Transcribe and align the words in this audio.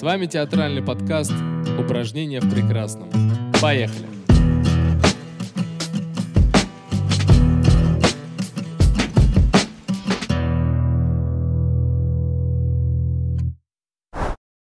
С 0.00 0.02
вами 0.02 0.24
театральный 0.24 0.80
подкаст 0.80 1.34
«Упражнения 1.78 2.40
в 2.40 2.50
прекрасном». 2.50 3.10
Поехали! 3.60 4.06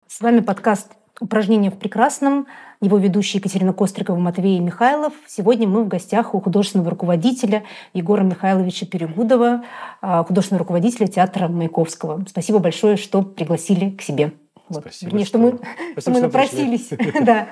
С 0.09 0.21
вами 0.21 0.41
подкаст 0.41 0.91
«Упражнения 1.21 1.71
в 1.71 1.79
прекрасном». 1.79 2.49
Его 2.81 2.99
ведущие 2.99 3.39
Екатерина 3.39 3.73
Кострикова, 3.73 4.19
Матвей 4.19 4.59
Михайлов. 4.59 5.13
Сегодня 5.29 5.69
мы 5.69 5.85
в 5.85 5.89
гостях 5.89 6.35
у 6.35 6.41
художественного 6.41 6.91
руководителя 6.91 7.63
Егора 7.95 8.25
Михайловича 8.25 8.87
Перегудова, 8.87 9.63
а, 10.01 10.25
художественного 10.25 10.65
руководителя 10.65 11.07
театра 11.07 11.47
Маяковского. 11.47 12.25
Спасибо 12.29 12.59
большое, 12.59 12.97
что 12.97 13.23
пригласили 13.23 13.91
к 13.91 14.03
себе. 14.03 14.33
Вот. 14.69 14.83
Спасибо, 14.83 15.11
Вернее, 15.11 15.25
что, 15.25 15.39
мы, 15.39 15.59
Спасибо, 15.93 16.01
что 16.01 16.11
мы 16.11 16.21
напросились. 16.21 16.89
да. 17.25 17.49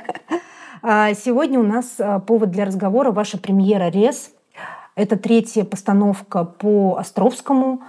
А, 0.82 1.14
сегодня 1.14 1.58
у 1.58 1.62
нас 1.62 1.94
а, 1.98 2.18
повод 2.20 2.50
для 2.50 2.64
разговора 2.64 3.12
ваша 3.12 3.38
премьера 3.38 3.88
«Рез». 3.88 4.30
Это 4.94 5.16
третья 5.16 5.64
постановка 5.64 6.44
по 6.44 6.96
Островскому. 6.96 7.82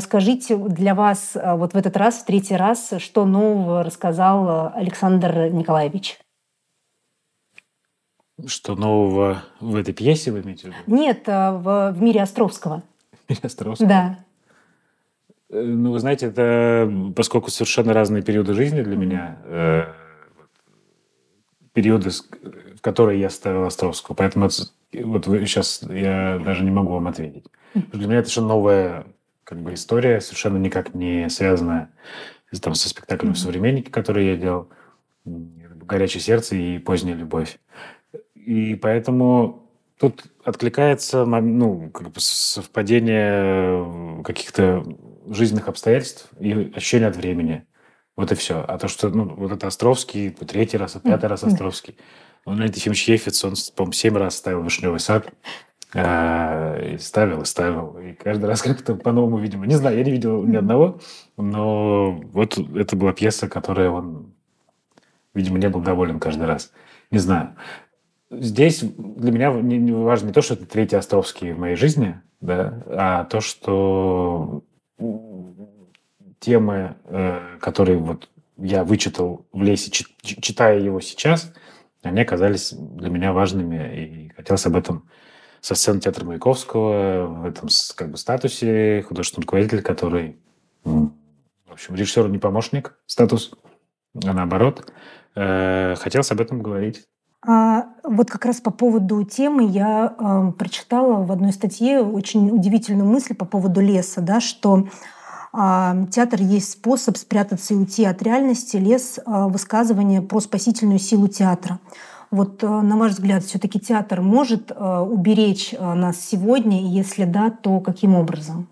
Скажите 0.00 0.56
для 0.56 0.94
вас 0.94 1.32
вот 1.34 1.74
в 1.74 1.76
этот 1.76 1.96
раз, 1.96 2.20
в 2.20 2.24
третий 2.24 2.54
раз, 2.54 2.94
что 2.98 3.26
нового 3.26 3.82
рассказал 3.82 4.72
Александр 4.72 5.50
Николаевич? 5.50 6.20
Что 8.46 8.76
нового 8.76 9.42
в 9.60 9.74
этой 9.74 9.92
пьесе 9.92 10.30
вы 10.30 10.42
имеете 10.42 10.62
в 10.62 10.70
виду? 10.70 10.76
Нет, 10.86 11.26
в, 11.26 11.92
в 11.92 12.00
мире 12.00 12.22
Островского. 12.22 12.82
В 13.26 13.28
мире 13.28 13.40
Островского? 13.42 13.88
Да. 13.88 14.23
Э, 15.54 15.62
ну, 15.62 15.92
вы 15.92 16.00
знаете, 16.00 16.26
это 16.26 16.92
поскольку 17.14 17.50
совершенно 17.50 17.92
разные 17.92 18.22
периоды 18.22 18.54
жизни 18.54 18.82
для 18.82 18.96
меня, 18.96 19.38
э, 19.44 19.84
периоды, 21.72 22.10
в 22.10 22.80
которые 22.80 23.20
я 23.20 23.30
ставил 23.30 23.64
Островского, 23.64 24.16
поэтому 24.16 24.48
вот 24.92 25.26
вы, 25.26 25.46
сейчас 25.46 25.82
я 25.88 26.40
даже 26.44 26.64
не 26.64 26.70
могу 26.70 26.92
вам 26.92 27.06
ответить. 27.06 27.46
Для 27.74 28.06
меня 28.06 28.18
это 28.18 28.28
совершенно 28.28 28.48
новая 28.48 29.06
как 29.44 29.60
бы 29.60 29.74
история, 29.74 30.20
совершенно 30.20 30.58
никак 30.58 30.94
не 30.94 31.28
связанная 31.28 31.90
там, 32.60 32.74
со 32.74 32.88
спектаклем 32.88 33.34
«Современники», 33.34 33.90
который 33.90 34.26
я 34.26 34.36
делал, 34.36 34.68
«Горячее 35.24 36.20
сердце» 36.20 36.56
и 36.56 36.78
«Поздняя 36.78 37.16
любовь». 37.16 37.58
И 38.34 38.76
поэтому 38.76 39.68
тут 39.98 40.24
откликается 40.44 41.24
ну, 41.24 41.90
как 41.90 42.10
бы 42.10 42.20
совпадение 42.20 44.22
каких-то 44.22 44.84
жизненных 45.28 45.68
обстоятельств 45.68 46.28
и 46.38 46.72
ощущение 46.74 47.08
от 47.08 47.16
времени. 47.16 47.66
Вот 48.16 48.30
и 48.32 48.34
все. 48.34 48.64
А 48.66 48.78
то, 48.78 48.88
что 48.88 49.08
ну, 49.08 49.34
вот 49.34 49.52
это 49.52 49.66
Островский, 49.66 50.30
третий 50.30 50.76
раз, 50.76 50.96
пятый 51.02 51.26
раз 51.26 51.42
Островский. 51.42 51.96
Он, 52.44 52.62
Ефимович 52.62 53.08
Ефиц, 53.08 53.44
он, 53.44 53.54
по-моему, 53.74 53.92
семь 53.92 54.16
раз 54.16 54.36
ставил 54.36 54.62
«Вишневый 54.62 55.00
сад». 55.00 55.32
А, 55.96 56.76
и 56.76 56.98
ставил, 56.98 57.42
и 57.42 57.44
ставил. 57.44 57.96
И 57.98 58.12
каждый 58.14 58.46
раз 58.46 58.62
как-то 58.62 58.96
по-новому, 58.96 59.38
видимо. 59.38 59.66
Не 59.66 59.76
знаю, 59.76 59.96
я 59.96 60.04
не 60.04 60.10
видел 60.10 60.42
ни 60.42 60.56
одного, 60.56 61.00
но 61.36 62.12
вот 62.32 62.58
это 62.58 62.96
была 62.96 63.12
пьеса, 63.12 63.48
которая 63.48 63.90
он, 63.90 64.34
видимо, 65.34 65.58
не 65.58 65.68
был 65.68 65.80
доволен 65.80 66.18
каждый 66.18 66.46
раз. 66.46 66.72
Не 67.12 67.18
знаю. 67.18 67.54
Здесь 68.30 68.80
для 68.82 69.30
меня 69.30 69.52
важно 69.52 70.26
не 70.26 70.32
то, 70.32 70.42
что 70.42 70.54
это 70.54 70.66
третий 70.66 70.96
Островский 70.96 71.52
в 71.52 71.58
моей 71.58 71.76
жизни, 71.76 72.20
да, 72.40 72.82
а 72.88 73.24
то, 73.24 73.40
что 73.40 74.64
темы, 76.40 76.96
э, 77.04 77.58
которые 77.60 77.98
вот 77.98 78.28
я 78.56 78.84
вычитал 78.84 79.46
в 79.52 79.62
лесе, 79.62 79.90
читая 79.90 80.78
его 80.78 81.00
сейчас, 81.00 81.52
они 82.02 82.20
оказались 82.20 82.72
для 82.72 83.08
меня 83.08 83.32
важными, 83.32 84.26
и 84.26 84.28
хотелось 84.30 84.66
об 84.66 84.76
этом 84.76 85.08
со 85.60 85.74
сцены 85.74 86.00
театра 86.00 86.26
Маяковского, 86.26 87.26
в 87.26 87.46
этом 87.46 87.68
как 87.96 88.10
бы 88.10 88.18
статусе. 88.18 89.02
Художественный 89.08 89.44
руководитель, 89.44 89.80
который, 89.82 90.38
в 90.84 91.10
общем, 91.70 91.94
режиссер 91.94 92.28
не 92.28 92.38
помощник, 92.38 92.98
статус, 93.06 93.52
а 94.22 94.32
наоборот, 94.34 94.92
э, 95.34 95.94
хотелось 95.96 96.30
об 96.30 96.40
этом 96.42 96.62
говорить. 96.62 97.06
А 97.46 97.88
вот 98.02 98.30
как 98.30 98.46
раз 98.46 98.60
по 98.60 98.70
поводу 98.70 99.22
темы 99.22 99.66
я 99.66 100.14
э, 100.18 100.52
прочитала 100.58 101.22
в 101.22 101.30
одной 101.30 101.52
статье 101.52 102.00
очень 102.00 102.50
удивительную 102.50 103.08
мысль 103.08 103.34
по 103.34 103.44
поводу 103.44 103.82
леса, 103.82 104.22
да, 104.22 104.40
что 104.40 104.88
э, 105.52 106.06
театр 106.10 106.40
есть 106.40 106.72
способ 106.72 107.18
спрятаться 107.18 107.74
и 107.74 107.76
уйти 107.76 108.06
от 108.06 108.22
реальности, 108.22 108.78
лес 108.78 109.18
э, 109.18 109.22
высказывание 109.48 110.22
про 110.22 110.40
спасительную 110.40 110.98
силу 110.98 111.28
театра. 111.28 111.80
Вот, 112.30 112.64
э, 112.64 112.66
на 112.66 112.96
ваш 112.96 113.12
взгляд, 113.12 113.44
все-таки 113.44 113.78
театр 113.78 114.22
может 114.22 114.70
э, 114.70 114.98
уберечь 114.98 115.74
э, 115.74 115.94
нас 115.94 116.18
сегодня, 116.18 116.82
и 116.82 116.86
если 116.86 117.24
да, 117.24 117.50
то 117.50 117.78
каким 117.80 118.14
образом? 118.14 118.68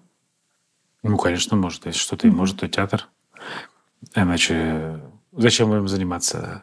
Ну, 1.03 1.19
конечно, 1.19 1.59
может. 1.59 1.85
Если 1.85 1.99
что-то 1.99 2.27
и 2.27 2.31
может, 2.31 2.61
то 2.61 2.69
театр. 2.69 3.09
Иначе 4.15 5.01
зачем 5.33 5.75
им 5.75 5.89
заниматься? 5.89 6.63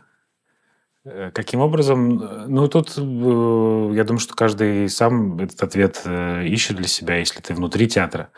Э, 1.06 1.32
каким 1.34 1.62
образом? 1.62 2.18
Ну, 2.48 2.68
тут 2.68 2.98
э, 2.98 3.02
я 3.02 4.04
думаю, 4.04 4.20
что 4.20 4.36
каждый 4.36 4.90
сам 4.90 5.40
этот 5.40 5.62
ответ 5.64 6.02
э, 6.06 6.46
ищет 6.48 6.78
для 6.78 6.88
себя. 6.88 7.18
Если 7.18 7.42
ты 7.42 7.54
внутри 7.54 7.88
театра, 7.88 8.32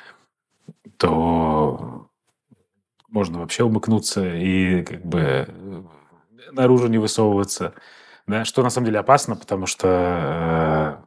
то 0.98 2.10
можно 3.10 3.40
вообще 3.40 3.64
умыкнуться 3.64 4.36
и 4.36 4.84
как 4.84 5.06
бы 5.06 5.88
наружу 6.52 6.88
не 6.88 6.98
высовываться. 6.98 7.74
Да, 8.28 8.46
что 8.46 8.62
на 8.62 8.70
самом 8.70 8.86
деле 8.86 9.00
опасно, 9.00 9.36
потому 9.36 9.66
что 9.66 11.06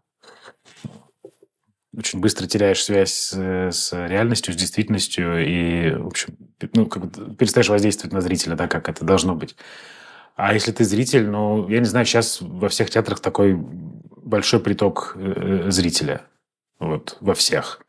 очень 1.97 2.19
быстро 2.19 2.47
теряешь 2.49 2.83
связь 2.83 3.13
с, 3.13 3.33
с 3.33 3.93
реальностью, 4.09 4.53
с 4.53 4.57
действительностью 4.57 5.47
и, 5.47 5.95
в 5.95 6.09
общем, 6.09 6.37
ну, 6.73 6.87
как 6.87 7.07
бы 7.07 7.35
перестаешь 7.37 7.69
воздействовать 7.69 8.13
на 8.13 8.21
зрителя, 8.21 8.57
да, 8.57 8.67
как 8.67 8.89
это 8.89 9.05
должно 9.05 9.37
быть. 9.37 9.57
А 10.35 10.53
если 10.53 10.73
ты 10.73 10.85
зритель, 10.85 11.27
ну, 11.29 11.69
я 11.69 11.79
не 11.79 11.85
знаю, 11.85 12.07
сейчас 12.07 12.41
во 12.41 12.69
всех 12.69 12.91
театрах 12.91 13.21
такой 13.21 13.55
большой 13.55 14.61
приток 14.61 15.15
э, 15.17 15.71
зрителя. 15.71 16.23
Вот, 16.81 17.17
во 17.21 17.35
всех. 17.35 17.81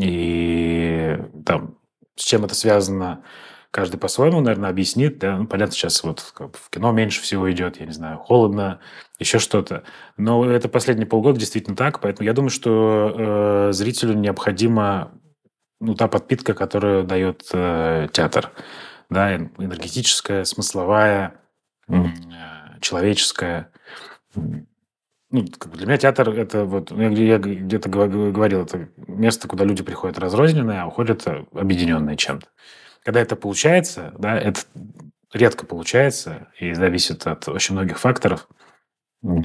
И 0.00 1.18
там, 1.44 1.78
с 2.14 2.24
чем 2.24 2.44
это 2.44 2.54
связано, 2.54 3.24
каждый 3.70 3.98
по-своему, 3.98 4.40
наверное, 4.40 4.70
объяснит. 4.70 5.18
Да? 5.18 5.36
Ну, 5.38 5.46
понятно, 5.46 5.74
сейчас 5.74 6.02
вот 6.04 6.20
в 6.36 6.70
кино 6.70 6.92
меньше 6.92 7.20
всего 7.20 7.50
идет, 7.50 7.80
я 7.80 7.86
не 7.86 7.92
знаю, 7.92 8.18
холодно, 8.18 8.80
еще 9.18 9.38
что-то. 9.38 9.82
Но 10.16 10.48
это 10.48 10.68
последние 10.68 11.06
полгода 11.06 11.38
действительно 11.38 11.76
так, 11.76 12.00
поэтому 12.00 12.26
я 12.26 12.32
думаю, 12.32 12.50
что 12.50 13.68
э, 13.68 13.72
зрителю 13.72 14.14
необходима 14.14 15.12
ну, 15.80 15.94
та 15.94 16.08
подпитка, 16.08 16.54
которую 16.54 17.04
дает 17.04 17.42
э, 17.52 18.08
театр. 18.12 18.52
Да, 19.10 19.36
энергетическая, 19.36 20.44
смысловая, 20.44 21.40
человеческое. 22.80 23.70
Ну, 24.34 25.44
для 25.74 25.86
меня 25.86 25.96
театр– 25.96 26.30
это 26.30 26.64
вот, 26.64 26.90
ну, 26.90 27.10
я 27.10 27.38
где-то 27.38 27.88
говорил, 27.88 28.62
это 28.62 28.88
место, 28.96 29.48
куда 29.48 29.64
люди 29.64 29.82
приходят 29.82 30.18
разрозненные, 30.18 30.82
а 30.82 30.86
уходят 30.86 31.26
объединенные 31.52 32.16
чем-то. 32.16 32.46
Когда 33.04 33.20
это 33.20 33.34
получается, 33.36 34.14
да, 34.18 34.38
это 34.38 34.60
редко 35.32 35.66
получается 35.66 36.48
и 36.58 36.72
зависит 36.72 37.26
от 37.26 37.48
очень 37.48 37.74
многих 37.74 37.98
факторов, 37.98 38.48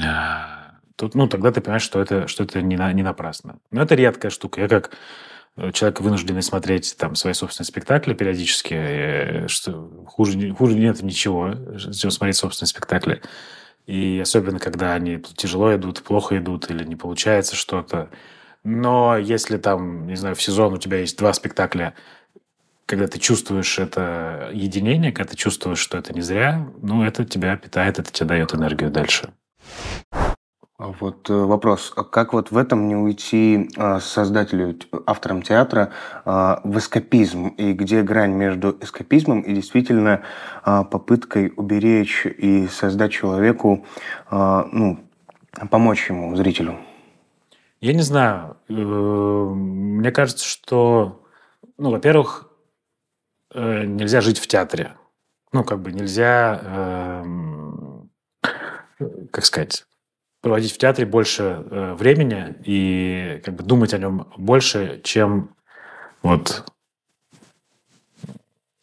а, 0.04 0.76
тут, 0.96 1.16
ну, 1.16 1.28
тогда 1.28 1.52
ты 1.52 1.62
понимаешь, 1.62 1.82
что 1.82 2.00
это, 2.00 2.28
что 2.28 2.44
это 2.44 2.62
не, 2.62 2.78
на, 2.78 2.92
не 2.94 3.04
напрасно. 3.04 3.60
Но 3.72 3.82
это 3.82 3.96
редкая 3.96 4.30
штука. 4.30 4.62
Я 4.62 4.68
как 4.68 4.92
человек 5.74 6.02
вынужденный 6.02 6.42
смотреть 6.42 6.96
там 6.98 7.16
свои 7.16 7.34
собственные 7.34 7.68
спектакли 7.68 8.14
периодически, 8.14 8.74
э, 8.74 9.48
что 9.48 10.06
хуже, 10.08 10.54
хуже 10.54 10.76
нет 10.76 11.02
ничего, 11.02 11.54
чем 11.78 12.12
смотреть 12.12 12.38
собственные 12.38 12.70
спектакли. 12.70 13.22
И 13.86 14.20
особенно, 14.22 14.60
когда 14.60 14.94
они 14.94 15.20
тяжело 15.20 15.76
идут, 15.76 16.04
плохо 16.04 16.38
идут 16.38 16.70
или 16.70 16.84
не 16.84 16.96
получается 16.96 17.56
что-то. 17.56 18.10
Но 18.64 19.18
если 19.18 19.58
там, 19.58 20.08
не 20.08 20.16
знаю, 20.16 20.36
в 20.36 20.42
сезон 20.42 20.74
у 20.74 20.78
тебя 20.78 21.00
есть 21.00 21.18
два 21.18 21.34
спектакля, 21.34 21.96
когда 22.86 23.08
ты 23.08 23.20
чувствуешь 23.20 23.80
это 23.80 24.50
единение, 24.54 25.12
когда 25.12 25.32
ты 25.32 25.38
чувствуешь, 25.38 25.80
что 25.80 25.98
это 25.98 26.14
не 26.14 26.22
зря, 26.22 26.68
ну, 26.82 27.04
это 27.04 27.26
тебя 27.26 27.56
питает, 27.58 28.00
это 28.00 28.12
тебе 28.12 28.28
дает 28.28 28.54
энергию 28.54 28.92
дальше. 28.92 29.34
А 30.82 30.94
вот 31.00 31.30
э, 31.30 31.34
вопрос, 31.34 31.94
а 31.96 32.04
как 32.04 32.34
вот 32.34 32.52
в 32.52 32.58
этом 32.58 32.88
не 32.88 32.96
уйти 32.96 33.70
а, 33.78 34.00
создателю, 34.00 34.78
авторам 35.06 35.42
театра 35.42 35.92
в 36.26 36.78
эскапизм, 36.78 37.50
и 37.50 37.74
где 37.74 38.02
грань 38.02 38.32
между 38.32 38.76
эскапизмом 38.82 39.42
и 39.42 39.54
действительно 39.54 40.24
попыткой 40.64 41.54
уберечь 41.56 42.26
и 42.26 42.68
создать 42.68 43.12
человеку, 43.12 43.86
ну, 44.32 45.00
помочь 45.70 46.10
ему, 46.10 46.36
зрителю? 46.36 46.78
Я 47.82 47.94
не 47.94 48.02
знаю. 48.04 48.58
Э, 48.70 48.74
мне 48.74 50.12
кажется, 50.12 50.46
что, 50.46 51.26
ну, 51.78 51.90
во-первых, 51.90 52.48
э, 53.54 53.86
нельзя 53.86 54.22
жить 54.22 54.38
в 54.38 54.48
театре. 54.48 54.96
ну, 55.52 55.64
как 55.64 55.82
бы 55.82 55.92
нельзя, 55.92 56.62
э, 56.64 57.26
как 59.32 59.44
сказать, 59.46 59.86
проводить 60.42 60.74
в 60.74 60.78
театре 60.78 61.06
больше 61.06 61.44
э, 61.44 61.94
времени 61.94 62.56
и 62.66 63.42
как 63.46 63.56
бы 63.56 63.64
думать 63.64 63.94
о 63.94 64.00
нем 64.00 64.28
больше, 64.38 65.00
чем 65.04 65.56
вот 66.24 66.66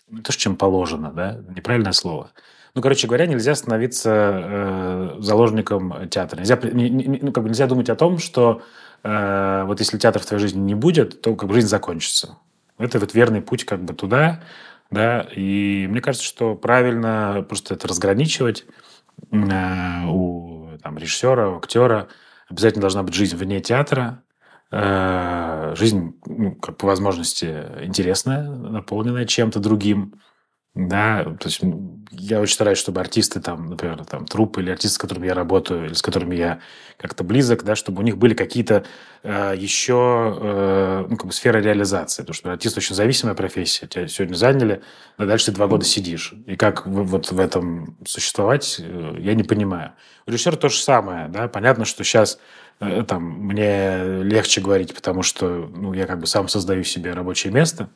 не 0.09 0.23
то, 0.23 0.33
чем 0.33 0.57
положено, 0.57 1.13
да, 1.13 1.41
неправильное 1.55 1.93
слово. 1.93 2.31
Ну, 2.75 2.83
короче 2.83 3.09
говоря, 3.09 3.27
нельзя 3.27 3.55
становиться 3.55 4.11
э, 4.11 5.17
заложником 5.19 6.09
театра. 6.09 6.39
Нельзя, 6.39 6.59
не, 6.63 6.89
не, 6.89 7.19
ну, 7.21 7.33
как 7.33 7.43
бы 7.43 7.51
нельзя 7.51 7.67
думать 7.67 7.91
о 7.91 7.97
том, 7.97 8.19
что 8.19 8.63
э, 9.03 9.65
вот 9.67 9.81
если 9.81 9.99
театр 9.99 10.23
в 10.23 10.27
твоей 10.27 10.41
жизни 10.41 10.61
не 10.61 10.75
будет, 10.75 11.21
то 11.21 11.35
как 11.35 11.49
бы 11.49 11.55
жизнь 11.55 11.69
закончится. 11.69 12.39
Это 12.79 13.01
вот 13.01 13.15
верный 13.15 13.43
путь 13.43 13.65
как 13.65 13.83
бы 13.83 13.95
туда, 13.95 14.43
да, 14.91 15.27
и 15.35 15.87
мне 15.89 16.01
кажется, 16.01 16.27
что 16.27 16.55
правильно 16.55 17.45
просто 17.49 17.75
это 17.75 17.89
разграничивать 17.89 18.65
э, 19.33 20.07
у 20.07 20.58
там, 20.88 20.96
режиссера, 20.96 21.56
актера. 21.56 22.08
Обязательно 22.49 22.81
должна 22.81 23.02
быть 23.02 23.14
жизнь 23.14 23.37
вне 23.37 23.61
театра, 23.61 24.23
э, 24.70 25.75
жизнь, 25.76 26.19
ну, 26.25 26.55
как 26.55 26.79
по 26.79 26.87
возможности, 26.87 27.62
интересная, 27.82 28.49
наполненная 28.49 29.26
чем-то 29.26 29.61
другим. 29.61 30.14
Да, 30.79 31.25
то 31.25 31.49
есть 31.49 31.61
я 32.13 32.41
очень 32.41 32.55
стараюсь, 32.55 32.79
чтобы 32.79 33.01
артисты, 33.01 33.41
там, 33.41 33.71
например, 33.71 34.05
там, 34.05 34.27
трупы 34.27 34.61
или 34.61 34.71
артисты, 34.71 34.95
с 34.95 34.99
которыми 34.99 35.27
я 35.27 35.35
работаю, 35.35 35.87
или 35.87 35.93
с 35.93 36.03
которыми 36.03 36.37
я 36.37 36.61
как-то 36.99 37.25
близок, 37.25 37.65
да, 37.65 37.75
чтобы 37.75 38.01
у 38.01 38.05
них 38.05 38.17
были 38.17 38.33
какие-то 38.33 38.85
э, 39.25 39.55
еще 39.57 40.39
э, 40.41 41.07
ну, 41.09 41.17
как 41.17 41.27
бы 41.27 41.33
сферы 41.33 41.61
реализации. 41.61 42.23
Потому 42.23 42.35
что 42.35 42.53
артист 42.53 42.79
очень 42.79 42.95
зависимая 42.95 43.35
профессия. 43.35 43.89
Тебя 43.89 44.07
сегодня 44.07 44.37
заняли, 44.37 44.81
а 45.17 45.27
дальше 45.27 45.47
ты 45.47 45.53
два 45.53 45.67
года 45.67 45.85
сидишь. 45.85 46.33
И 46.47 46.55
как 46.55 46.87
вот 46.87 47.33
в 47.33 47.41
этом 47.41 47.97
существовать, 48.07 48.77
э, 48.79 49.17
я 49.19 49.35
не 49.35 49.43
понимаю. 49.43 49.95
У 50.29 50.31
режиссера 50.31 50.57
то 50.57 50.69
же 50.69 50.79
самое. 50.79 51.27
Да? 51.27 51.49
Понятно, 51.49 51.87
что 51.87 52.05
сейчас 52.05 52.39
там, 52.79 53.23
мне 53.23 54.23
легче 54.23 54.61
говорить, 54.61 54.95
потому 54.95 55.23
что 55.23 55.69
ну, 55.75 55.93
я 55.95 56.07
как 56.07 56.21
бы 56.21 56.27
сам 56.27 56.49
создаю 56.49 56.85
себе 56.85 57.13
рабочее 57.13 57.53
место 57.53 57.91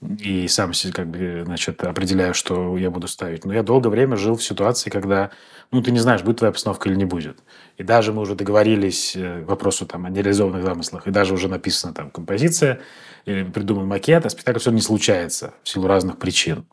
и 0.00 0.48
сам 0.48 0.72
как 0.92 1.08
бы, 1.08 1.42
значит, 1.44 1.82
определяю, 1.84 2.32
что 2.32 2.76
я 2.78 2.90
буду 2.90 3.08
ставить. 3.08 3.44
Но 3.44 3.52
я 3.52 3.62
долгое 3.62 3.90
время 3.90 4.16
жил 4.16 4.36
в 4.36 4.42
ситуации, 4.42 4.88
когда 4.90 5.30
ну, 5.72 5.82
ты 5.82 5.90
не 5.90 5.98
знаешь, 5.98 6.22
будет 6.22 6.38
твоя 6.38 6.52
постановка 6.52 6.88
или 6.88 6.96
не 6.96 7.06
будет. 7.06 7.38
И 7.78 7.82
даже 7.82 8.12
мы 8.12 8.22
уже 8.22 8.34
договорились 8.34 9.16
э, 9.16 9.42
к 9.42 9.48
вопросу 9.48 9.86
там, 9.86 10.04
о 10.04 10.10
нереализованных 10.10 10.62
замыслах, 10.62 11.06
и 11.06 11.10
даже 11.10 11.32
уже 11.32 11.48
написана 11.48 11.94
там 11.94 12.10
композиция, 12.10 12.80
или 13.24 13.42
придуман 13.44 13.86
макет, 13.86 14.26
а 14.26 14.30
спектакль 14.30 14.58
все 14.58 14.70
не 14.70 14.82
случается 14.82 15.54
в 15.62 15.68
силу 15.68 15.86
разных 15.86 16.18
причин. 16.18 16.66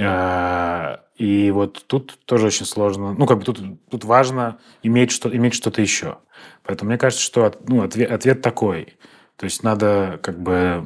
А, 0.00 1.00
и 1.16 1.50
вот 1.50 1.84
тут 1.86 2.18
тоже 2.24 2.46
очень 2.46 2.66
сложно. 2.66 3.14
Ну, 3.14 3.26
как 3.26 3.38
бы 3.38 3.44
тут, 3.44 3.60
тут 3.90 4.04
важно 4.04 4.58
иметь, 4.82 5.10
что, 5.10 5.34
иметь 5.34 5.54
что-то 5.54 5.82
еще. 5.82 6.18
Поэтому 6.62 6.90
мне 6.90 6.98
кажется, 6.98 7.24
что 7.24 7.52
ну, 7.66 7.82
ответ, 7.82 8.10
ответ 8.10 8.42
такой. 8.42 8.96
То 9.36 9.44
есть 9.44 9.62
надо 9.62 10.18
как 10.22 10.40
бы 10.40 10.84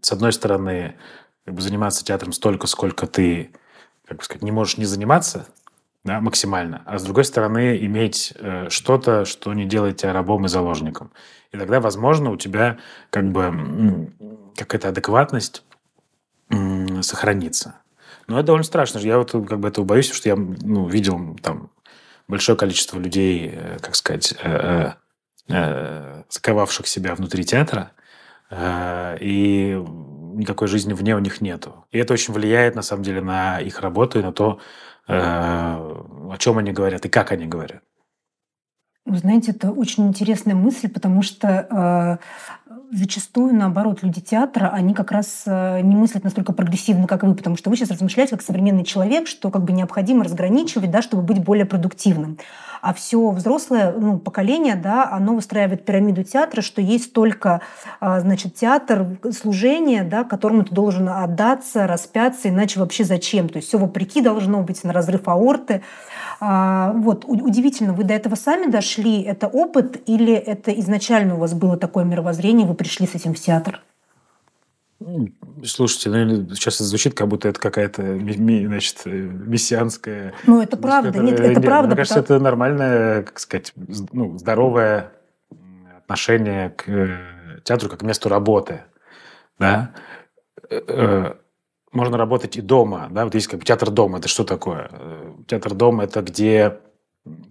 с 0.00 0.12
одной 0.12 0.32
стороны 0.32 0.96
как 1.44 1.54
бы 1.54 1.62
заниматься 1.62 2.04
театром 2.04 2.32
столько, 2.32 2.66
сколько 2.66 3.06
ты, 3.06 3.52
как 4.06 4.18
бы 4.18 4.24
сказать, 4.24 4.42
не 4.42 4.52
можешь 4.52 4.78
не 4.78 4.84
заниматься, 4.84 5.46
да, 6.04 6.20
максимально, 6.20 6.82
а 6.86 6.98
с 6.98 7.04
другой 7.04 7.24
стороны 7.24 7.76
иметь 7.78 8.32
э, 8.36 8.68
что-то, 8.68 9.24
что 9.24 9.52
не 9.54 9.64
делает 9.64 9.96
тебя 9.96 10.12
рабом 10.12 10.46
и 10.46 10.48
заложником. 10.48 11.12
И 11.52 11.58
тогда, 11.58 11.80
возможно, 11.80 12.30
у 12.30 12.36
тебя 12.36 12.78
как 13.10 13.30
бы 13.30 14.12
какая-то 14.56 14.88
адекватность 14.88 15.64
сохранится. 17.00 17.80
Но 18.26 18.38
это 18.38 18.46
довольно 18.46 18.64
страшно. 18.64 18.98
Я 18.98 19.18
вот 19.18 19.32
как 19.32 19.60
бы 19.60 19.68
этого 19.68 19.84
боюсь, 19.84 20.10
что 20.10 20.28
я 20.28 20.36
ну, 20.36 20.88
видел 20.88 21.36
там 21.42 21.70
большое 22.28 22.58
количество 22.58 22.98
людей, 22.98 23.50
э, 23.52 23.78
как 23.80 23.94
сказать, 23.94 24.34
э, 24.42 24.92
э, 25.48 26.22
заковавших 26.28 26.86
себя 26.86 27.14
внутри 27.14 27.44
театра, 27.44 27.92
и 28.48 29.82
никакой 30.34 30.68
жизни 30.68 30.92
вне 30.92 31.16
у 31.16 31.18
них 31.18 31.40
нету. 31.40 31.84
И 31.90 31.98
это 31.98 32.14
очень 32.14 32.32
влияет, 32.32 32.76
на 32.76 32.82
самом 32.82 33.02
деле, 33.02 33.20
на 33.20 33.60
их 33.60 33.80
работу 33.80 34.20
и 34.20 34.22
на 34.22 34.32
то, 34.32 34.60
о 35.08 36.36
чем 36.38 36.58
они 36.58 36.70
говорят 36.70 37.04
и 37.04 37.08
как 37.08 37.32
они 37.32 37.46
говорят. 37.46 37.82
Вы 39.04 39.18
знаете, 39.18 39.50
это 39.50 39.72
очень 39.72 40.06
интересная 40.06 40.54
мысль, 40.54 40.88
потому 40.88 41.22
что 41.22 42.20
зачастую, 42.92 43.54
наоборот, 43.54 44.02
люди 44.02 44.20
театра, 44.20 44.68
они 44.68 44.94
как 44.94 45.12
раз 45.12 45.42
э, 45.46 45.80
не 45.80 45.96
мыслят 45.96 46.24
настолько 46.24 46.52
прогрессивно, 46.52 47.06
как 47.06 47.22
вы, 47.22 47.34
потому 47.34 47.56
что 47.56 47.70
вы 47.70 47.76
сейчас 47.76 47.90
размышляете 47.90 48.32
как 48.36 48.42
современный 48.42 48.84
человек, 48.84 49.26
что 49.26 49.50
как 49.50 49.64
бы 49.64 49.72
необходимо 49.72 50.24
разграничивать, 50.24 50.90
да, 50.90 51.02
чтобы 51.02 51.22
быть 51.22 51.42
более 51.42 51.66
продуктивным. 51.66 52.38
А 52.82 52.94
все 52.94 53.30
взрослое 53.30 53.92
ну, 53.92 54.18
поколение, 54.18 54.76
да, 54.76 55.08
оно 55.10 55.34
выстраивает 55.34 55.84
пирамиду 55.84 56.22
театра, 56.22 56.62
что 56.62 56.80
есть 56.80 57.12
только, 57.12 57.60
а, 58.00 58.20
значит, 58.20 58.54
театр, 58.54 59.18
служение, 59.32 60.04
да, 60.04 60.24
которому 60.24 60.64
ты 60.64 60.74
должен 60.74 61.08
отдаться, 61.08 61.86
распяться, 61.86 62.48
иначе 62.48 62.78
вообще 62.78 63.04
зачем? 63.04 63.48
То 63.48 63.56
есть 63.56 63.68
все 63.68 63.78
вопреки 63.78 64.20
должно 64.20 64.62
быть 64.62 64.84
на 64.84 64.92
разрыв 64.92 65.26
аорты. 65.26 65.82
А, 66.40 66.92
вот, 66.92 67.24
удивительно, 67.26 67.92
вы 67.92 68.04
до 68.04 68.14
этого 68.14 68.34
сами 68.34 68.70
дошли? 68.70 69.22
Это 69.22 69.46
опыт 69.46 70.02
или 70.06 70.32
это 70.34 70.70
изначально 70.80 71.36
у 71.36 71.38
вас 71.38 71.54
было 71.54 71.76
такое 71.76 72.04
мировоззрение, 72.04 72.66
вы 72.66 72.74
пришли 72.74 73.06
с 73.06 73.14
этим 73.14 73.34
в 73.34 73.40
театр? 73.40 73.82
Слушайте, 75.64 76.10
ну, 76.10 76.54
сейчас 76.54 76.76
это 76.76 76.84
звучит, 76.84 77.14
как 77.14 77.28
будто 77.28 77.48
это 77.48 77.60
какая-то 77.60 78.18
значит, 78.18 79.02
мессианская... 79.04 80.32
Ну, 80.46 80.62
это 80.62 80.76
правда. 80.76 81.18
Нет, 81.18 81.38
это 81.38 81.48
нет, 81.50 81.64
правда. 81.64 81.88
Мне 81.88 81.96
кажется, 81.96 82.20
это 82.20 82.38
нормальное, 82.38 83.22
как 83.22 83.38
сказать, 83.38 83.72
ну, 84.12 84.38
здоровое 84.38 85.12
отношение 85.98 86.70
к 86.70 86.88
э, 86.88 87.18
театру 87.64 87.90
как 87.90 88.00
к 88.00 88.02
месту 88.02 88.28
работы. 88.28 88.84
Да? 89.58 89.92
Э, 90.70 90.80
э, 90.86 91.34
можно 91.96 92.16
работать 92.16 92.56
и 92.56 92.60
дома. 92.60 93.08
Да? 93.10 93.24
Вот 93.24 93.34
есть 93.34 93.48
как 93.48 93.60
бы 93.60 93.66
театр 93.66 93.90
дома. 93.90 94.18
Это 94.18 94.28
что 94.28 94.44
такое? 94.44 94.90
Театр 95.46 95.74
дома– 95.74 96.04
это 96.04 96.22
где 96.22 96.78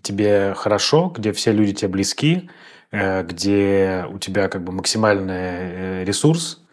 тебе 0.02 0.54
хорошо, 0.56 1.12
где 1.16 1.34
все 1.34 1.52
люди 1.52 1.74
тебе 1.74 1.90
близки, 1.90 2.50
где 2.92 4.06
у 4.10 4.20
тебя 4.20 4.48
как 4.48 4.64
бы 4.64 4.72
максимальный 4.72 6.06
ресурс, 6.06 6.66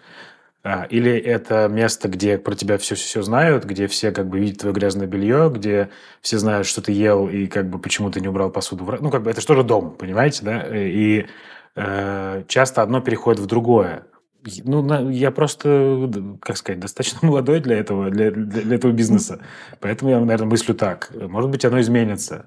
а, 0.65 0.85
или 0.85 1.13
это 1.13 1.67
место, 1.69 2.09
где 2.09 2.39
про 2.39 2.55
тебя 2.55 2.79
все-все 2.79 3.23
знают, 3.23 3.65
где 3.65 3.89
все 3.89 4.13
как 4.13 4.29
бы 4.29 4.39
видят 4.39 4.61
твое 4.61 4.73
грязное 4.73 5.09
белье, 5.09 5.51
где 5.53 5.91
все 6.21 6.39
знают, 6.39 6.69
что 6.69 6.81
ты 6.81 6.93
ел 6.93 7.29
и 7.29 7.49
как 7.49 7.69
бы 7.69 7.81
почему 7.81 8.11
ты 8.13 8.21
не 8.21 8.29
убрал 8.29 8.51
посуду. 8.51 8.85
Ну, 9.01 9.11
как 9.11 9.25
бы 9.25 9.31
это 9.31 9.41
что 9.41 9.57
же 9.57 9.65
дом, 9.65 9.91
понимаете, 9.91 10.45
да? 10.45 10.65
И 10.73 11.27
э, 11.75 12.45
часто 12.47 12.83
одно 12.83 13.01
переходит 13.01 13.41
в 13.41 13.47
другое. 13.47 14.05
Ну, 14.65 15.11
я 15.11 15.31
просто, 15.31 16.11
как 16.41 16.57
сказать, 16.57 16.81
достаточно 16.81 17.19
молодой 17.27 17.61
для 17.61 17.77
этого, 17.77 18.11
для, 18.11 18.31
для, 18.31 18.63
для 18.63 18.77
этого 18.77 18.93
бизнеса. 18.93 19.41
Поэтому 19.81 20.11
я, 20.11 20.21
наверное, 20.21 20.49
мыслю 20.49 20.75
так. 20.75 21.11
Может 21.15 21.51
быть, 21.51 21.65
оно 21.65 21.81
изменится. 21.81 22.47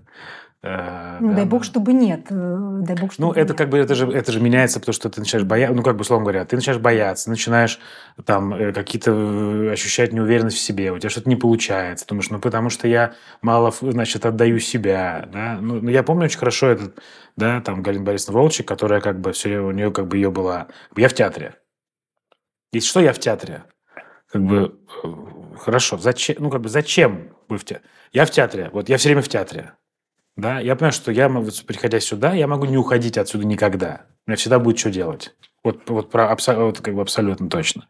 Э, 0.65 1.17
ну, 1.21 1.29
да, 1.29 1.35
дай 1.35 1.45
бог, 1.45 1.63
чтобы 1.63 1.93
нет. 1.93 2.25
Э, 2.31 2.79
дай 2.81 2.95
бог, 2.95 3.13
чтобы 3.13 3.27
ну, 3.27 3.33
это 3.33 3.49
нет. 3.53 3.57
как 3.57 3.69
бы 3.69 3.77
это 3.77 3.93
же, 3.93 4.11
это 4.11 4.31
же 4.31 4.41
меняется, 4.41 4.79
потому 4.79 4.93
что 4.93 5.09
ты 5.11 5.19
начинаешь 5.19 5.45
бояться, 5.45 5.75
ну, 5.75 5.83
как 5.83 5.95
бы, 5.95 6.01
условно 6.01 6.23
говоря, 6.23 6.43
ты 6.43 6.55
начинаешь 6.55 6.81
бояться, 6.81 7.29
начинаешь 7.29 7.79
там 8.25 8.51
э, 8.51 8.73
какие-то 8.73 9.69
ощущать 9.71 10.11
неуверенность 10.11 10.57
в 10.57 10.61
себе, 10.61 10.91
у 10.91 10.97
тебя 10.97 11.11
что-то 11.11 11.29
не 11.29 11.35
получается. 11.35 12.07
Думаешь, 12.07 12.31
ну, 12.31 12.39
потому 12.39 12.71
что 12.71 12.87
я 12.87 13.13
мало, 13.43 13.71
значит, 13.79 14.25
отдаю 14.25 14.57
себя, 14.57 15.29
да. 15.31 15.59
Ну, 15.61 15.81
ну 15.81 15.89
я 15.89 16.01
помню 16.01 16.25
очень 16.25 16.39
хорошо 16.39 16.69
этот, 16.69 16.99
да, 17.37 17.61
там, 17.61 17.83
Галина 17.83 18.03
Борисовна 18.03 18.39
Волчек, 18.39 18.67
которая 18.67 19.01
как 19.01 19.21
бы 19.21 19.33
все, 19.33 19.59
у 19.59 19.69
нее 19.69 19.91
как 19.91 20.07
бы 20.07 20.17
ее 20.17 20.31
была... 20.31 20.67
Я 20.97 21.09
в 21.09 21.13
театре. 21.13 21.53
Если 22.71 22.87
что, 22.87 22.99
я 22.99 23.13
в 23.13 23.19
театре. 23.19 23.63
Как 24.31 24.43
бы, 24.43 24.79
хорошо, 25.57 25.97
зачем, 25.97 26.37
ну, 26.39 26.49
как 26.49 26.61
бы, 26.61 26.69
зачем 26.69 27.35
вы 27.47 27.57
в 27.57 27.65
театре? 27.65 27.87
Я 28.11 28.25
в 28.25 28.31
театре, 28.31 28.69
вот 28.73 28.89
я 28.89 28.97
все 28.97 29.09
время 29.09 29.21
в 29.21 29.29
театре. 29.29 29.73
Да, 30.35 30.59
я 30.59 30.75
понимаю, 30.75 30.91
что 30.91 31.11
я, 31.11 31.29
приходя 31.65 31.99
сюда, 31.99 32.33
я 32.33 32.47
могу 32.47 32.65
не 32.65 32.77
уходить 32.77 33.17
отсюда 33.17 33.45
никогда. 33.45 34.05
У 34.25 34.31
меня 34.31 34.37
всегда 34.37 34.59
будет 34.59 34.77
что 34.77 34.89
делать. 34.91 35.33
Вот, 35.63 35.89
вот, 35.89 36.11
про, 36.11 36.35
вот 36.35 36.81
как 36.81 36.93
бы 36.93 37.01
абсолютно 37.01 37.49
точно. 37.49 37.87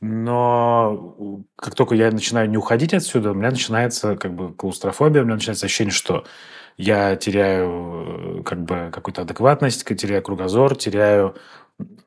Но 0.00 1.44
как 1.56 1.74
только 1.74 1.94
я 1.94 2.10
начинаю 2.10 2.48
не 2.48 2.56
уходить 2.56 2.94
отсюда, 2.94 3.32
у 3.32 3.34
меня 3.34 3.50
начинается 3.50 4.16
как 4.16 4.34
бы 4.34 4.54
клаустрофобия, 4.54 5.22
у 5.22 5.24
меня 5.24 5.34
начинается 5.34 5.66
ощущение, 5.66 5.92
что 5.92 6.24
я 6.78 7.16
теряю 7.16 8.42
как 8.44 8.62
бы 8.62 8.90
какую-то 8.92 9.22
адекватность, 9.22 9.84
теряю 9.84 10.22
кругозор, 10.22 10.74
теряю 10.76 11.36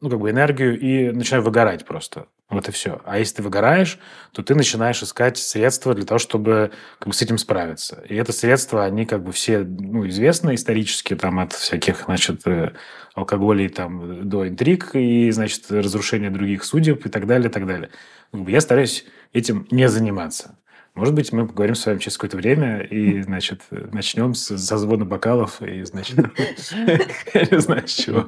ну, 0.03 0.10
как 0.10 0.19
бы 0.19 0.29
энергию 0.29 0.77
и 0.77 1.12
начинаю 1.12 1.43
выгорать 1.43 1.86
просто. 1.86 2.25
Вот 2.50 2.67
и 2.67 2.74
все. 2.74 3.01
А 3.05 3.19
если 3.19 3.38
ты 3.38 3.43
выгораешь, 3.43 3.98
то 4.33 4.43
ты 4.43 4.53
начинаешь 4.53 5.01
искать 5.01 5.38
средства 5.38 5.93
для 5.95 6.03
того, 6.03 6.19
чтобы 6.19 6.72
как 7.00 7.07
бы, 7.07 7.13
с 7.13 7.22
этим 7.22 7.38
справиться. 7.38 8.03
И 8.10 8.15
это 8.15 8.33
средства, 8.33 8.83
они 8.83 9.05
как 9.05 9.24
бы 9.24 9.31
все 9.31 9.60
ну, 9.60 10.05
известны 10.10 10.55
исторически, 10.55 11.15
там, 11.15 11.39
от 11.39 11.53
всяких, 11.53 12.03
значит, 12.03 12.45
э, 12.45 12.74
алкоголей 13.15 13.69
там, 13.69 14.27
до 14.27 14.45
интриг 14.45 14.89
и, 14.93 15.31
значит, 15.31 15.72
разрушения 15.72 16.29
других 16.29 16.65
судеб 16.65 17.05
и 17.05 17.10
так 17.10 17.25
далее, 17.25 17.48
и 17.48 17.51
так 17.51 17.65
далее. 17.65 17.89
Я 18.33 18.60
стараюсь 18.60 19.05
этим 19.31 19.67
не 19.72 19.88
заниматься. 19.88 20.60
Может 20.95 21.15
быть, 21.15 21.31
мы 21.31 21.48
поговорим 21.48 21.75
с 21.75 21.86
вами 21.86 22.00
через 22.00 22.17
какое-то 22.17 22.36
время 22.36 22.81
и, 22.81 23.22
значит, 23.24 23.62
начнем 23.72 24.33
с 24.33 24.50
зазвона 24.50 25.05
бокалов 25.05 25.62
и, 25.62 25.83
значит, 25.83 26.17
не 26.17 27.60
знаю, 27.62 27.88
с 27.88 27.93
чего. 27.93 28.27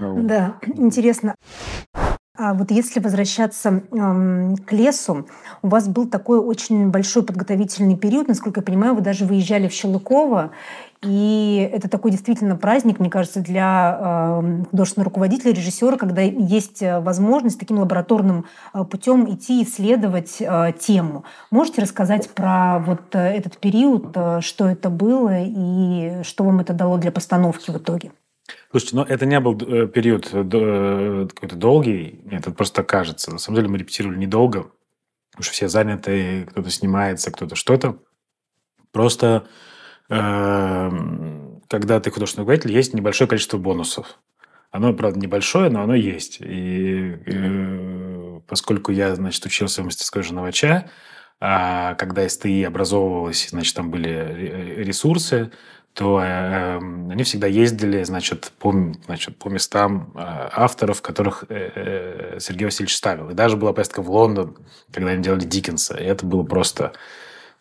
Да, 0.00 0.56
интересно. 0.76 1.34
А 2.38 2.52
вот 2.52 2.70
если 2.70 3.00
возвращаться 3.00 3.82
эм, 3.92 4.56
к 4.56 4.72
лесу, 4.72 5.26
у 5.62 5.68
вас 5.68 5.88
был 5.88 6.06
такой 6.06 6.38
очень 6.38 6.90
большой 6.90 7.22
подготовительный 7.22 7.96
период, 7.96 8.28
насколько 8.28 8.60
я 8.60 8.64
понимаю, 8.64 8.94
вы 8.94 9.00
даже 9.00 9.24
выезжали 9.24 9.68
в 9.68 9.72
Щелыково, 9.72 10.50
и 11.02 11.70
это 11.72 11.88
такой 11.88 12.10
действительно 12.10 12.56
праздник, 12.56 12.98
мне 12.98 13.08
кажется, 13.08 13.40
для 13.40 14.42
э, 14.42 14.64
художественного 14.70 15.10
руководителя, 15.10 15.52
режиссера, 15.52 15.96
когда 15.96 16.20
есть 16.20 16.82
э, 16.82 17.00
возможность 17.00 17.58
таким 17.58 17.78
лабораторным 17.78 18.46
э, 18.74 18.84
путем 18.84 19.32
идти 19.32 19.62
исследовать 19.62 20.36
э, 20.40 20.72
тему. 20.78 21.24
Можете 21.50 21.82
рассказать 21.82 22.28
про 22.30 22.80
вот 22.80 23.14
э, 23.14 23.18
этот 23.18 23.58
период, 23.58 24.10
э, 24.14 24.40
что 24.40 24.66
это 24.66 24.90
было 24.90 25.38
и 25.42 26.22
что 26.22 26.44
вам 26.44 26.60
это 26.60 26.72
дало 26.72 26.98
для 26.98 27.12
постановки 27.12 27.70
в 27.70 27.76
итоге? 27.76 28.12
Слушайте, 28.70 28.96
ну 28.96 29.02
это 29.02 29.26
не 29.26 29.40
был 29.40 29.58
э, 29.60 29.88
период 29.88 30.30
э, 30.32 30.44
э, 30.52 31.28
какой-то 31.34 31.56
долгий, 31.56 32.20
это 32.30 32.50
просто 32.50 32.82
кажется. 32.82 33.30
На 33.32 33.38
самом 33.38 33.56
деле 33.56 33.68
мы 33.68 33.78
репетировали 33.78 34.16
недолго, 34.18 34.70
потому 35.30 35.42
что 35.42 35.52
все 35.52 35.68
заняты, 35.68 36.46
кто-то 36.50 36.70
снимается, 36.70 37.30
кто-то 37.30 37.56
что-то. 37.56 37.98
Просто 38.92 39.46
эм, 40.08 41.62
когда 41.68 42.00
ты 42.00 42.10
художественный 42.10 42.42
руководитель, 42.42 42.72
есть 42.72 42.94
небольшое 42.94 43.28
количество 43.28 43.58
бонусов. 43.58 44.18
Оно, 44.70 44.92
правда, 44.92 45.18
небольшое, 45.18 45.70
но 45.70 45.82
оно 45.82 45.94
есть. 45.94 46.38
И 46.40 47.16
поскольку 48.46 48.92
я, 48.92 49.14
значит, 49.14 49.44
учился 49.44 49.82
в 49.82 49.86
мастерской 49.86 50.22
Женовача, 50.22 50.90
а 51.38 51.94
когда 51.94 52.28
СТИ 52.28 52.62
образовывалась, 52.64 53.48
значит, 53.50 53.74
там 53.74 53.90
были 53.90 54.82
ресурсы, 54.82 55.52
то 55.96 56.20
э, 56.20 56.26
эм, 56.26 57.08
они 57.10 57.22
всегда 57.22 57.46
ездили, 57.46 58.02
значит, 58.02 58.52
по, 58.58 58.70
значит, 59.06 59.38
по 59.38 59.48
местам 59.48 60.12
э, 60.14 60.18
авторов, 60.20 61.00
которых 61.00 61.44
э, 61.48 61.70
э, 61.74 62.38
Сергей 62.38 62.66
Васильевич 62.66 62.94
ставил. 62.94 63.30
И 63.30 63.34
даже 63.34 63.56
была 63.56 63.72
поездка 63.72 64.02
в 64.02 64.10
Лондон, 64.10 64.58
когда 64.92 65.12
они 65.12 65.22
делали 65.22 65.46
Диккенса. 65.46 65.96
И 65.96 66.04
это 66.04 66.26
было 66.26 66.42
просто, 66.42 66.92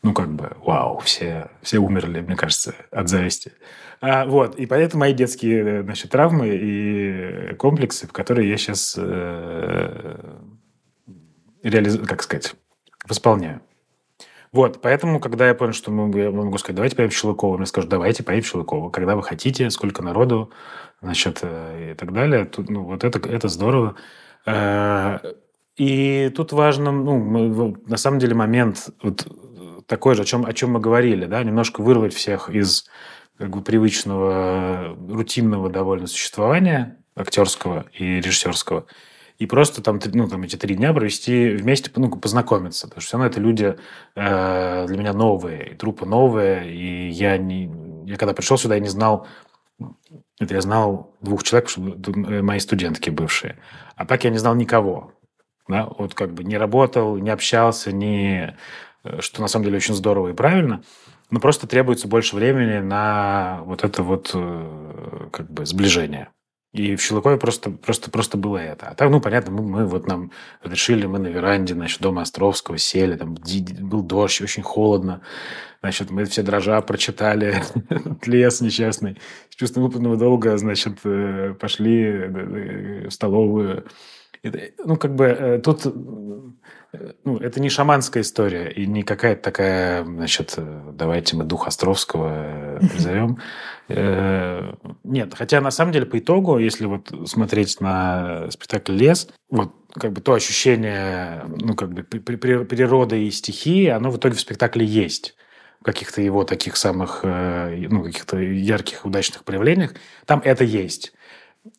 ну, 0.03 0.13
как 0.13 0.33
бы, 0.33 0.51
вау, 0.57 0.99
все, 0.99 1.49
все 1.61 1.77
умерли, 1.77 2.19
мне 2.19 2.35
кажется, 2.35 2.75
от 2.91 3.07
зависти. 3.07 3.53
А, 4.01 4.25
вот, 4.25 4.57
и 4.57 4.65
поэтому 4.65 4.99
мои 4.99 5.13
детские, 5.13 5.83
значит, 5.83 6.11
травмы 6.11 6.49
и 6.49 7.55
комплексы, 7.55 8.05
в 8.05 8.11
которые 8.11 8.49
я 8.49 8.57
сейчас 8.57 8.95
э, 8.97 10.17
реализую, 11.63 12.05
как 12.05 12.21
сказать, 12.21 12.53
восполняю. 13.07 13.61
Вот, 14.55 14.79
поэтому, 14.81 15.19
когда 15.19 15.49
я 15.49 15.53
понял, 15.53 15.73
что 15.73 15.91
мы, 15.91 16.17
я 16.17 16.31
могу 16.31 16.57
сказать, 16.57 16.77
давайте 16.77 16.95
поедем 16.95 17.11
в 17.11 17.17
Щелыково, 17.17 17.57
мне 17.57 17.65
скажут, 17.65 17.89
давайте 17.89 18.23
поедем 18.23 18.45
в 18.45 18.47
Щелыково, 18.47 18.89
когда 18.89 19.17
вы 19.17 19.21
хотите, 19.21 19.69
сколько 19.69 20.01
народу, 20.01 20.49
значит, 21.01 21.39
э, 21.41 21.91
и 21.91 21.93
так 21.93 22.13
далее. 22.13 22.45
Тут, 22.45 22.69
ну, 22.69 22.85
вот 22.85 23.03
это, 23.03 23.19
это 23.27 23.49
здорово. 23.49 23.95
Э, 24.45 25.19
и 25.75 26.31
тут 26.33 26.53
важно, 26.53 26.93
ну, 26.93 27.75
на 27.85 27.97
самом 27.97 28.19
деле 28.19 28.33
момент 28.33 28.91
вот 29.03 29.27
такой 29.87 30.15
же, 30.15 30.21
о 30.21 30.25
чем, 30.25 30.45
о 30.45 30.53
чем 30.53 30.71
мы 30.71 30.79
говорили, 30.79 31.25
да, 31.25 31.43
немножко 31.43 31.81
вырвать 31.81 32.13
всех 32.13 32.49
из 32.49 32.85
как 33.37 33.49
бы, 33.49 33.61
привычного, 33.61 34.95
рутинного 35.09 35.69
довольно 35.69 36.07
существования 36.07 36.95
актерского 37.17 37.87
и 37.91 38.21
режиссерского– 38.21 38.85
и 39.37 39.45
просто 39.47 39.81
там, 39.81 39.99
ну, 40.13 40.27
там 40.27 40.43
эти 40.43 40.55
три 40.55 40.75
дня 40.75 40.93
провести 40.93 41.49
вместе, 41.49 41.91
ну, 41.95 42.09
познакомиться. 42.09 42.87
Потому 42.87 43.01
что 43.01 43.07
все 43.07 43.17
равно 43.17 43.29
это 43.29 43.39
люди 43.41 43.75
э, 44.15 44.85
для 44.87 44.97
меня 44.97 45.13
новые, 45.13 45.71
и 45.71 45.75
трупы 45.75 46.05
новые, 46.05 46.71
и 46.71 47.09
я 47.09 47.37
не... 47.37 47.69
Я 48.05 48.17
когда 48.17 48.33
пришел 48.33 48.57
сюда, 48.57 48.75
я 48.75 48.81
не 48.81 48.87
знал... 48.87 49.27
Это 50.39 50.53
я 50.53 50.61
знал 50.61 51.13
двух 51.21 51.43
человек, 51.43 51.69
э, 51.77 52.41
мои 52.41 52.59
студентки 52.59 53.09
бывшие. 53.09 53.57
А 53.95 54.05
так 54.05 54.23
я 54.23 54.29
не 54.29 54.37
знал 54.37 54.55
никого. 54.55 55.11
Да? 55.67 55.87
Вот 55.97 56.13
как 56.13 56.33
бы 56.33 56.43
не 56.43 56.57
работал, 56.57 57.17
не 57.17 57.29
общался, 57.29 57.91
не... 57.91 58.55
Э, 59.03 59.19
что 59.19 59.41
на 59.41 59.49
самом 59.49 59.65
деле 59.65 59.77
очень 59.77 59.95
здорово 59.95 60.29
и 60.29 60.33
правильно. 60.33 60.81
Но 61.29 61.41
просто 61.41 61.67
требуется 61.67 62.07
больше 62.07 62.37
времени 62.37 62.79
на 62.79 63.61
вот 63.65 63.83
это 63.83 64.01
вот 64.01 64.31
э, 64.33 65.27
как 65.33 65.51
бы 65.51 65.65
сближение. 65.65 66.29
И 66.75 66.97
в 66.97 67.01
Щелыкове 67.01 67.37
просто, 67.37 67.71
просто, 67.71 68.11
просто 68.11 68.37
было 68.37 68.57
это. 68.57 68.87
А 68.87 68.95
так, 68.95 69.09
ну, 69.09 69.21
понятно, 69.21 69.53
мы, 69.53 69.61
мы 69.61 69.85
вот 69.85 70.07
нам 70.07 70.31
решили, 70.61 71.05
мы 71.05 71.19
на 71.19 71.27
веранде, 71.27 71.73
значит, 71.73 72.01
дома 72.01 72.21
Островского 72.21 72.77
сели, 72.77 73.15
там 73.15 73.37
был 73.79 74.01
дождь, 74.01 74.41
очень 74.41 74.61
холодно. 74.61 75.21
Значит, 75.79 76.11
мы 76.11 76.25
все 76.25 76.43
дрожа 76.43 76.81
прочитали 76.81 77.63
лес 78.25 78.59
несчастный. 78.59 79.17
С 79.49 79.55
чувством 79.55 79.83
выполненного 79.83 80.17
долга, 80.17 80.57
значит, 80.57 80.97
э, 81.05 81.55
пошли 81.57 82.03
э, 82.03 83.07
в 83.07 83.09
столовую. 83.09 83.85
Ну, 84.83 84.97
как 84.97 85.15
бы 85.15 85.25
э, 85.25 85.59
тут 85.59 85.85
ну, 87.23 87.37
это 87.37 87.59
не 87.59 87.69
шаманская 87.69 88.21
история 88.21 88.69
и 88.69 88.85
не 88.85 89.03
какая-то 89.03 89.41
такая, 89.41 90.03
значит, 90.03 90.57
давайте 90.93 91.35
мы 91.35 91.43
дух 91.43 91.67
Островского 91.67 92.31
э, 92.33 92.79
призовем. 92.79 93.39
Э, 93.87 94.73
нет, 95.03 95.33
хотя 95.35 95.61
на 95.61 95.71
самом 95.71 95.91
деле 95.91 96.05
по 96.05 96.19
итогу, 96.19 96.57
если 96.57 96.85
вот 96.85 97.11
смотреть 97.25 97.79
на 97.81 98.49
спектакль 98.51 98.93
«Лес», 98.93 99.29
вот 99.49 99.73
как 99.93 100.11
бы 100.11 100.21
то 100.21 100.33
ощущение, 100.33 101.43
ну, 101.47 101.75
как 101.75 101.91
бы 101.91 102.03
природы 102.03 103.25
и 103.25 103.31
стихии, 103.31 103.87
оно 103.87 104.09
в 104.11 104.17
итоге 104.17 104.35
в 104.35 104.41
спектакле 104.41 104.85
есть 104.85 105.35
каких-то 105.83 106.19
его 106.19 106.43
таких 106.43 106.77
самых, 106.77 107.19
э, 107.23 107.85
ну, 107.89 108.03
каких-то 108.03 108.37
ярких, 108.39 109.05
удачных 109.05 109.43
проявлениях, 109.43 109.93
там 110.25 110.41
это 110.43 110.63
есть. 110.63 111.13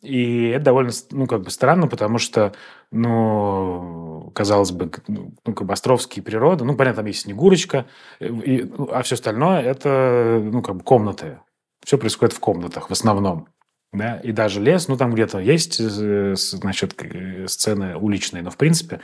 И 0.01 0.49
это 0.49 0.65
довольно, 0.65 0.91
ну, 1.11 1.27
как 1.27 1.41
бы 1.41 1.49
странно, 1.49 1.87
потому 1.87 2.17
что, 2.17 2.53
ну, 2.91 4.31
казалось 4.35 4.71
бы, 4.71 4.91
ну, 5.07 5.33
как 5.53 5.65
бы 5.65 5.73
Островские 5.73 6.23
природа, 6.23 6.65
ну, 6.65 6.75
понятно, 6.75 6.97
там 6.97 7.05
есть 7.05 7.21
Снегурочка, 7.21 7.85
и, 8.19 8.63
ну, 8.77 8.89
а 8.91 9.01
все 9.03 9.15
остальное 9.15 9.61
это, 9.61 10.41
ну, 10.43 10.61
как 10.61 10.75
бы 10.75 10.83
комнаты. 10.83 11.39
Все 11.85 11.97
происходит 11.97 12.35
в 12.35 12.39
комнатах 12.39 12.89
в 12.89 12.93
основном. 12.93 13.47
Да? 13.93 14.17
И 14.17 14.33
даже 14.33 14.61
лес, 14.61 14.89
ну, 14.89 14.97
там 14.97 15.13
где-то 15.13 15.39
есть, 15.39 15.79
э, 15.79 16.33
значит, 16.35 17.01
сцены 17.47 17.95
уличные, 17.95 18.43
но, 18.43 18.49
в 18.49 18.57
принципе, 18.57 18.99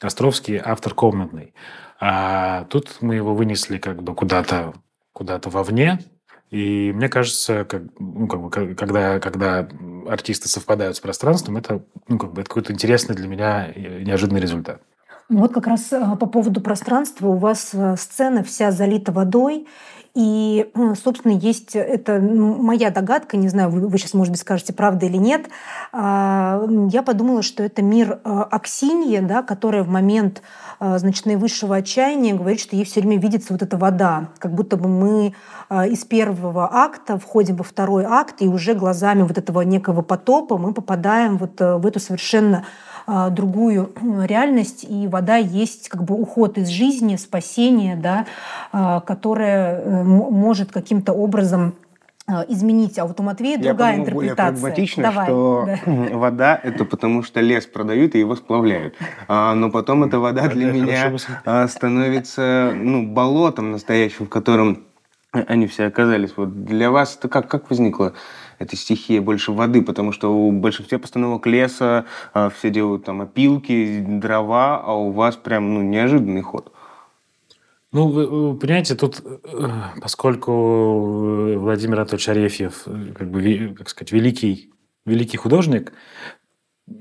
Островский 0.00 0.60
автор 0.62 0.92
комнатный. 0.92 1.54
А 2.00 2.64
тут 2.64 2.98
мы 3.00 3.14
его 3.14 3.34
вынесли 3.34 3.78
как 3.78 4.02
бы 4.02 4.14
куда-то 4.14 4.74
куда-то 5.14 5.48
вовне, 5.48 6.00
и 6.54 6.92
мне 6.92 7.08
кажется, 7.08 7.64
как, 7.64 7.82
ну, 7.98 8.28
как 8.28 8.40
бы, 8.40 8.74
когда, 8.76 9.18
когда 9.18 9.68
артисты 10.06 10.48
совпадают 10.48 10.96
с 10.96 11.00
пространством, 11.00 11.56
это, 11.56 11.82
ну, 12.06 12.16
как 12.16 12.32
бы, 12.32 12.42
это 12.42 12.48
какой-то 12.48 12.72
интересный 12.72 13.16
для 13.16 13.26
меня 13.26 13.72
неожиданный 13.74 14.40
результат. 14.40 14.80
Ну, 15.28 15.40
вот 15.40 15.52
как 15.52 15.66
раз 15.66 15.92
а, 15.92 16.14
по 16.14 16.26
поводу 16.26 16.60
пространства 16.60 17.26
у 17.26 17.38
вас 17.38 17.70
э, 17.72 17.96
сцена 17.96 18.44
вся 18.44 18.70
залита 18.70 19.10
водой, 19.10 19.66
и, 20.14 20.70
э, 20.72 20.94
собственно, 20.94 21.32
есть, 21.32 21.74
это 21.74 22.20
моя 22.20 22.90
догадка, 22.90 23.36
не 23.36 23.48
знаю, 23.48 23.70
вы, 23.70 23.88
вы 23.88 23.98
сейчас, 23.98 24.14
может 24.14 24.30
быть, 24.30 24.40
скажете, 24.40 24.72
правда 24.72 25.06
или 25.06 25.16
нет. 25.16 25.46
А, 25.92 26.64
я 26.92 27.02
подумала, 27.02 27.42
что 27.42 27.64
это 27.64 27.82
мир 27.82 28.20
э, 28.24 28.44
Аксиньи, 28.50 29.18
да, 29.18 29.42
которая 29.42 29.82
в 29.82 29.88
момент 29.88 30.42
э, 30.78 30.98
значит, 30.98 31.26
наивысшего 31.26 31.74
отчаяния 31.74 32.32
говорит, 32.32 32.60
что 32.60 32.76
ей 32.76 32.84
все 32.84 33.00
время 33.00 33.20
видится 33.20 33.52
вот 33.52 33.62
эта 33.62 33.76
вода, 33.76 34.28
как 34.38 34.54
будто 34.54 34.76
бы 34.76 34.88
мы 34.88 35.34
из 35.70 36.04
первого 36.04 36.68
акта 36.72 37.18
входим 37.18 37.56
во 37.56 37.64
второй 37.64 38.04
акт, 38.04 38.36
и 38.40 38.46
уже 38.46 38.74
глазами 38.74 39.22
вот 39.22 39.38
этого 39.38 39.62
некого 39.62 40.02
потопа 40.02 40.58
мы 40.58 40.72
попадаем 40.72 41.38
вот 41.38 41.58
в 41.58 41.86
эту 41.86 41.98
совершенно 41.98 42.64
другую 43.06 43.92
реальность, 44.26 44.84
и 44.88 45.06
вода 45.06 45.36
есть 45.36 45.88
как 45.88 46.04
бы 46.04 46.14
уход 46.14 46.58
из 46.58 46.68
жизни, 46.68 47.16
спасение, 47.16 47.96
да, 47.96 48.26
а, 48.72 49.00
которое 49.00 49.80
э, 49.80 50.02
может 50.02 50.72
каким-то 50.72 51.12
образом 51.12 51.74
а, 52.26 52.44
изменить. 52.48 52.98
А 52.98 53.04
вот 53.04 53.20
у 53.20 53.22
Матвея 53.22 53.58
другая 53.58 53.94
Я 53.94 54.00
интерпретация. 54.00 54.14
более 54.14 54.34
прагматично, 54.34 55.02
Давай, 55.02 55.26
что 55.26 55.66
да. 55.66 55.78
вода– 56.16 56.60
это 56.62 56.84
потому, 56.84 57.22
что 57.22 57.40
лес 57.40 57.66
продают 57.66 58.14
и 58.14 58.18
его 58.18 58.36
сплавляют. 58.36 58.94
А, 59.28 59.54
но 59.54 59.70
потом 59.70 60.04
эта 60.04 60.18
вода 60.18 60.48
для 60.48 60.72
меня 60.72 61.12
становится 61.68 62.72
ну, 62.74 63.06
болотом 63.06 63.72
настоящим, 63.72 64.26
в 64.26 64.30
котором 64.30 64.84
они 65.32 65.66
все 65.66 65.86
оказались. 65.86 66.32
Вот 66.36 66.64
для 66.64 66.90
вас 66.90 67.16
это 67.18 67.28
как, 67.28 67.48
как 67.48 67.68
возникло 67.68 68.14
эта 68.58 68.76
стихия 68.76 69.20
больше 69.20 69.52
воды, 69.52 69.82
потому 69.82 70.12
что 70.12 70.34
у 70.34 70.52
большинства 70.52 70.98
постановок 70.98 71.46
леса 71.46 72.06
а, 72.32 72.50
все 72.50 72.70
делают 72.70 73.04
там 73.04 73.20
опилки, 73.22 74.04
дрова, 74.06 74.82
а 74.84 74.94
у 74.94 75.10
вас 75.10 75.36
прям 75.36 75.74
ну, 75.74 75.82
неожиданный 75.82 76.42
ход. 76.42 76.72
Ну, 77.94 78.08
вы, 78.08 78.26
вы 78.26 78.58
понимаете, 78.58 78.96
тут, 78.96 79.20
э, 79.24 79.68
поскольку 80.02 81.54
Владимир 81.60 82.00
Анатольевич 82.00 82.28
Арефьев, 82.28 82.82
э, 82.86 83.12
как 83.16 83.30
бы, 83.30 83.72
как 83.78 83.88
сказать, 83.88 84.10
великий, 84.10 84.72
великий 85.06 85.36
художник, 85.36 85.92
э, 86.88 86.92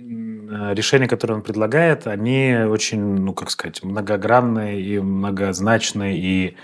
решения, 0.76 1.08
которые 1.08 1.38
он 1.38 1.44
предлагает, 1.44 2.06
они 2.06 2.56
очень, 2.70 3.02
ну, 3.02 3.34
как 3.34 3.50
сказать, 3.50 3.84
многогранные 3.84 4.80
и 4.82 5.00
многозначные, 5.00 6.16
и 6.16 6.58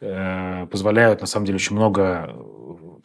э, 0.00 0.66
позволяют, 0.66 1.20
на 1.20 1.28
самом 1.28 1.46
деле, 1.46 1.56
очень 1.56 1.76
много 1.76 2.34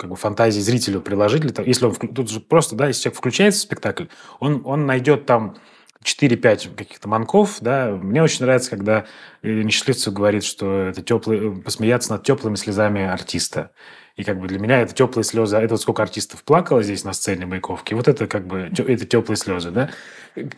как 0.01 0.09
бы 0.09 0.15
фантазии 0.15 0.59
зрителю 0.59 0.99
приложить. 0.99 1.41
Для 1.41 1.51
того, 1.51 1.67
если 1.67 1.85
он 1.85 1.93
тут 1.93 2.29
же 2.29 2.39
просто, 2.39 2.75
да, 2.75 2.87
если 2.87 3.03
человек 3.03 3.19
включается 3.19 3.59
в 3.59 3.63
спектакль, 3.63 4.05
он, 4.39 4.63
он 4.65 4.87
найдет 4.87 5.27
там 5.27 5.57
4-5 6.03 6.75
каких-то 6.75 7.07
манков, 7.07 7.57
да, 7.61 7.91
мне 7.91 8.23
очень 8.23 8.43
нравится, 8.43 8.71
когда 8.71 9.05
Несчастливцев 9.43 10.11
говорит, 10.11 10.43
что 10.43 10.87
это 10.87 11.03
теплый, 11.03 11.51
посмеяться 11.61 12.11
над 12.13 12.23
теплыми 12.23 12.55
слезами 12.55 13.03
артиста. 13.03 13.71
И 14.15 14.23
как 14.23 14.39
бы 14.39 14.47
для 14.47 14.57
меня 14.59 14.81
это 14.81 14.93
теплые 14.93 15.23
слезы. 15.23 15.57
Это 15.57 15.75
вот 15.75 15.81
сколько 15.81 16.01
артистов 16.01 16.43
плакало 16.43 16.81
здесь 16.81 17.03
на 17.03 17.13
сцене 17.13 17.45
Маяковки. 17.45 17.93
Вот 17.93 18.07
это 18.07 18.25
как 18.27 18.45
бы 18.47 18.71
это 18.75 19.05
теплые 19.05 19.37
слезы, 19.37 19.69
да. 19.69 19.91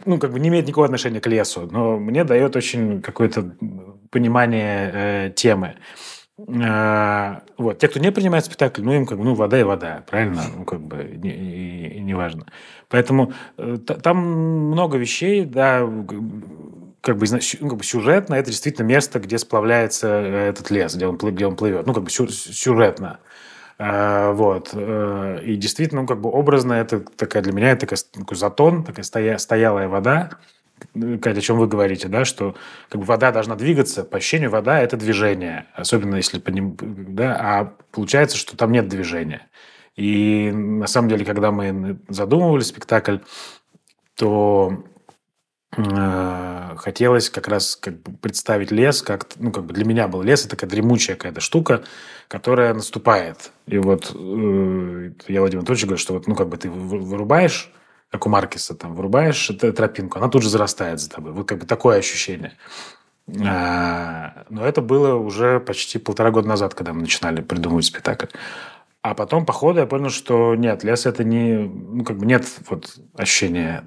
Ну, 0.06 0.18
как 0.20 0.32
бы 0.32 0.40
не 0.40 0.48
имеет 0.48 0.66
никакого 0.66 0.86
отношения 0.86 1.20
к 1.20 1.28
лесу, 1.28 1.68
но 1.70 2.00
мне 2.00 2.24
дает 2.24 2.56
очень 2.56 3.02
какое-то 3.02 3.56
понимание 4.10 4.92
э, 4.94 5.32
темы. 5.36 5.76
А, 6.48 7.42
вот. 7.58 7.80
Те, 7.80 7.88
кто 7.88 8.00
не 8.00 8.12
принимает 8.12 8.46
спектакль, 8.46 8.82
ну, 8.82 8.94
им 8.94 9.06
как 9.06 9.18
бы, 9.18 9.24
ну, 9.24 9.34
вода 9.34 9.60
и 9.60 9.64
вода, 9.64 10.04
правильно? 10.10 10.44
Ну, 10.56 10.66
как 10.66 10.82
бы, 10.82 11.04
не, 11.04 11.30
и. 11.30 12.46
Поэтому 12.90 13.34
э, 13.58 13.78
там 13.78 14.18
много 14.18 14.98
вещей, 14.98 15.46
да, 15.46 15.80
как 17.02 17.18
бы, 17.18 17.26
ну, 17.60 17.70
как 17.70 17.78
бы 17.78 17.84
сюжетно, 17.84 18.36
это 18.36 18.52
действительно 18.52 18.86
место, 18.86 19.20
где 19.20 19.38
сплавляется 19.38 20.08
э, 20.08 20.50
этот 20.50 20.70
лес, 20.70 20.96
где 20.96 21.08
он, 21.08 21.18
где 21.18 21.48
он 21.48 21.56
плывет. 21.56 21.88
Ну, 21.88 21.94
как 21.94 22.04
бы 22.04 22.10
сюжетно. 22.10 23.20
А, 23.80 24.32
вот. 24.34 24.70
Э, 24.74 25.40
и 25.44 25.56
действительно, 25.56 26.02
ну, 26.02 26.08
как 26.08 26.22
бы 26.22 26.30
образно, 26.30 26.74
это 26.74 27.00
такая 27.00 27.42
для 27.42 27.52
меня 27.52 27.72
это 27.72 27.88
такой 27.88 28.38
затон, 28.38 28.84
такая 28.84 29.04
стоя, 29.04 29.38
стоялая 29.38 29.88
вода, 29.88 30.30
о 30.96 31.42
чем 31.42 31.58
вы 31.58 31.68
говорите, 31.68 32.08
да, 32.08 32.26
что 32.26 32.56
как 32.90 33.02
бы 33.02 33.06
вода 33.06 33.32
должна 33.32 33.56
двигаться, 33.56 34.04
по 34.04 34.18
ощущению 34.18 34.50
вода– 34.50 34.80
это 34.82 34.98
движение, 34.98 35.68
особенно 35.76 36.16
если 36.16 36.40
по 36.40 36.50
ним, 36.50 36.78
да, 36.80 37.36
а 37.40 37.74
получается, 37.92 38.38
что 38.38 38.58
там 38.58 38.72
нет 38.72 38.88
движения. 38.88 39.48
И 39.96 40.52
на 40.52 40.88
самом 40.88 41.10
деле, 41.10 41.26
когда 41.26 41.52
мы 41.52 42.00
задумывали 42.10 42.62
спектакль, 42.62 43.18
то 44.16 44.84
э, 45.78 46.76
хотелось 46.78 47.30
как 47.30 47.48
раз 47.48 47.76
как 47.76 48.02
бы 48.02 48.14
представить 48.18 48.72
лес, 48.72 49.02
как 49.02 49.28
ну 49.38 49.52
как 49.52 49.66
бы 49.66 49.74
для 49.74 49.86
меня 49.86 50.08
был 50.08 50.24
лес, 50.24 50.42
это 50.42 50.52
такая 50.52 50.70
дремучая 50.70 51.16
какая-то 51.16 51.42
штука, 51.42 51.84
которая 52.28 52.74
наступает. 52.74 53.52
И 53.68 53.78
вот 53.78 54.12
э, 54.16 55.12
я 55.28 55.40
Владимир 55.42 55.60
Анатольевич 55.60 55.86
говорю, 55.86 56.00
что 56.00 56.14
вот 56.14 56.28
ну 56.28 56.36
как 56.36 56.50
бы 56.50 56.58
ты 56.58 56.70
вырубаешь 56.70 57.72
как 58.14 58.28
у 58.28 58.30
Маркеса, 58.30 58.76
там, 58.76 58.94
вырубаешь 58.94 59.48
тропинку, 59.76 60.20
она 60.20 60.30
тут 60.30 60.44
же 60.44 60.50
зарастает 60.50 61.00
за 61.00 61.10
тобой. 61.10 61.32
Вот 61.32 61.48
как 61.48 61.58
бы 61.58 61.66
такое 61.66 61.98
ощущение. 61.98 62.54
А, 63.44 64.46
но 64.50 64.64
это 64.64 64.82
было 64.82 65.16
уже 65.16 65.60
почти 65.60 65.98
полтора 65.98 66.30
года 66.30 66.48
назад, 66.48 66.76
когда 66.76 66.94
мы 66.94 67.02
начинали 67.02 67.42
придумывать 67.42 67.86
спектакль. 67.86 68.28
А 69.02 69.16
потом, 69.16 69.48
по 69.48 69.52
ходу, 69.52 69.80
я 69.80 69.88
понял, 69.88 70.12
что 70.12 70.54
нет, 70.54 70.84
лес 70.84 71.08
это 71.08 71.24
не... 71.24 71.56
Ну, 71.56 72.04
как 72.04 72.20
бы 72.20 72.28
нет 72.28 72.46
вот 72.70 72.96
ощущения 73.18 73.84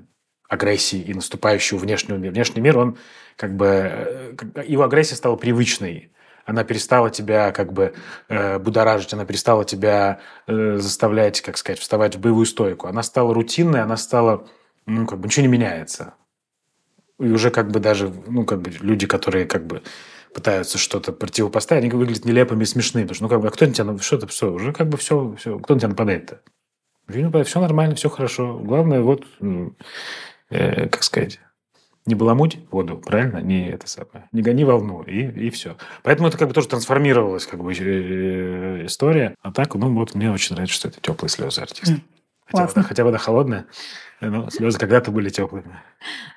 агрессии 0.49 0.99
и 0.99 1.15
наступающего 1.15 1.79
внешнего 1.79 2.17
мира. 2.17 2.33
Внешний 2.33 2.61
мир, 2.61 2.79
он 2.79 2.99
как 3.37 3.57
бы... 3.57 3.67
Э, 3.67 4.65
его 4.67 4.83
агрессия 4.83 5.15
стала 5.15 5.37
привычной 5.37 6.11
она 6.47 6.63
перестала 6.63 7.11
тебя 7.11 7.51
как 7.51 7.73
бы 7.73 7.93
э, 8.29 8.59
будоражить, 8.59 9.13
она 9.13 9.25
перестала 9.25 9.65
тебя 9.65 10.21
э, 10.47 10.77
заставлять, 10.79 11.41
как 11.41 11.59
сказать, 11.59 11.81
вставать 11.81 12.15
в 12.15 12.21
боевую 12.21 12.47
стойку. 12.47 12.87
Она 12.87 13.03
стала 13.03 13.35
рутинной, 13.35 13.83
она 13.83 13.97
стала, 13.97 14.47
ну, 14.87 15.07
как 15.07 15.19
бы 15.19 15.27
ничего 15.27 15.45
не 15.45 15.53
меняется. 15.53 16.15
И 17.19 17.29
уже 17.29 17.51
как 17.51 17.71
бы 17.71 17.81
даже, 17.81 18.13
ну, 18.29 18.45
как 18.45 18.63
бы 18.63 18.71
люди, 18.71 19.07
которые 19.07 19.45
как 19.45 19.67
бы 19.67 19.83
пытаются 20.33 20.79
что-то 20.79 21.13
противопоставить, 21.13 21.83
они 21.83 21.93
выглядят 21.93 22.25
нелепыми 22.25 22.63
и 22.63 22.67
смешными. 22.67 23.05
Потому 23.05 23.15
что, 23.17 23.25
ну, 23.25 23.29
как 23.29 23.41
бы, 23.41 23.49
а 23.49 23.51
кто 23.51 23.67
на 23.67 23.73
тебя, 23.73 23.99
что-то, 23.99 24.29
все, 24.29 24.53
уже 24.53 24.73
как 24.73 24.89
бы 24.89 24.99
все, 24.99 25.35
все, 25.39 25.59
кто 25.59 25.75
на 25.75 25.81
тебя 25.81 25.89
нападает-то? 25.89 26.43
Все 27.45 27.61
нормально, 27.61 27.97
все 27.97 28.09
хорошо. 28.09 28.59
Главное, 28.59 29.01
вот, 29.01 29.25
э, 30.51 30.89
как 30.89 31.03
сказать, 31.03 31.41
не 32.07 32.15
баламуть 32.15 32.59
воду, 32.71 32.97
правильно? 32.99 33.39
Не 33.39 33.69
это 33.69 33.89
самое. 33.89 34.29
Не 34.33 34.43
гони 34.43 34.65
волну, 34.65 35.03
и, 35.03 35.27
и 35.47 35.51
все. 35.51 35.77
Поэтому 36.03 36.29
это 36.29 36.39
как 36.39 36.49
бы 36.49 36.55
тоже 36.55 36.69
трансформировалась 36.69 37.47
как 37.47 37.63
бы 37.63 37.73
э, 37.73 38.87
история. 38.87 39.35
А 39.43 39.53
так, 39.53 39.75
ну 39.75 39.93
вот 39.93 40.15
мне 40.15 40.31
очень 40.31 40.55
нравится, 40.55 40.77
что 40.77 40.89
это 40.89 41.01
теплые 41.01 41.29
слезы 41.29 41.61
артиста. 41.61 42.01
Хотя 42.47 42.67
вода, 42.67 42.83
хотя 42.83 43.05
вода 43.05 43.19
холодная, 43.19 43.67
но 44.21 44.49
слезы 44.51 44.79
когда-то 44.79 45.11
были 45.11 45.31
теплыми. 45.31 45.81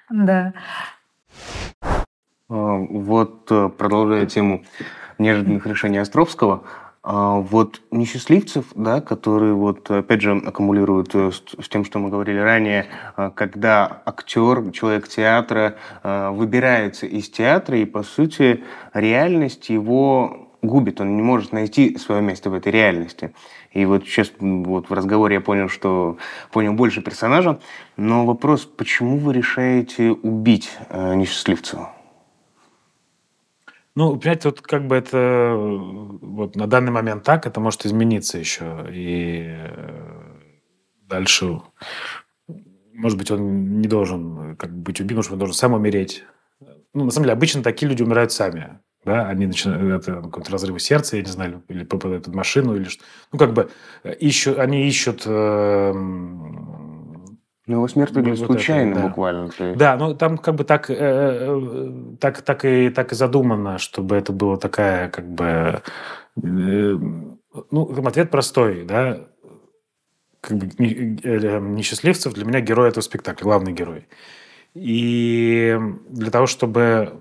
Да. 0.10 0.53
А, 2.49 2.77
вот 2.77 3.51
э, 3.51 3.69
продолжая 3.69 4.25
тему 4.25 4.65
неожиданных 5.19 5.67
решений 5.67 5.99
Островского, 5.99 6.63
а 7.12 7.39
вот 7.39 7.82
несчастливцев, 7.89 8.67
да, 8.76 9.02
которые 9.02 9.56
вот 9.56 9.89
опять 9.89 10.22
же 10.22 10.32
аккумулируют 10.45 11.15
э, 11.15 11.32
с, 11.32 11.41
с 11.60 11.67
тем, 11.67 11.84
что 11.84 11.98
мы 11.98 12.12
говорили 12.12 12.38
ранее, 12.38 12.86
а, 13.15 13.32
когда 13.32 14.04
актер, 14.06 14.69
человек 14.69 15.08
театра 15.08 15.78
а, 16.04 16.30
выбирается 16.30 17.08
из 17.08 17.28
театра 17.32 17.80
и 17.80 17.86
по 17.86 18.04
сути 18.04 18.63
реальность 18.93 19.69
его 19.69 20.50
губит, 20.62 21.02
он 21.02 21.15
не 21.15 21.24
может 21.24 21.52
найти 21.52 21.98
свое 21.98 22.22
место 22.22 22.52
в 22.52 22.54
этой 22.54 22.72
реальности. 22.72 23.34
И 23.72 23.86
вот 23.86 24.04
сейчас 24.04 24.32
вот 24.39 24.91
в 24.91 24.93
разговоре 24.93 25.38
я 25.38 25.41
понял, 25.41 25.67
что 25.67 26.17
понял 26.52 26.74
больше 26.74 27.02
персонажа, 27.02 27.60
но 27.98 28.24
вопрос, 28.24 28.65
почему 28.65 29.17
вы 29.17 29.34
решаете 29.34 30.12
убить 30.12 30.69
э, 30.89 31.15
несчастливцева? 31.15 31.89
Ну, 33.99 34.15
понимаете, 34.15 34.47
вот 34.47 34.62
как 34.62 34.88
бы 34.88 34.95
это 34.95 35.55
вот 35.57 36.55
на 36.55 36.67
данный 36.67 36.89
момент 36.89 37.23
так, 37.25 37.45
это 37.45 37.59
может 37.59 37.85
измениться 37.85 38.38
еще. 38.38 38.88
И 38.89 39.43
э, 39.45 40.38
дальше, 41.01 41.59
может 42.93 43.17
быть, 43.17 43.29
он 43.29 43.81
не 43.81 43.89
должен 43.89 44.55
как 44.55 44.71
бы 44.71 44.83
быть 44.83 45.01
убит, 45.01 45.17
может, 45.17 45.33
он 45.33 45.39
должен 45.39 45.53
сам 45.53 45.73
умереть. 45.73 46.23
Ну, 46.93 47.03
на 47.03 47.12
самом 47.12 47.25
деле, 47.25 47.33
обычно 47.33 47.62
такие 47.62 47.89
люди 47.89 48.01
умирают 48.01 48.31
сами. 48.31 48.79
Да, 49.03 49.27
они 49.27 49.47
начинают, 49.47 50.07
это 50.07 50.21
какой-то 50.21 50.49
разрыв 50.49 50.81
сердца, 50.81 51.17
я 51.17 51.23
не 51.23 51.31
знаю, 51.31 51.62
или 51.67 51.83
попадают 51.83 52.23
под 52.23 52.35
машину, 52.35 52.77
или 52.77 52.85
что. 52.85 53.03
Ну, 53.33 53.38
как 53.38 53.51
бы 53.51 53.69
э, 54.03 54.15
ищут, 54.15 54.59
они 54.59 54.88
ищут 54.88 55.23
э, 55.25 55.91
ну, 57.69 57.75
его 57.75 57.88
смерть 57.88 58.12
выглядит 58.13 58.39
вот 58.39 58.47
случайно 58.47 58.93
это, 58.93 58.99
да. 59.01 59.08
буквально. 59.10 59.51
Да, 59.75 59.95
ну 59.95 60.15
там 60.15 60.39
как 60.39 60.55
бы 60.55 60.63
так, 60.63 60.89
э, 60.89 60.95
э, 60.97 61.91
так, 62.19 62.41
так, 62.41 62.65
и, 62.65 62.89
так 62.89 63.12
и 63.12 63.15
задумано, 63.15 63.77
чтобы 63.77 64.15
это 64.15 64.34
было 64.34 64.58
такая 64.58 65.08
как 65.10 65.29
бы... 65.29 65.84
Э, 66.43 66.97
ну, 67.69 68.08
ответ 68.08 68.32
простой, 68.32 68.86
да. 68.86 69.27
Как 70.41 70.58
бы 70.58 70.65
э, 70.65 71.60
Несчастливцев 71.60 72.34
для 72.34 72.43
меня 72.43 72.60
герой 72.60 72.89
этого 72.89 73.03
спектакля, 73.03 73.43
главный 73.43 73.71
герой. 73.71 74.08
И 74.73 75.77
для 76.10 76.32
того, 76.32 76.47
чтобы 76.47 77.19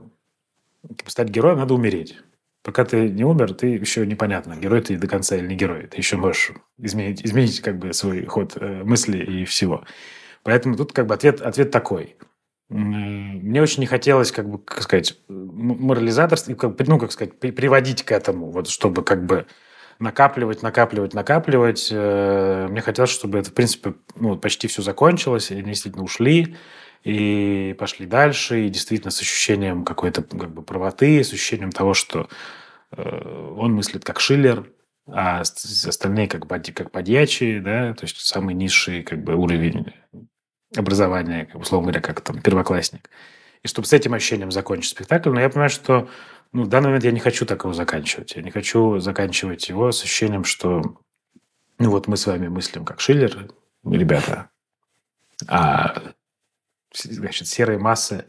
стать 1.05 1.29
героем, 1.29 1.59
надо 1.59 1.75
умереть. 1.75 2.17
Пока 2.63 2.87
ты 2.87 3.11
не 3.11 3.25
умер, 3.25 3.53
ты 3.53 3.67
еще 3.67 4.07
непонятно, 4.07 4.57
герой 4.57 4.81
ты 4.81 4.97
до 4.97 5.09
конца 5.09 5.37
или 5.37 5.47
не 5.47 5.57
герой. 5.57 5.89
Ты 5.89 5.99
еще 5.99 6.17
можешь 6.17 6.53
изменить, 6.79 7.23
изменить 7.23 7.61
как 7.61 7.79
бы 7.79 7.93
свой 7.93 8.25
ход 8.25 8.57
мысли 8.59 9.19
и 9.19 9.45
всего. 9.45 9.85
Поэтому 10.49 10.77
тут 10.77 10.95
как 10.95 11.05
бы 11.07 11.13
ответ, 11.13 11.43
ответ 11.43 11.71
такой. 11.71 12.17
Мне 12.71 13.61
очень 13.61 13.81
не 13.81 13.87
хотелось, 13.87 14.33
как 14.33 14.49
бы, 14.49 14.57
как 14.59 14.83
сказать, 14.83 15.19
морализаторство, 15.29 16.57
ну, 16.87 16.99
как 16.99 17.13
сказать, 17.13 17.39
приводить 17.39 18.03
к 18.03 18.13
этому, 18.13 18.51
вот, 18.51 18.67
чтобы 18.67 19.05
как 19.05 19.27
бы 19.27 19.47
накапливать, 19.99 20.63
накапливать, 20.63 21.13
накапливать. 21.13 21.91
Э, 21.93 22.67
мне 22.71 22.81
хотелось, 22.81 23.11
чтобы 23.11 23.41
это, 23.41 23.51
в 23.51 23.53
принципе, 23.53 23.93
ну, 24.17 24.39
почти 24.39 24.69
все 24.69 24.81
закончилось, 24.81 25.51
и 25.51 25.57
они 25.57 25.73
действительно 25.73 26.05
ушли, 26.05 26.57
и 27.05 27.77
пошли 27.79 28.07
дальше, 28.07 28.65
и 28.65 28.71
действительно 28.71 29.11
с 29.11 29.21
ощущением 29.21 29.85
какой-то 29.85 30.23
как 30.23 30.51
бы 30.51 30.63
правоты, 30.63 31.23
с 31.23 31.31
ощущением 31.31 31.73
того, 31.73 31.93
что 31.93 32.31
э, 32.97 33.03
он 33.03 33.75
мыслит 33.75 34.03
как 34.03 34.19
Шиллер, 34.19 34.73
а 35.09 35.41
остальные 35.41 36.27
как, 36.27 36.49
как 36.49 36.91
подьячие, 36.91 37.61
да, 37.61 37.93
то 37.93 38.05
есть 38.05 38.17
самый 38.21 38.55
низший 38.55 39.03
как 39.03 39.23
бы 39.23 39.35
уровень 39.35 39.93
образования, 40.77 41.47
как, 41.47 41.61
условно 41.61 41.87
говоря, 41.87 42.01
как 42.01 42.21
там 42.21 42.41
первоклассник. 42.41 43.11
И 43.63 43.69
чтобы 43.69 43.89
с 43.89 43.93
этим 43.93 44.15
ощущением 44.15 44.51
закончить 44.51 44.91
спектакль, 44.91 45.31
но 45.31 45.41
я 45.41 45.49
понимаю, 45.49 45.71
что 45.71 46.09
ну, 46.53 46.65
в 46.65 46.69
данный 46.69 46.87
момент 46.87 47.05
я 47.05 47.13
не 47.13 47.21
хочу 47.21 47.45
такого 47.47 47.75
заканчивать. 47.75 48.35
Я 48.37 48.43
не 48.43 48.51
хочу 48.51 48.99
заканчивать 48.99 49.69
его 49.69 49.93
с 49.93 50.03
ощущением, 50.03 50.45
что 50.45 50.83
ну 51.79 51.91
вот 51.91 52.09
мы 52.09 52.17
с 52.17 52.27
вами 52.27 52.49
мыслим 52.49 52.85
как 52.85 53.01
Шиллер, 53.01 53.49
ребята, 53.85 54.51
а 55.47 55.95
значит, 56.95 57.49
серые 57.49 57.79
массы 57.79 58.25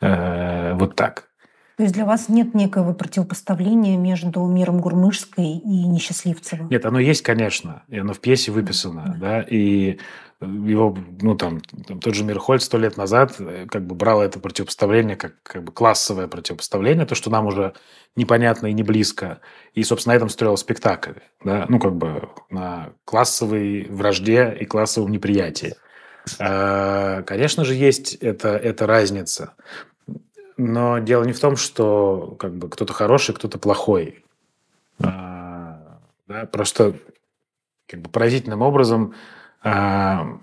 э, 0.00 0.74
вот 0.74 0.96
так. 0.96 1.28
То 1.76 1.84
есть 1.84 1.94
для 1.94 2.04
вас 2.04 2.28
нет 2.28 2.54
некого 2.54 2.92
противопоставления 2.92 3.96
между 3.96 4.44
миром 4.46 4.80
Гурмышской 4.80 5.46
и 5.46 5.86
Несчастливцевым? 5.86 6.68
Нет, 6.68 6.84
оно 6.84 6.98
есть, 6.98 7.22
конечно, 7.22 7.82
и 7.88 7.98
оно 7.98 8.12
в 8.12 8.20
пьесе 8.20 8.52
выписано, 8.52 9.16
да, 9.18 9.40
и 9.40 9.98
его, 10.42 10.96
ну, 11.20 11.36
там, 11.36 11.60
там 11.60 12.00
тот 12.00 12.14
же 12.14 12.24
Мирхольд 12.24 12.62
сто 12.62 12.78
лет 12.78 12.96
назад 12.96 13.36
э, 13.38 13.66
как 13.70 13.86
бы 13.86 13.94
брал 13.94 14.22
это 14.22 14.40
противопоставление 14.40 15.16
как, 15.16 15.34
как 15.42 15.64
бы 15.64 15.72
классовое 15.72 16.28
противопоставление, 16.28 17.06
то, 17.06 17.14
что 17.14 17.30
нам 17.30 17.46
уже 17.46 17.74
непонятно 18.16 18.66
и 18.66 18.72
не 18.72 18.82
близко. 18.82 19.40
И, 19.74 19.82
собственно, 19.82 20.14
на 20.14 20.16
этом 20.16 20.28
строил 20.28 20.56
спектакль, 20.56 21.20
да, 21.44 21.66
ну, 21.68 21.78
как 21.78 21.94
бы 21.94 22.28
на 22.50 22.92
классовой 23.04 23.86
вражде 23.88 24.56
и 24.60 24.64
классовом 24.64 25.10
неприятии. 25.10 25.74
А, 26.38 27.22
конечно 27.22 27.64
же, 27.64 27.74
есть 27.74 28.14
эта, 28.16 28.50
эта 28.50 28.86
разница. 28.86 29.54
Но 30.56 30.98
дело 30.98 31.24
не 31.24 31.32
в 31.32 31.40
том, 31.40 31.56
что 31.56 32.36
как 32.38 32.54
бы 32.54 32.68
кто-то 32.68 32.92
хороший, 32.92 33.34
кто-то 33.34 33.58
плохой. 33.58 34.24
А, 35.02 35.98
да, 36.28 36.46
просто 36.46 36.94
как 37.86 38.00
бы 38.00 38.10
поразительным 38.10 38.62
образом 38.62 39.14
как 39.62 40.40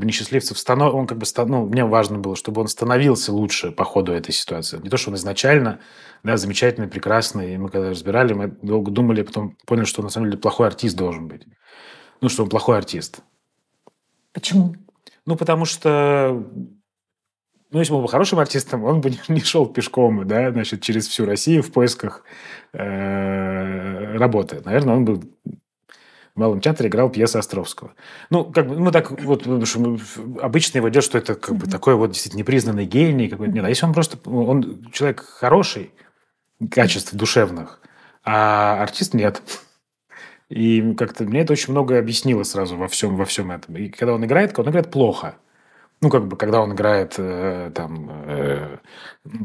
бы 0.00 0.04
несчастливцев 0.04 0.58
станов... 0.58 0.94
он 0.94 1.06
как 1.06 1.18
бы 1.18 1.26
ну, 1.46 1.66
мне 1.66 1.84
важно 1.84 2.18
было, 2.18 2.34
чтобы 2.34 2.60
он 2.60 2.68
становился 2.68 3.32
лучше 3.32 3.70
по 3.70 3.84
ходу 3.84 4.12
этой 4.12 4.32
ситуации. 4.32 4.80
Не 4.82 4.90
то, 4.90 4.96
что 4.96 5.10
он 5.10 5.16
изначально 5.16 5.80
да, 6.24 6.36
замечательный, 6.36 6.88
прекрасный. 6.88 7.54
И 7.54 7.56
мы 7.56 7.68
когда 7.68 7.90
разбирали, 7.90 8.32
мы 8.32 8.48
долго 8.48 8.90
думали, 8.90 9.22
потом 9.22 9.56
поняли, 9.64 9.84
что 9.84 10.00
он 10.00 10.06
на 10.06 10.10
самом 10.10 10.28
деле 10.28 10.40
плохой 10.40 10.66
артист 10.66 10.96
должен 10.96 11.28
быть. 11.28 11.46
Ну, 12.20 12.28
что 12.28 12.42
он 12.42 12.48
плохой 12.48 12.78
артист. 12.78 13.20
Почему? 14.32 14.74
Ну, 15.24 15.36
потому 15.36 15.64
что 15.64 16.44
ну, 17.70 17.80
если 17.80 17.92
бы 17.92 17.98
он 17.98 18.04
был 18.04 18.10
хорошим 18.10 18.38
артистом, 18.38 18.84
он 18.84 19.00
бы 19.00 19.12
не 19.28 19.40
шел 19.40 19.66
пешком, 19.66 20.26
да, 20.26 20.50
значит, 20.50 20.82
через 20.82 21.08
всю 21.08 21.26
Россию 21.26 21.62
в 21.62 21.72
поисках 21.72 22.24
э, 22.72 24.16
работы. 24.16 24.62
Наверное, 24.64 24.96
он 24.96 25.04
бы 25.04 25.20
в 26.36 26.38
Малом 26.38 26.60
театре 26.60 26.90
играл 26.90 27.08
пьесы 27.08 27.38
Островского. 27.38 27.94
Ну, 28.28 28.44
как 28.44 28.68
бы, 28.68 28.78
ну, 28.78 28.92
так 28.92 29.10
вот, 29.22 29.46
обычно 30.40 30.78
его 30.78 30.90
идет, 30.90 31.02
что 31.02 31.16
это 31.16 31.34
как 31.34 31.56
бы 31.56 31.66
такой 31.66 31.94
вот 31.94 32.10
действительно 32.10 32.40
непризнанный 32.40 32.84
гений 32.84 33.28
какой-то. 33.28 33.54
Нет, 33.54 33.64
а 33.64 33.68
если 33.70 33.86
он 33.86 33.94
просто, 33.94 34.18
он 34.28 34.86
человек 34.92 35.24
хороший, 35.24 35.92
качеств 36.70 37.14
душевных, 37.14 37.80
а 38.22 38.82
артист 38.82 39.14
нет. 39.14 39.40
И 40.50 40.94
как-то 40.94 41.24
мне 41.24 41.40
это 41.40 41.54
очень 41.54 41.72
много 41.72 41.98
объяснило 41.98 42.42
сразу 42.42 42.76
во 42.76 42.86
всем, 42.86 43.16
во 43.16 43.24
всем 43.24 43.50
этом. 43.50 43.74
И 43.76 43.88
когда 43.88 44.12
он 44.12 44.24
играет, 44.24 44.56
он 44.58 44.68
играет 44.68 44.90
плохо, 44.90 45.36
ну, 46.02 46.10
как 46.10 46.26
бы, 46.28 46.36
когда 46.36 46.60
он 46.60 46.74
играет 46.74 47.14
э, 47.16 47.70
там, 47.74 48.10
э, 48.26 48.76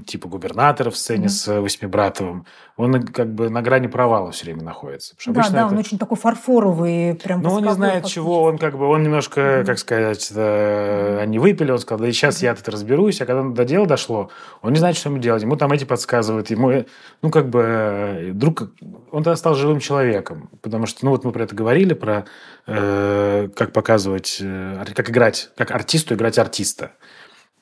типа 0.05 0.27
губернатора 0.27 0.89
в 0.89 0.97
сцене 0.97 1.27
mm-hmm. 1.27 1.29
с 1.29 1.61
Восьмибратовым, 1.61 2.45
он 2.75 3.03
как 3.03 3.33
бы 3.33 3.49
на 3.49 3.61
грани 3.61 3.87
провала 3.87 4.31
все 4.31 4.45
время 4.45 4.63
находится. 4.63 5.15
Да, 5.27 5.49
да, 5.49 5.59
это... 5.59 5.67
он 5.67 5.77
очень 5.77 5.97
такой 5.97 6.17
фарфоровый, 6.17 7.15
прям. 7.15 7.41
Ну, 7.41 7.53
он 7.53 7.63
не 7.63 7.73
знает 7.73 8.05
чего, 8.05 8.43
он 8.43 8.57
как 8.57 8.77
бы, 8.77 8.85
он 8.87 9.01
немножко, 9.01 9.39
mm-hmm. 9.39 9.65
как 9.65 9.79
сказать, 9.79 10.29
это, 10.31 11.19
они 11.21 11.39
выпили, 11.39 11.71
он 11.71 11.79
сказал, 11.79 12.01
да 12.01 12.09
и 12.09 12.11
сейчас 12.11 12.41
mm-hmm. 12.41 12.45
я 12.45 12.55
тут 12.55 12.67
разберусь, 12.67 13.21
а 13.21 13.25
когда 13.25 13.43
до 13.43 13.63
дела 13.63 13.85
дошло, 13.85 14.29
он 14.61 14.73
не 14.73 14.79
знает, 14.79 14.97
что 14.97 15.07
ему 15.07 15.19
делать, 15.19 15.43
ему 15.43 15.55
там 15.55 15.71
эти 15.71 15.85
подсказывают, 15.85 16.49
ему, 16.49 16.83
ну, 17.21 17.31
как 17.31 17.49
бы, 17.49 18.31
друг, 18.33 18.73
он 19.11 19.23
тогда 19.23 19.37
стал 19.37 19.55
живым 19.55 19.79
человеком, 19.79 20.49
потому 20.61 20.85
что, 20.85 21.05
ну, 21.05 21.11
вот 21.11 21.23
мы 21.23 21.31
про 21.31 21.43
это 21.43 21.55
говорили, 21.55 21.93
про 21.93 22.25
э, 22.67 23.49
как 23.55 23.71
показывать, 23.71 24.39
э, 24.41 24.83
как 24.93 25.09
играть, 25.09 25.49
как 25.55 25.71
артисту 25.71 26.15
играть 26.15 26.40
артиста. 26.41 26.93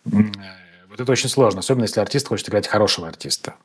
Э, 0.05 0.11
вот 0.89 0.99
это 0.99 1.11
очень 1.11 1.29
сложно, 1.29 1.59
особенно 1.59 1.83
если 1.83 1.99
артист 1.99 2.27
хочет 2.27 2.49
играть 2.49 2.67
хорошего 2.67 3.07
артиста. 3.07 3.55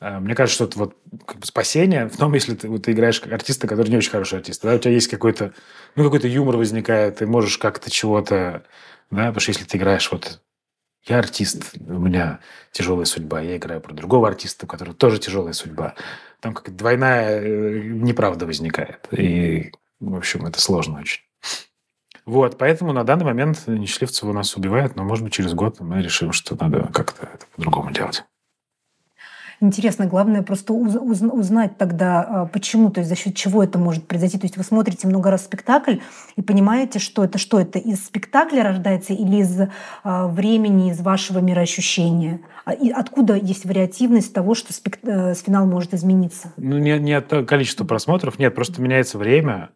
Э, 0.00 0.18
мне 0.18 0.34
кажется, 0.34 0.54
что 0.54 0.64
это 0.64 0.78
вот 0.78 0.96
как 1.26 1.38
бы 1.38 1.46
спасение 1.46 2.08
в 2.08 2.16
том, 2.16 2.34
если 2.34 2.54
ты, 2.54 2.68
вот, 2.68 2.84
ты 2.84 2.92
играешь 2.92 3.20
как 3.20 3.32
артиста, 3.32 3.66
который 3.66 3.88
не 3.88 3.96
очень 3.96 4.10
хороший 4.10 4.38
артист. 4.38 4.62
Да, 4.62 4.74
у 4.74 4.78
тебя 4.78 4.92
есть 4.92 5.08
какой-то, 5.08 5.52
ну, 5.94 6.04
какой-то 6.04 6.28
юмор 6.28 6.56
возникает, 6.56 7.16
ты 7.16 7.26
можешь 7.26 7.58
как-то 7.58 7.90
чего-то, 7.90 8.64
да, 9.10 9.26
потому 9.26 9.40
что 9.40 9.50
если 9.50 9.64
ты 9.64 9.76
играешь 9.76 10.10
вот 10.10 10.40
я 11.06 11.20
артист, 11.20 11.74
у 11.86 12.00
меня 12.00 12.40
тяжелая 12.72 13.04
судьба, 13.04 13.40
я 13.40 13.56
играю 13.56 13.80
про 13.80 13.94
другого 13.94 14.26
артиста, 14.26 14.66
у 14.66 14.68
которого 14.68 14.94
тоже 14.94 15.18
тяжелая 15.18 15.52
судьба. 15.52 15.94
Там 16.40 16.52
как 16.52 16.74
двойная 16.74 17.40
э, 17.40 17.80
неправда 17.84 18.44
возникает. 18.44 19.06
И, 19.12 19.72
в 20.00 20.16
общем, 20.16 20.46
это 20.46 20.60
сложно 20.60 20.98
очень. 21.00 21.22
Вот, 22.26 22.58
поэтому 22.58 22.92
на 22.92 23.04
данный 23.04 23.24
момент 23.24 23.62
Нечливцева 23.68 24.32
нас 24.32 24.56
убивает, 24.56 24.96
но, 24.96 25.04
может 25.04 25.24
быть, 25.24 25.32
через 25.32 25.54
год 25.54 25.78
мы 25.80 26.02
решим, 26.02 26.32
что 26.32 26.56
надо 26.60 26.90
как-то 26.92 27.28
это 27.32 27.46
по-другому 27.54 27.92
делать. 27.92 28.24
Интересно, 29.60 30.06
главное 30.06 30.42
просто 30.42 30.74
уз, 30.74 30.94
узнать 30.96 31.78
тогда, 31.78 32.20
а, 32.22 32.46
почему, 32.46 32.90
то 32.90 33.00
есть 33.00 33.08
за 33.08 33.16
счет 33.16 33.34
чего 33.34 33.62
это 33.62 33.78
может 33.78 34.06
произойти. 34.06 34.38
То 34.38 34.44
есть 34.44 34.58
вы 34.58 34.64
смотрите 34.64 35.06
много 35.06 35.30
раз 35.30 35.44
спектакль 35.44 35.96
и 36.36 36.42
понимаете, 36.42 36.98
что 36.98 37.24
это, 37.24 37.38
что 37.38 37.58
это 37.58 37.78
из 37.78 38.04
спектакля 38.04 38.62
рождается 38.62 39.14
или 39.14 39.36
из 39.36 39.58
а, 40.04 40.26
времени, 40.26 40.90
из 40.90 41.00
вашего 41.00 41.38
мироощущения. 41.38 42.40
А, 42.66 42.74
и 42.74 42.90
откуда 42.90 43.34
есть 43.34 43.64
вариативность 43.64 44.34
того, 44.34 44.54
что 44.54 44.74
спект... 44.74 45.00
Э, 45.04 45.34
финал 45.34 45.66
может 45.66 45.94
измениться? 45.94 46.52
Ну, 46.58 46.76
не, 46.78 46.98
не 46.98 47.14
от 47.14 47.28
количества 47.46 47.84
просмотров, 47.84 48.38
нет, 48.38 48.54
просто 48.54 48.82
меняется 48.82 49.16
время, 49.16 49.70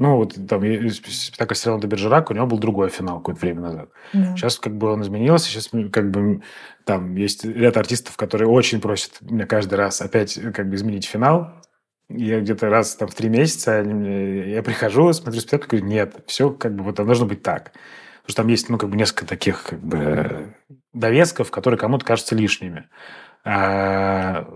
ну, 0.00 0.16
вот 0.16 0.34
там 0.48 0.62
спектакль 0.90 1.54
«Сериал 1.54 1.78
до 1.78 1.86
Бержерак», 1.86 2.30
у 2.30 2.34
него 2.34 2.46
был 2.46 2.58
другой 2.58 2.88
финал 2.88 3.18
какое-то 3.18 3.42
время 3.42 3.60
назад. 3.60 3.90
Да. 4.14 4.34
Сейчас 4.34 4.58
как 4.58 4.74
бы 4.74 4.90
он 4.90 5.02
изменился, 5.02 5.48
сейчас 5.50 5.68
как 5.92 6.10
бы 6.10 6.42
там 6.86 7.14
есть 7.16 7.44
ряд 7.44 7.76
артистов, 7.76 8.16
которые 8.16 8.48
очень 8.48 8.80
просят 8.80 9.20
меня 9.20 9.44
каждый 9.46 9.74
раз 9.74 10.00
опять 10.00 10.40
как 10.54 10.70
бы 10.70 10.76
изменить 10.76 11.04
финал. 11.04 11.52
Я 12.08 12.40
где-то 12.40 12.70
раз 12.70 12.96
там 12.96 13.08
в 13.08 13.14
три 13.14 13.28
месяца 13.28 13.82
я 13.82 14.62
прихожу, 14.62 15.12
смотрю 15.12 15.38
спектакль, 15.40 15.76
говорю, 15.76 15.86
нет, 15.86 16.16
все 16.26 16.50
как 16.50 16.74
бы 16.74 16.82
вот 16.82 16.96
там 16.96 17.04
должно 17.04 17.26
быть 17.26 17.42
так. 17.42 17.72
Потому 18.22 18.32
что 18.32 18.42
там 18.42 18.48
есть, 18.48 18.70
ну, 18.70 18.78
как 18.78 18.88
бы 18.88 18.96
несколько 18.96 19.26
таких 19.26 19.64
как 19.64 19.80
бы 19.80 20.54
довесков, 20.94 21.50
которые 21.50 21.78
кому-то 21.78 22.06
кажутся 22.06 22.34
лишними. 22.34 22.88
А 23.44 24.46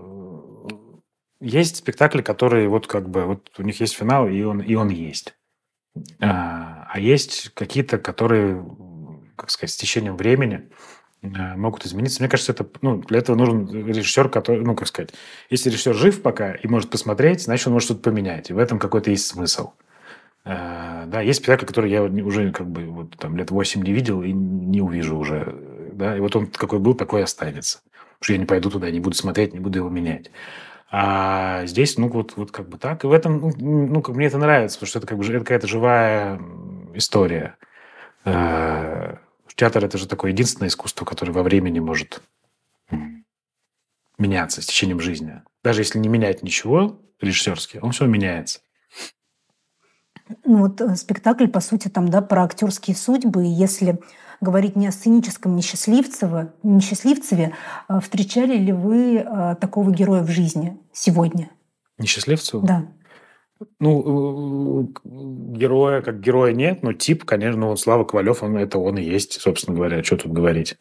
есть 1.39 1.77
спектакли, 1.77 2.21
которые 2.21 2.67
вот 2.69 2.87
как 2.87 3.09
бы 3.09 3.25
вот 3.25 3.49
у 3.57 3.63
них 3.63 3.79
есть 3.79 3.95
финал, 3.95 4.27
и 4.27 4.41
он, 4.43 4.61
и 4.61 4.75
он 4.75 4.89
есть. 4.89 5.35
А, 6.21 6.87
а 6.89 6.99
есть 6.99 7.49
какие-то, 7.53 7.97
которые, 7.97 8.65
как 9.35 9.49
сказать, 9.49 9.71
с 9.71 9.77
течением 9.77 10.17
времени 10.17 10.69
а, 11.23 11.55
могут 11.55 11.85
измениться. 11.85 12.21
Мне 12.21 12.29
кажется, 12.29 12.51
это, 12.51 12.67
ну, 12.81 12.97
для 12.97 13.19
этого 13.19 13.35
нужен 13.35 13.67
режиссер, 13.87 14.29
который, 14.29 14.63
ну, 14.63 14.75
как 14.75 14.87
сказать, 14.87 15.13
если 15.49 15.69
режиссер 15.69 15.95
жив 15.95 16.21
пока 16.21 16.53
и 16.53 16.67
может 16.67 16.89
посмотреть, 16.89 17.43
значит, 17.43 17.67
он 17.67 17.73
может 17.73 17.87
что-то 17.87 18.01
поменять. 18.01 18.49
И 18.49 18.53
в 18.53 18.57
этом 18.57 18.79
какой-то 18.79 19.11
есть 19.11 19.27
смысл. 19.27 19.71
А, 20.43 21.05
да, 21.07 21.21
есть 21.21 21.39
спектакль, 21.39 21.65
который 21.65 21.89
я 21.89 22.03
уже 22.03 22.51
как 22.51 22.69
бы 22.69 22.85
вот 22.85 23.17
там 23.17 23.35
лет 23.35 23.51
8 23.51 23.81
не 23.81 23.93
видел 23.93 24.21
и 24.21 24.31
не 24.31 24.81
увижу 24.81 25.17
уже. 25.17 25.55
Да, 25.93 26.15
и 26.15 26.19
вот 26.19 26.35
он 26.35 26.47
какой 26.47 26.79
был, 26.79 26.93
такой 26.93 27.23
останется. 27.23 27.81
Потому 27.85 28.23
что 28.23 28.33
я 28.33 28.39
не 28.39 28.45
пойду 28.45 28.69
туда, 28.69 28.91
не 28.91 28.99
буду 28.99 29.15
смотреть, 29.15 29.53
не 29.53 29.59
буду 29.59 29.79
его 29.79 29.89
менять. 29.89 30.29
А 30.91 31.65
здесь, 31.65 31.97
ну, 31.97 32.07
вот, 32.09 32.37
вот 32.37 32.51
как 32.51 32.69
бы 32.69 32.77
так. 32.77 33.03
И 33.03 33.07
в 33.07 33.11
этом, 33.11 33.39
ну, 33.39 33.51
ну 33.57 34.01
как 34.01 34.15
мне 34.15 34.27
это 34.27 34.37
нравится, 34.37 34.77
потому 34.77 34.87
что 34.87 34.99
это 34.99 35.07
как 35.07 35.17
бы 35.17 35.25
это 35.25 35.39
какая-то 35.39 35.67
живая 35.67 36.39
история. 36.93 37.57
Э, 38.23 39.17
театр– 39.55 39.85
это 39.85 39.97
же 39.97 40.07
такое 40.07 40.31
единственное 40.31 40.69
искусство, 40.69 41.05
которое 41.05 41.31
во 41.31 41.43
времени 41.43 41.79
может 41.79 42.21
меняться 44.17 44.61
с 44.61 44.65
течением 44.65 44.99
жизни. 44.99 45.41
Даже 45.63 45.81
если 45.81 45.99
не 45.99 46.09
менять 46.09 46.43
ничего 46.43 46.99
режиссерски, 47.19 47.79
он 47.81 47.91
все 47.91 48.05
меняется. 48.05 48.59
Ну 50.43 50.59
вот 50.59 50.81
э, 50.81 50.95
спектакль, 50.95 51.47
по 51.47 51.59
сути, 51.59 51.87
там, 51.87 52.09
да, 52.09 52.21
про 52.21 52.43
актерские 52.43 52.95
судьбы. 52.95 53.45
И 53.45 53.49
если 53.49 53.99
говорить 54.41 54.75
не 54.75 54.87
о 54.87 54.91
сценическом 54.91 55.55
несчастливцеве, 55.55 56.53
несчастливцеве 56.63 57.53
встречали 58.01 58.57
ли 58.57 58.71
вы 58.71 59.19
а, 59.19 59.55
такого 59.55 59.91
героя 59.91 60.23
в 60.23 60.29
жизни 60.29 60.77
сегодня? 60.93 61.49
Несчастливцеву? 61.97 62.65
Да. 62.65 62.87
Ну, 63.79 64.83
э, 64.83 65.57
героя 65.57 66.01
как 66.01 66.19
героя 66.19 66.51
нет, 66.51 66.83
но 66.83 66.93
тип, 66.93 67.23
конечно, 67.23 67.59
ну, 67.59 67.75
Слава 67.77 68.03
Ковалев, 68.03 68.43
он, 68.43 68.57
это 68.57 68.77
он 68.77 68.97
и 68.97 69.03
есть, 69.03 69.39
собственно 69.39 69.75
говоря, 69.75 70.03
что 70.03 70.17
тут 70.17 70.33
говорить. 70.33 70.77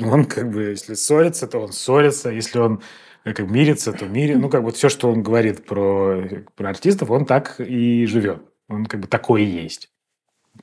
Он 0.00 0.24
как 0.24 0.50
бы, 0.50 0.62
если 0.62 0.94
ссорится, 0.94 1.46
то 1.46 1.58
он 1.58 1.72
ссорится, 1.72 2.30
если 2.30 2.58
он 2.58 2.80
э, 3.24 3.34
как 3.34 3.50
мирится, 3.50 3.92
то 3.92 4.06
мирится. 4.06 4.40
Ну, 4.40 4.48
как 4.48 4.64
бы 4.64 4.72
все, 4.72 4.88
что 4.88 5.10
он 5.10 5.22
говорит 5.22 5.66
про, 5.66 6.22
про 6.54 6.70
артистов, 6.70 7.10
он 7.10 7.26
так 7.26 7.60
и 7.60 8.06
живет. 8.06 8.42
Он 8.68 8.86
как 8.86 9.00
бы 9.00 9.06
такой 9.06 9.44
и 9.44 9.62
есть. 9.62 9.90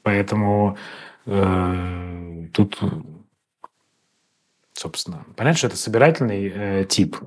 Поэтому 0.02 0.78
э, 1.26 2.48
тут, 2.54 2.80
собственно, 4.74 5.26
понятно, 5.36 5.58
что 5.58 5.68
это 5.68 5.78
собирательный 5.78 6.52
э, 6.54 6.86
тип, 6.86 7.18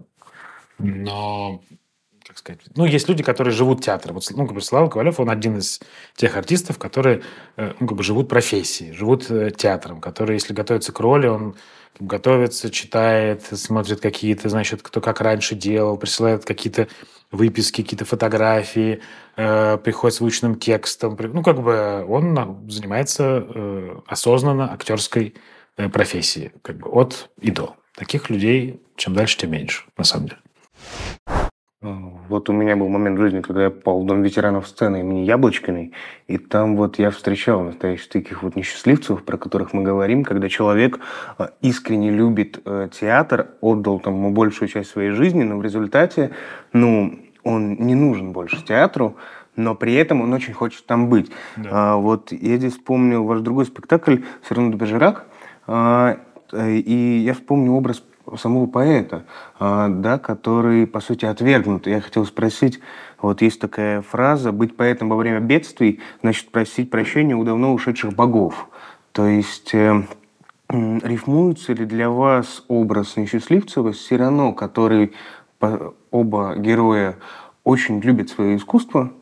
но 0.78 1.62
как 2.26 2.38
сказать, 2.38 2.60
ну, 2.74 2.84
есть 2.84 3.08
люди, 3.08 3.22
которые 3.22 3.54
живут 3.54 3.84
театром. 3.84 4.16
Вот, 4.16 4.28
ну, 4.30 4.46
как 4.46 4.54
бы 4.54 4.60
Слава 4.60 4.88
Ковалев, 4.88 5.20
он 5.20 5.30
один 5.30 5.58
из 5.58 5.80
тех 6.16 6.36
артистов, 6.36 6.78
которые, 6.78 7.22
э, 7.56 7.74
ну, 7.78 7.86
как 7.86 7.96
бы 7.96 8.02
живут 8.02 8.28
профессией, 8.28 8.92
живут 8.92 9.30
э, 9.30 9.50
театром, 9.56 10.00
которые, 10.00 10.36
если 10.36 10.52
готовятся 10.52 10.92
к 10.92 10.98
роли, 11.00 11.28
он 11.28 11.54
готовится, 12.00 12.70
читает, 12.70 13.44
смотрит 13.44 14.00
какие-то, 14.00 14.48
значит, 14.48 14.82
кто 14.82 15.00
как 15.00 15.20
раньше 15.20 15.54
делал, 15.54 15.96
присылает 15.96 16.44
какие-то 16.44 16.88
выписки, 17.36 17.82
какие-то 17.82 18.04
фотографии, 18.04 19.00
э, 19.36 19.78
приходит 19.78 20.16
с 20.16 20.20
выученным 20.20 20.58
текстом. 20.58 21.16
Ну, 21.18 21.42
как 21.42 21.62
бы 21.62 22.04
он 22.08 22.68
занимается 22.68 23.46
э, 23.46 23.96
осознанно 24.06 24.72
актерской 24.72 25.34
э, 25.76 25.88
профессией, 25.88 26.52
как 26.62 26.78
бы 26.78 26.88
от 26.88 27.30
и 27.40 27.50
до. 27.50 27.76
Таких 27.94 28.30
людей 28.30 28.80
чем 28.96 29.14
дальше, 29.14 29.38
тем 29.38 29.52
меньше, 29.52 29.84
на 29.96 30.04
самом 30.04 30.28
деле. 30.28 30.40
Вот 32.28 32.48
у 32.48 32.52
меня 32.52 32.74
был 32.74 32.88
момент 32.88 33.18
в 33.18 33.22
жизни, 33.22 33.42
когда 33.42 33.64
я 33.64 33.70
попал 33.70 34.02
в 34.02 34.06
Дом 34.06 34.22
ветеранов 34.22 34.66
сцены 34.66 35.00
имени 35.00 35.20
Яблочкиной, 35.20 35.92
и 36.26 36.38
там 36.38 36.74
вот 36.74 36.98
я 36.98 37.10
встречал 37.10 37.62
настоящих 37.62 38.08
таких 38.08 38.42
вот 38.42 38.56
несчастливцев, 38.56 39.22
про 39.22 39.36
которых 39.36 39.72
мы 39.72 39.82
говорим, 39.82 40.24
когда 40.24 40.48
человек 40.48 40.98
э, 41.38 41.48
искренне 41.60 42.10
любит 42.10 42.60
э, 42.64 42.88
театр, 42.90 43.50
отдал 43.60 44.00
там 44.00 44.14
ему 44.14 44.30
большую 44.30 44.68
часть 44.68 44.90
своей 44.90 45.10
жизни, 45.10 45.44
но 45.44 45.58
в 45.58 45.62
результате, 45.62 46.32
ну, 46.72 47.20
он 47.46 47.74
не 47.74 47.94
нужен 47.94 48.32
больше 48.32 48.62
театру, 48.64 49.16
но 49.54 49.74
при 49.74 49.94
этом 49.94 50.20
он 50.20 50.32
очень 50.32 50.52
хочет 50.52 50.84
там 50.86 51.08
быть. 51.08 51.30
Да. 51.56 51.70
А, 51.72 51.96
вот 51.96 52.32
я 52.32 52.56
здесь 52.56 52.72
вспомнил 52.72 53.24
ваш 53.24 53.40
другой 53.40 53.66
спектакль 53.66 54.18
«Сирано 54.46 54.72
де 54.72 54.76
Бержерак», 54.76 55.26
а, 55.66 56.18
и 56.52 57.22
я 57.24 57.34
вспомнил 57.34 57.74
образ 57.74 58.02
самого 58.36 58.66
поэта, 58.66 59.24
а, 59.58 59.88
да, 59.88 60.18
который, 60.18 60.86
по 60.86 61.00
сути, 61.00 61.24
отвергнут. 61.24 61.86
Я 61.86 62.00
хотел 62.00 62.26
спросить, 62.26 62.80
вот 63.20 63.40
есть 63.40 63.60
такая 63.60 64.02
фраза 64.02 64.52
«быть 64.52 64.76
поэтом 64.76 65.08
во 65.08 65.16
время 65.16 65.40
бедствий, 65.40 66.00
значит 66.22 66.50
просить 66.50 66.90
прощения 66.90 67.36
у 67.36 67.44
давно 67.44 67.72
ушедших 67.72 68.12
богов». 68.12 68.68
То 69.12 69.26
есть 69.26 69.72
э, 69.72 70.02
рифмуется 70.68 71.72
ли 71.72 71.86
для 71.86 72.10
вас 72.10 72.64
образ 72.68 73.16
Несчастливцева 73.16 73.92
с 73.92 74.00
Сирано, 74.00 74.52
который 74.52 75.14
оба 76.10 76.56
героя 76.56 77.18
очень 77.64 78.00
любят 78.00 78.30
свое 78.30 78.56
искусство, 78.56 79.12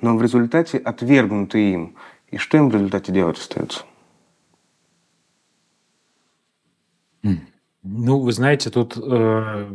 но 0.00 0.16
в 0.16 0.22
результате 0.22 0.78
отвергнуты 0.78 1.72
им. 1.72 1.96
И 2.30 2.36
что 2.36 2.56
им 2.56 2.70
в 2.70 2.74
результате 2.74 3.12
делать 3.12 3.38
остается? 3.38 3.84
Ну, 7.82 8.20
вы 8.20 8.32
знаете, 8.32 8.70
тут 8.70 8.96
э, 8.96 9.68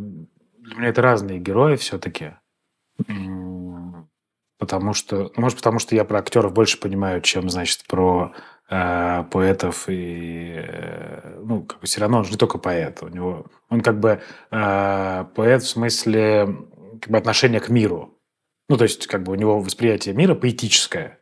для 0.60 0.76
меня 0.76 0.90
это 0.90 1.02
разные 1.02 1.40
герои 1.40 1.76
все-таки. 1.76 2.34
Потому 4.66 4.94
что, 4.94 5.32
может, 5.36 5.58
потому 5.58 5.80
что 5.80 5.96
я 5.96 6.04
про 6.06 6.20
актеров 6.20 6.54
больше 6.54 6.80
понимаю, 6.80 7.22
чем, 7.22 7.50
значит, 7.50 7.86
про 7.88 8.34
э, 8.70 9.24
поэтов 9.32 9.86
и, 9.88 10.56
э, 10.58 11.40
ну, 11.44 11.64
как 11.64 11.82
бы 11.82 11.88
все 11.88 12.02
равно 12.02 12.18
он 12.18 12.26
же 12.26 12.32
не 12.32 12.38
только 12.38 12.58
поэт, 12.58 13.04
у 13.04 13.08
него, 13.08 13.46
он 13.70 13.82
как 13.82 14.00
бы 14.00 14.22
э, 14.52 15.26
поэт 15.36 15.62
в 15.62 15.68
смысле 15.68 16.48
как 17.02 17.12
бы 17.12 17.18
отношения 17.18 17.60
к 17.60 17.70
миру. 17.70 18.18
Ну, 18.68 18.78
то 18.78 18.84
есть, 18.84 19.06
как 19.06 19.22
бы 19.22 19.34
у 19.34 19.36
него 19.36 19.60
восприятие 19.60 20.16
мира 20.16 20.34
поэтическое 20.34 21.20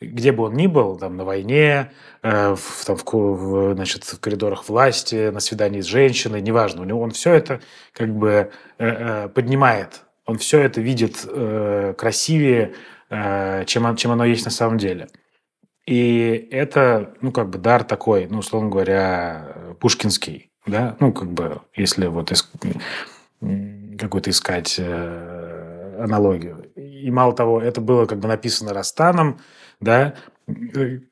где 0.00 0.32
бы 0.32 0.44
он 0.44 0.54
ни 0.54 0.66
был, 0.66 0.98
там, 0.98 1.16
на 1.16 1.24
войне, 1.24 1.92
э, 2.22 2.54
в, 2.54 2.84
там, 2.84 2.96
в, 2.96 3.04
в, 3.04 3.74
значит, 3.74 4.04
в 4.04 4.20
коридорах 4.20 4.68
власти, 4.68 5.30
на 5.30 5.40
свидании 5.40 5.80
с 5.80 5.86
женщиной, 5.86 6.42
неважно, 6.42 6.82
у 6.82 6.84
него 6.84 7.00
он 7.00 7.10
все 7.12 7.32
это 7.32 7.60
как 7.92 8.14
бы 8.14 8.50
э, 8.78 8.86
э, 8.86 9.28
поднимает, 9.28 10.02
он 10.26 10.38
все 10.38 10.60
это 10.60 10.80
видит 10.80 11.24
э, 11.26 11.94
красивее, 11.96 12.74
э, 13.10 13.64
чем, 13.66 13.96
чем 13.96 14.10
оно 14.12 14.24
есть 14.24 14.44
на 14.44 14.50
самом 14.50 14.78
деле. 14.78 15.08
И 15.86 16.48
это, 16.50 17.14
ну, 17.20 17.30
как 17.30 17.48
бы 17.48 17.58
дар 17.58 17.84
такой, 17.84 18.26
ну, 18.26 18.38
условно 18.38 18.68
говоря, 18.68 19.74
пушкинский, 19.80 20.50
да, 20.66 20.96
ну, 20.98 21.12
как 21.12 21.30
бы, 21.30 21.60
если 21.74 22.06
вот 22.06 22.32
иск... 22.32 22.50
какую-то 23.98 24.30
искать 24.30 24.76
э, 24.78 25.96
аналогию. 26.02 26.70
И 26.74 27.10
мало 27.10 27.34
того, 27.34 27.60
это 27.60 27.80
было 27.80 28.06
как 28.06 28.18
бы 28.18 28.28
написано 28.28 28.74
Растаном, 28.74 29.38
да, 29.80 30.14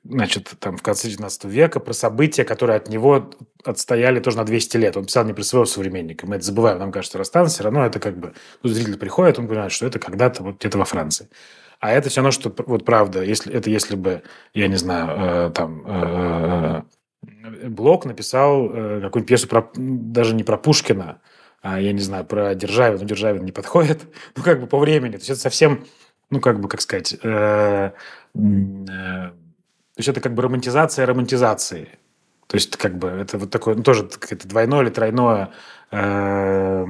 значит, 0.04 0.52
там 0.60 0.76
в 0.76 0.82
конце 0.82 1.08
19 1.08 1.44
века, 1.44 1.80
про 1.80 1.92
события, 1.92 2.44
которые 2.44 2.76
от 2.76 2.88
него 2.88 3.30
отстояли 3.64 4.20
тоже 4.20 4.36
на 4.36 4.44
200 4.44 4.76
лет. 4.76 4.96
Он 4.96 5.06
писал 5.06 5.24
не 5.24 5.32
про 5.32 5.42
своего 5.42 5.66
современника. 5.66 6.26
Мы 6.26 6.36
это 6.36 6.44
забываем. 6.44 6.78
Нам 6.78 6.92
кажется, 6.92 7.18
Растан 7.18 7.48
все 7.48 7.64
равно 7.64 7.84
это 7.84 7.98
как 7.98 8.16
бы... 8.16 8.34
Ну, 8.62 8.70
зритель 8.70 8.96
приходит, 8.96 9.38
он 9.38 9.48
понимает, 9.48 9.72
что 9.72 9.86
это 9.86 9.98
когда-то 9.98 10.42
вот 10.42 10.58
где-то 10.60 10.78
во 10.78 10.84
Франции. 10.84 11.28
А 11.80 11.90
это 11.90 12.08
все 12.08 12.20
равно, 12.20 12.30
что 12.30 12.54
вот 12.66 12.84
правда, 12.84 13.22
если, 13.22 13.52
это 13.52 13.68
если 13.70 13.96
бы, 13.96 14.22
я 14.54 14.68
не 14.68 14.76
знаю, 14.76 15.48
э, 15.48 15.50
там, 15.50 15.82
э, 15.86 16.82
э, 17.22 17.68
Блок 17.68 18.04
написал 18.04 18.70
э, 18.70 19.00
какую-нибудь 19.02 19.28
пьесу 19.28 19.48
про, 19.48 19.68
даже 19.74 20.34
не 20.34 20.44
про 20.44 20.56
Пушкина, 20.56 21.20
а, 21.60 21.80
я 21.80 21.92
не 21.92 22.00
знаю, 22.00 22.24
про 22.26 22.54
Державина, 22.54 23.00
но 23.00 23.06
Державин 23.06 23.44
не 23.44 23.52
подходит, 23.52 24.02
ну, 24.36 24.42
как 24.42 24.60
бы 24.60 24.66
по 24.66 24.78
времени. 24.78 25.12
То 25.12 25.18
есть 25.18 25.30
это 25.30 25.40
совсем 25.40 25.84
ну, 26.34 26.40
как 26.40 26.60
бы, 26.60 26.68
как 26.68 26.80
сказать, 26.80 27.16
э, 27.22 27.26
э, 27.26 27.90
то 28.34 29.32
есть 29.98 30.08
это 30.08 30.20
как 30.20 30.34
бы 30.34 30.42
романтизация 30.42 31.06
романтизации. 31.06 31.88
То 32.48 32.56
есть, 32.56 32.76
как 32.76 32.98
бы, 32.98 33.08
это 33.08 33.38
вот 33.38 33.50
такое, 33.50 33.76
ну, 33.76 33.82
тоже 33.84 34.04
какое-то 34.04 34.48
двойное 34.48 34.82
или 34.82 34.90
тройное 34.90 35.50
э, 35.92 36.86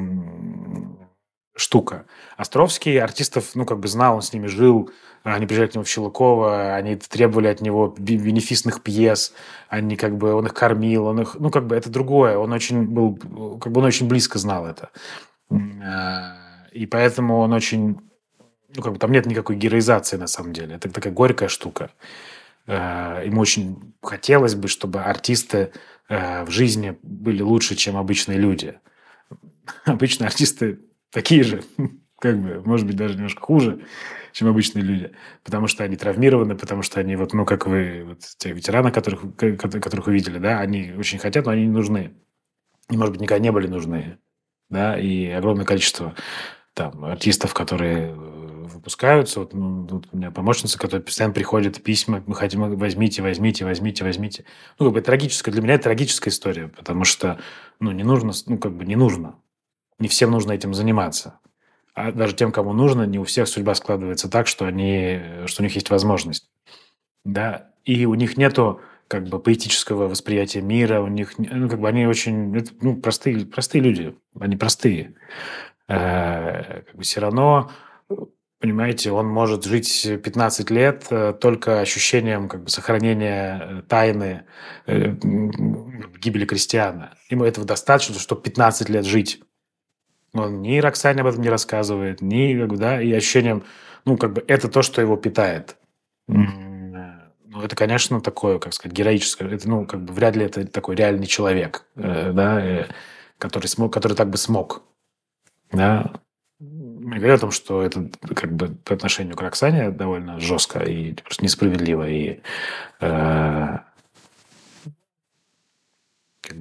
штука. 1.54 2.06
Островский 2.38 2.98
артистов, 2.98 3.50
ну, 3.54 3.66
как 3.66 3.80
бы 3.80 3.88
знал, 3.88 4.16
он 4.16 4.22
с 4.22 4.32
ними 4.32 4.46
жил, 4.46 4.90
они 5.22 5.46
приезжали 5.46 5.68
к 5.68 5.74
нему 5.74 5.84
в 5.84 5.88
Щелоково, 5.88 6.74
они 6.74 6.96
требовали 6.96 7.48
от 7.48 7.60
него 7.60 7.94
бенефисных 7.98 8.82
пьес, 8.82 9.34
они 9.68 9.96
как 9.96 10.16
бы, 10.16 10.32
он 10.32 10.46
их 10.46 10.54
кормил, 10.54 11.04
он 11.06 11.20
их, 11.20 11.36
ну, 11.38 11.50
как 11.50 11.66
бы 11.66 11.76
это 11.76 11.90
другое, 11.90 12.38
он 12.38 12.50
очень 12.52 12.86
был, 12.86 13.58
как 13.58 13.70
бы 13.72 13.80
он 13.80 13.86
очень 13.86 14.08
близко 14.08 14.38
знал 14.38 14.66
это. 14.66 14.88
Э, 15.50 16.70
и 16.72 16.86
поэтому 16.86 17.38
он 17.40 17.52
очень 17.52 18.00
ну, 18.74 18.82
как 18.82 18.92
бы 18.92 18.98
там 18.98 19.12
нет 19.12 19.26
никакой 19.26 19.56
героизации 19.56 20.16
на 20.16 20.26
самом 20.26 20.52
деле. 20.52 20.74
Это 20.76 20.90
такая 20.90 21.12
горькая 21.12 21.48
штука. 21.48 21.90
Э, 22.66 23.22
ему 23.24 23.40
очень 23.40 23.94
хотелось 24.02 24.54
бы, 24.54 24.68
чтобы 24.68 25.00
артисты 25.02 25.72
э, 26.08 26.44
в 26.44 26.50
жизни 26.50 26.98
были 27.02 27.42
лучше, 27.42 27.76
чем 27.76 27.96
обычные 27.96 28.38
люди. 28.38 28.78
Обычные 29.84 30.26
артисты 30.26 30.80
такие 31.10 31.44
же, 31.44 31.62
как 32.18 32.38
бы, 32.40 32.62
может 32.64 32.86
быть, 32.86 32.96
даже 32.96 33.14
немножко 33.14 33.42
хуже, 33.42 33.84
чем 34.32 34.48
обычные 34.48 34.82
люди, 34.82 35.12
потому 35.44 35.68
что 35.68 35.84
они 35.84 35.96
травмированы, 35.96 36.56
потому 36.56 36.82
что 36.82 37.00
они, 37.00 37.14
вот, 37.16 37.32
ну, 37.32 37.44
как 37.44 37.66
вы, 37.66 38.04
вот, 38.04 38.20
те 38.38 38.52
ветераны, 38.52 38.90
которых, 38.90 39.36
которых 39.36 40.08
увидели, 40.08 40.38
да, 40.38 40.58
они 40.58 40.92
очень 40.98 41.18
хотят, 41.18 41.46
но 41.46 41.52
они 41.52 41.62
не 41.66 41.72
нужны. 41.72 42.14
И, 42.90 42.96
может 42.96 43.12
быть, 43.12 43.20
никогда 43.20 43.42
не 43.42 43.52
были 43.52 43.68
нужны, 43.68 44.18
да, 44.68 44.98
и 44.98 45.28
огромное 45.28 45.64
количество 45.64 46.14
там 46.74 47.04
артистов, 47.04 47.54
которые 47.54 48.12
выпускаются. 48.66 49.40
Вот, 49.40 49.54
ну, 49.54 49.86
вот 49.86 50.08
у 50.12 50.16
меня 50.16 50.30
помощница, 50.30 50.78
которая 50.78 51.02
постоянно 51.02 51.34
приходит 51.34 51.82
письма, 51.82 52.22
мы 52.26 52.34
хотим, 52.34 52.60
возьмите, 52.76 53.22
возьмите, 53.22 53.64
возьмите, 53.64 54.04
возьмите. 54.04 54.44
Ну, 54.78 54.86
как 54.86 54.94
бы 54.94 55.00
трагическая, 55.00 55.52
для 55.52 55.62
меня 55.62 55.74
это 55.74 55.84
трагическая 55.84 56.30
история, 56.30 56.68
потому 56.68 57.04
что, 57.04 57.38
ну, 57.80 57.92
не 57.92 58.02
нужно, 58.02 58.32
ну, 58.46 58.58
как 58.58 58.76
бы 58.76 58.84
не 58.84 58.96
нужно. 58.96 59.36
Не 59.98 60.08
всем 60.08 60.30
нужно 60.30 60.52
этим 60.52 60.74
заниматься. 60.74 61.38
А 61.94 62.10
даже 62.10 62.34
тем, 62.34 62.50
кому 62.50 62.72
нужно, 62.72 63.04
не 63.04 63.18
у 63.18 63.24
всех 63.24 63.46
судьба 63.46 63.74
складывается 63.74 64.28
так, 64.28 64.48
что, 64.48 64.66
они, 64.66 65.20
что 65.46 65.62
у 65.62 65.64
них 65.64 65.74
есть 65.74 65.90
возможность. 65.90 66.48
Да? 67.24 67.70
И 67.84 68.04
у 68.06 68.14
них 68.14 68.36
нету 68.36 68.80
как 69.06 69.28
бы 69.28 69.38
поэтического 69.38 70.08
восприятия 70.08 70.60
мира, 70.60 71.00
у 71.00 71.06
них, 71.06 71.34
ну, 71.38 71.68
как 71.68 71.80
бы 71.80 71.88
они 71.88 72.06
очень, 72.06 72.52
ну, 72.80 72.96
простые, 72.96 73.46
простые 73.46 73.82
люди, 73.82 74.16
они 74.38 74.56
простые. 74.56 75.14
Э, 75.86 76.82
как 76.86 76.96
бы 76.96 77.02
все 77.02 77.20
равно 77.20 77.70
Понимаете, 78.64 79.12
он 79.12 79.26
может 79.26 79.64
жить 79.64 80.08
15 80.24 80.70
лет 80.70 81.08
э, 81.10 81.34
только 81.38 81.80
ощущением 81.80 82.48
как 82.48 82.62
бы, 82.62 82.70
сохранения 82.70 83.60
э, 83.60 83.82
тайны 83.86 84.46
э, 84.86 85.14
гибели 86.18 86.46
крестьяна. 86.46 87.12
Ему 87.28 87.44
этого 87.44 87.66
достаточно, 87.66 88.14
чтобы 88.18 88.40
15 88.40 88.88
лет 88.88 89.04
жить. 89.04 89.42
Он 90.32 90.62
ни 90.62 90.78
Роксане 90.78 91.20
об 91.20 91.26
этом 91.26 91.42
не 91.42 91.50
рассказывает, 91.50 92.22
ни, 92.22 92.58
как 92.58 92.68
бы, 92.70 92.76
да, 92.78 93.02
и 93.02 93.12
ощущением, 93.12 93.64
ну, 94.06 94.16
как 94.16 94.32
бы, 94.32 94.42
это 94.48 94.70
то, 94.70 94.80
что 94.80 95.02
его 95.02 95.18
питает. 95.18 95.76
Ну, 96.26 97.60
это, 97.62 97.76
конечно, 97.76 98.22
такое, 98.22 98.58
как 98.58 98.72
сказать, 98.72 98.96
героическое. 98.96 99.46
Это, 99.50 99.68
ну, 99.68 99.84
как 99.84 100.02
бы, 100.02 100.14
вряд 100.14 100.36
ли 100.36 100.46
это 100.46 100.66
такой 100.66 100.96
реальный 100.96 101.26
человек, 101.26 101.84
да, 101.96 102.86
который, 103.36 103.66
смог, 103.66 103.92
который 103.92 104.14
так 104.14 104.30
бы 104.30 104.38
смог. 104.38 104.80
Да, 105.70 106.14
не 107.12 107.18
говорю 107.18 107.34
о 107.34 107.38
том, 107.38 107.50
что 107.50 107.82
это 107.82 108.08
как 108.34 108.52
бы 108.52 108.68
по 108.68 108.94
отношению 108.94 109.36
к 109.36 109.40
Роксане 109.42 109.90
довольно 109.90 110.40
жестко 110.40 110.80
и 110.80 111.12
просто 111.12 111.44
несправедливо. 111.44 112.08
И 112.08 112.40
э, 113.00 113.78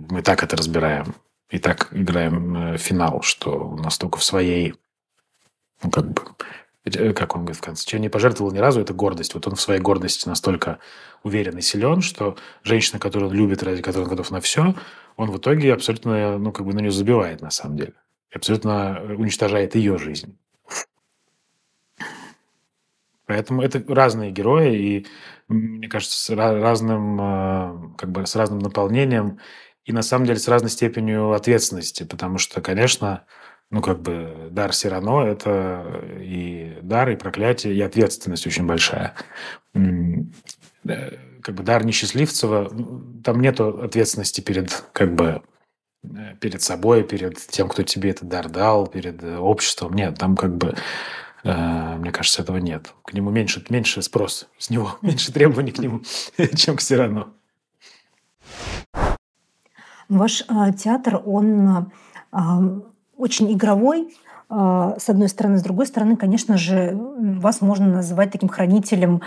мы 0.09 0.21
так 0.21 0.43
это 0.43 0.57
разбираем. 0.57 1.15
И 1.49 1.59
так 1.59 1.89
играем 1.91 2.73
э, 2.73 2.77
финал, 2.77 3.21
что 3.21 3.69
у 3.69 3.77
нас 3.77 3.97
только 3.97 4.17
в 4.17 4.23
своей 4.23 4.75
ну, 5.81 5.91
как 5.91 6.11
бы, 6.11 6.21
э, 6.85 7.13
как 7.13 7.35
он 7.35 7.41
говорит 7.41 7.61
в 7.61 7.65
конце, 7.65 7.85
чем 7.85 8.01
не 8.01 8.09
пожертвовал 8.09 8.51
ни 8.51 8.59
разу, 8.59 8.81
это 8.81 8.93
гордость. 8.93 9.35
Вот 9.35 9.47
он 9.47 9.55
в 9.55 9.61
своей 9.61 9.79
гордости 9.79 10.27
настолько 10.27 10.79
уверен 11.23 11.57
и 11.57 11.61
силен, 11.61 12.01
что 12.01 12.37
женщина, 12.63 12.99
которую 12.99 13.29
он 13.29 13.35
любит, 13.35 13.63
ради 13.63 13.81
которой 13.81 14.03
он 14.03 14.09
готов 14.09 14.31
на 14.31 14.41
все, 14.41 14.75
он 15.15 15.31
в 15.31 15.37
итоге 15.37 15.73
абсолютно, 15.73 16.37
ну, 16.37 16.51
как 16.51 16.65
бы 16.65 16.73
на 16.73 16.79
нее 16.79 16.91
забивает, 16.91 17.41
на 17.41 17.51
самом 17.51 17.77
деле. 17.77 17.93
И 18.33 18.37
абсолютно 18.37 19.01
уничтожает 19.17 19.75
ее 19.75 19.97
жизнь. 19.97 20.37
Поэтому 23.25 23.61
это 23.61 23.83
разные 23.87 24.31
герои, 24.31 24.75
и 24.75 25.07
мне 25.47 25.87
кажется, 25.87 26.17
с 26.17 26.29
разным, 26.35 27.19
э, 27.21 27.95
как 27.97 28.11
бы 28.11 28.25
с 28.25 28.35
разным 28.35 28.59
наполнением 28.59 29.39
и 29.85 29.93
на 29.93 30.01
самом 30.01 30.25
деле 30.25 30.39
с 30.39 30.47
разной 30.47 30.71
степенью 30.71 31.31
ответственности, 31.31 32.03
потому 32.03 32.37
что, 32.37 32.61
конечно, 32.61 33.25
ну, 33.69 33.81
как 33.81 34.01
бы 34.01 34.49
дар 34.51 34.73
Сирано– 34.73 35.23
это 35.25 36.03
и 36.19 36.77
дар, 36.81 37.09
и 37.09 37.15
проклятие, 37.15 37.73
и 37.73 37.81
ответственность 37.81 38.45
очень 38.45 38.65
большая. 38.65 39.15
Как 39.73 41.55
бы 41.55 41.63
дар 41.63 41.85
несчастливцева, 41.85 42.71
там 43.23 43.41
нет 43.41 43.59
ответственности 43.59 44.41
перед, 44.41 44.83
как 44.93 45.15
бы, 45.15 45.25
э, 45.25 45.52
перед 46.39 46.61
собой, 46.61 47.03
перед 47.03 47.37
тем, 47.37 47.69
кто 47.69 47.83
тебе 47.83 48.09
этот 48.09 48.27
дар 48.27 48.49
дал, 48.49 48.87
перед 48.87 49.23
обществом. 49.23 49.93
Нет, 49.93 50.17
там 50.17 50.35
как 50.35 50.55
бы 50.55 50.75
Э, 51.43 51.95
мне 51.97 52.11
кажется, 52.11 52.41
этого 52.41 52.57
нет. 52.57 52.93
К 53.03 53.13
нему 53.13 53.29
меньше, 53.29 53.63
меньше 53.69 54.01
спрос 54.01 54.47
с 54.57 54.69
него, 54.69 54.97
меньше 55.01 55.31
требований 55.31 55.71
к 55.71 55.79
нему, 55.79 56.01
чем 56.55 56.77
к 56.77 56.81
Сирану. 56.81 57.33
Ваш 60.09 60.41
э, 60.41 60.73
театр, 60.77 61.21
он 61.25 61.91
э, 62.31 62.81
очень 63.17 63.51
игровой, 63.53 64.15
с 64.53 65.09
одной 65.09 65.29
стороны. 65.29 65.57
С 65.57 65.63
другой 65.63 65.87
стороны, 65.87 66.15
конечно 66.15 66.57
же, 66.57 66.91
вас 66.93 67.61
можно 67.61 67.87
называть 67.87 68.31
таким 68.31 68.49
хранителем 68.49 69.21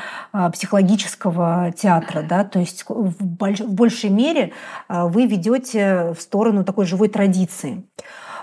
психологического 0.53 1.73
театра. 1.77 2.23
Да? 2.23 2.45
То 2.45 2.61
есть 2.61 2.85
в 2.89 3.25
большей 3.67 4.11
мере 4.11 4.53
вы 4.89 5.27
ведете 5.27 6.15
в 6.17 6.21
сторону 6.21 6.65
такой 6.65 6.87
живой 6.87 7.09
традиции. 7.09 7.85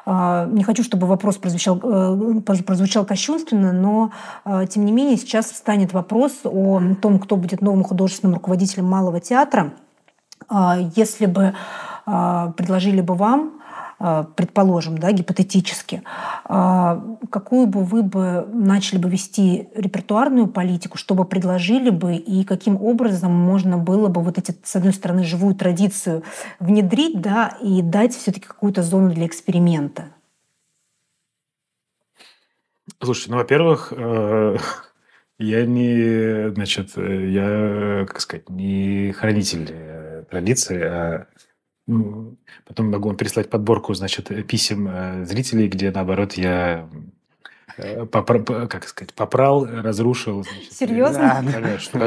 А, 0.06 0.46
не 0.52 0.63
хочу, 0.63 0.84
чтобы 0.84 1.08
вопрос 1.08 1.38
прозвучал, 1.38 1.80
э, 1.82 2.41
прозвучал 2.41 3.06
кощунственно, 3.06 3.72
но 3.72 4.12
а, 4.43 4.65
тем 4.65 4.86
не 4.86 4.91
менее 4.91 5.17
сейчас 5.17 5.46
встанет 5.46 5.93
вопрос 5.93 6.41
о 6.43 6.82
том, 7.02 7.19
кто 7.19 7.38
будет 7.38 7.62
новым 7.62 7.84
художественным 7.84 8.36
руководителем 8.36 8.86
Малого 8.86 9.19
театра. 9.19 9.74
А, 10.50 10.78
если 10.96 11.26
бы 11.26 11.54
предложили 12.06 13.00
бы 13.00 13.13
вам 13.13 13.54
а, 13.58 13.62
предположим, 14.36 14.98
да, 14.98 15.13
гипотетически, 15.13 16.04
а, 16.44 17.02
какую 17.30 17.68
бы 17.68 17.84
вы 17.86 18.04
бы 18.04 18.46
начали 18.52 18.98
бы 19.00 19.10
вести 19.10 19.70
репертуарную 19.76 20.48
политику, 20.48 20.98
что 20.98 21.16
бы 21.16 21.24
предложили 21.24 21.89
бы 21.89 22.16
и 22.16 22.44
каким 22.44 22.76
образом 22.76 23.32
можно 23.32 23.78
было 23.78 24.10
бы 24.10 24.22
вот 24.22 24.38
эти, 24.38 24.56
с 24.63 24.76
одной 24.76 24.92
стороны, 24.92 25.24
живую 25.24 25.56
традицию 25.56 26.24
внедрить, 26.60 27.22
да, 27.22 27.58
и 27.62 27.82
дать 27.82 28.13
все-таки 28.13 28.46
какую-то 28.46 28.84
зону 28.84 29.10
для 29.13 29.26
эксперимента? 29.26 30.10
Слушайте, 33.02 33.32
ну, 33.32 33.38
во-первых, 33.38 33.94
э, 33.96 34.58
я 35.39 35.66
не, 35.66 36.54
значит, 36.54 36.98
я, 36.98 38.06
как 38.06 38.20
сказать, 38.20 38.50
не 38.50 39.13
хранитель 39.13 39.68
э, 39.70 40.24
традиции, 40.30 40.82
а 40.82 41.28
потом 42.65 42.91
могу 42.91 43.10
вам 43.10 43.17
переслать 43.17 43.50
подборку, 43.50 43.93
значит, 43.93 44.30
писем 44.48 44.88
э, 44.88 45.26
зрителей, 45.26 45.67
где, 45.67 45.91
наоборот, 45.91 46.34
я 46.34 46.88
э, 47.78 48.04
попра- 48.04 48.67
как 48.67 48.88
сказать, 48.88 49.13
попрал, 49.13 49.65
разрушил. 49.65 50.43
Значит, 50.43 50.74
Серьезно? 50.74 51.41
Да, 51.43 51.52
конечно. 51.67 52.00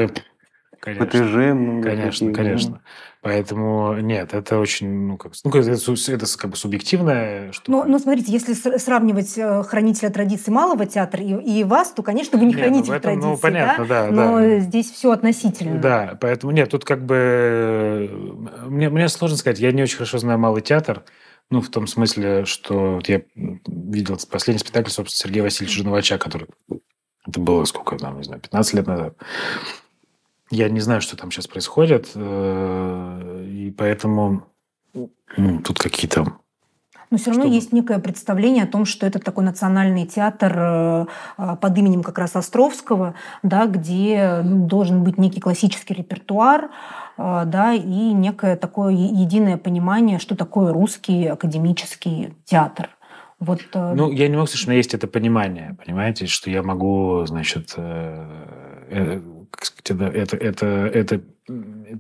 Конечно. 0.80 1.82
Конечно, 1.82 2.32
конечно. 2.32 2.80
Поэтому 3.26 3.96
нет, 3.96 4.34
это 4.34 4.56
очень, 4.60 4.88
ну 4.88 5.16
как, 5.16 5.32
ну 5.42 5.50
это, 5.50 5.72
это 5.72 6.38
как 6.38 6.50
бы 6.52 6.56
субъективное. 6.56 7.50
Что 7.50 7.72
ну, 7.72 7.82
ну 7.84 7.98
смотрите, 7.98 8.30
если 8.30 8.54
сравнивать 8.54 9.36
э, 9.36 9.64
хранителя 9.64 10.10
традиций 10.10 10.52
малого 10.52 10.86
театра 10.86 11.24
и, 11.24 11.32
и 11.32 11.64
вас, 11.64 11.90
то, 11.90 12.04
конечно, 12.04 12.38
вы 12.38 12.44
не 12.44 12.52
нет, 12.52 12.60
хранитель 12.60 12.90
ну, 12.90 12.94
этом, 12.94 13.02
традиций, 13.02 13.30
ну, 13.30 13.36
понятно, 13.36 13.84
да, 13.84 14.06
да, 14.06 14.12
но 14.12 14.38
да. 14.38 14.58
здесь 14.60 14.92
все 14.92 15.10
относительно. 15.10 15.80
Да, 15.80 16.16
поэтому 16.20 16.52
нет, 16.52 16.70
тут 16.70 16.84
как 16.84 17.04
бы 17.04 18.08
мне, 18.64 18.90
мне 18.90 19.08
сложно 19.08 19.36
сказать, 19.36 19.58
я 19.58 19.72
не 19.72 19.82
очень 19.82 19.96
хорошо 19.96 20.18
знаю 20.18 20.38
малый 20.38 20.62
театр, 20.62 21.02
ну, 21.50 21.60
в 21.60 21.68
том 21.68 21.88
смысле, 21.88 22.44
что 22.44 22.94
вот 22.94 23.08
я 23.08 23.22
видел 23.34 24.16
последний 24.30 24.60
спектакль, 24.60 24.90
собственно, 24.90 25.26
Сергея 25.26 25.42
Васильевича 25.42 25.78
Жиновача, 25.78 26.16
который 26.18 26.46
это 27.26 27.40
было 27.40 27.64
сколько 27.64 27.98
там, 27.98 28.18
не 28.18 28.22
знаю, 28.22 28.40
15 28.40 28.74
лет 28.74 28.86
назад. 28.86 29.16
Я 30.50 30.68
не 30.68 30.80
знаю, 30.80 31.00
что 31.00 31.16
там 31.16 31.30
сейчас 31.30 31.46
происходит, 31.46 32.10
э, 32.14 33.46
и 33.48 33.70
поэтому 33.70 34.46
ну, 34.94 35.60
тут 35.62 35.78
какие-то 35.78 36.38
но 37.10 37.18
все 37.18 37.30
равно 37.30 37.44
Чтобы... 37.44 37.54
есть 37.54 37.72
некое 37.72 37.98
представление 37.98 38.64
о 38.64 38.66
том, 38.66 38.84
что 38.84 39.06
это 39.06 39.18
такой 39.20 39.44
национальный 39.44 40.06
театр 40.06 40.52
э, 40.56 41.06
а, 41.36 41.56
под 41.56 41.78
именем 41.78 42.02
как 42.02 42.18
раз 42.18 42.34
Островского, 42.34 43.14
да, 43.44 43.66
где 43.66 44.40
должен 44.42 45.04
быть 45.04 45.16
некий 45.16 45.40
классический 45.40 45.94
репертуар, 45.94 46.70
э, 47.16 47.42
да, 47.46 47.74
и 47.74 48.12
некое 48.12 48.56
такое 48.56 48.92
единое 48.92 49.56
понимание, 49.56 50.18
что 50.18 50.34
такое 50.34 50.72
русский 50.72 51.26
академический 51.26 52.34
театр. 52.44 52.90
Вот, 53.38 53.60
ну, 53.74 54.10
я 54.10 54.28
не 54.28 54.34
могу 54.34 54.46
сказать, 54.46 54.60
что 54.60 54.68
у 54.68 54.70
меня 54.70 54.78
есть 54.78 54.94
это 54.94 55.06
понимание, 55.06 55.76
понимаете, 55.84 56.26
что 56.26 56.50
я 56.50 56.62
могу, 56.62 57.24
значит, 57.26 57.76
как 59.56 59.64
сказать, 59.64 60.14
это, 60.14 60.36
это, 60.36 60.66
это, 60.66 61.22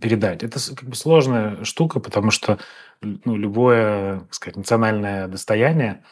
передать. 0.00 0.42
Это 0.42 0.58
как 0.74 0.88
бы 0.88 0.94
сложная 0.94 1.64
штука, 1.64 2.00
потому 2.00 2.30
что 2.30 2.58
ну, 3.00 3.36
любое, 3.36 4.20
так 4.20 4.34
сказать, 4.34 4.56
национальное 4.56 5.28
достояние, 5.28 6.02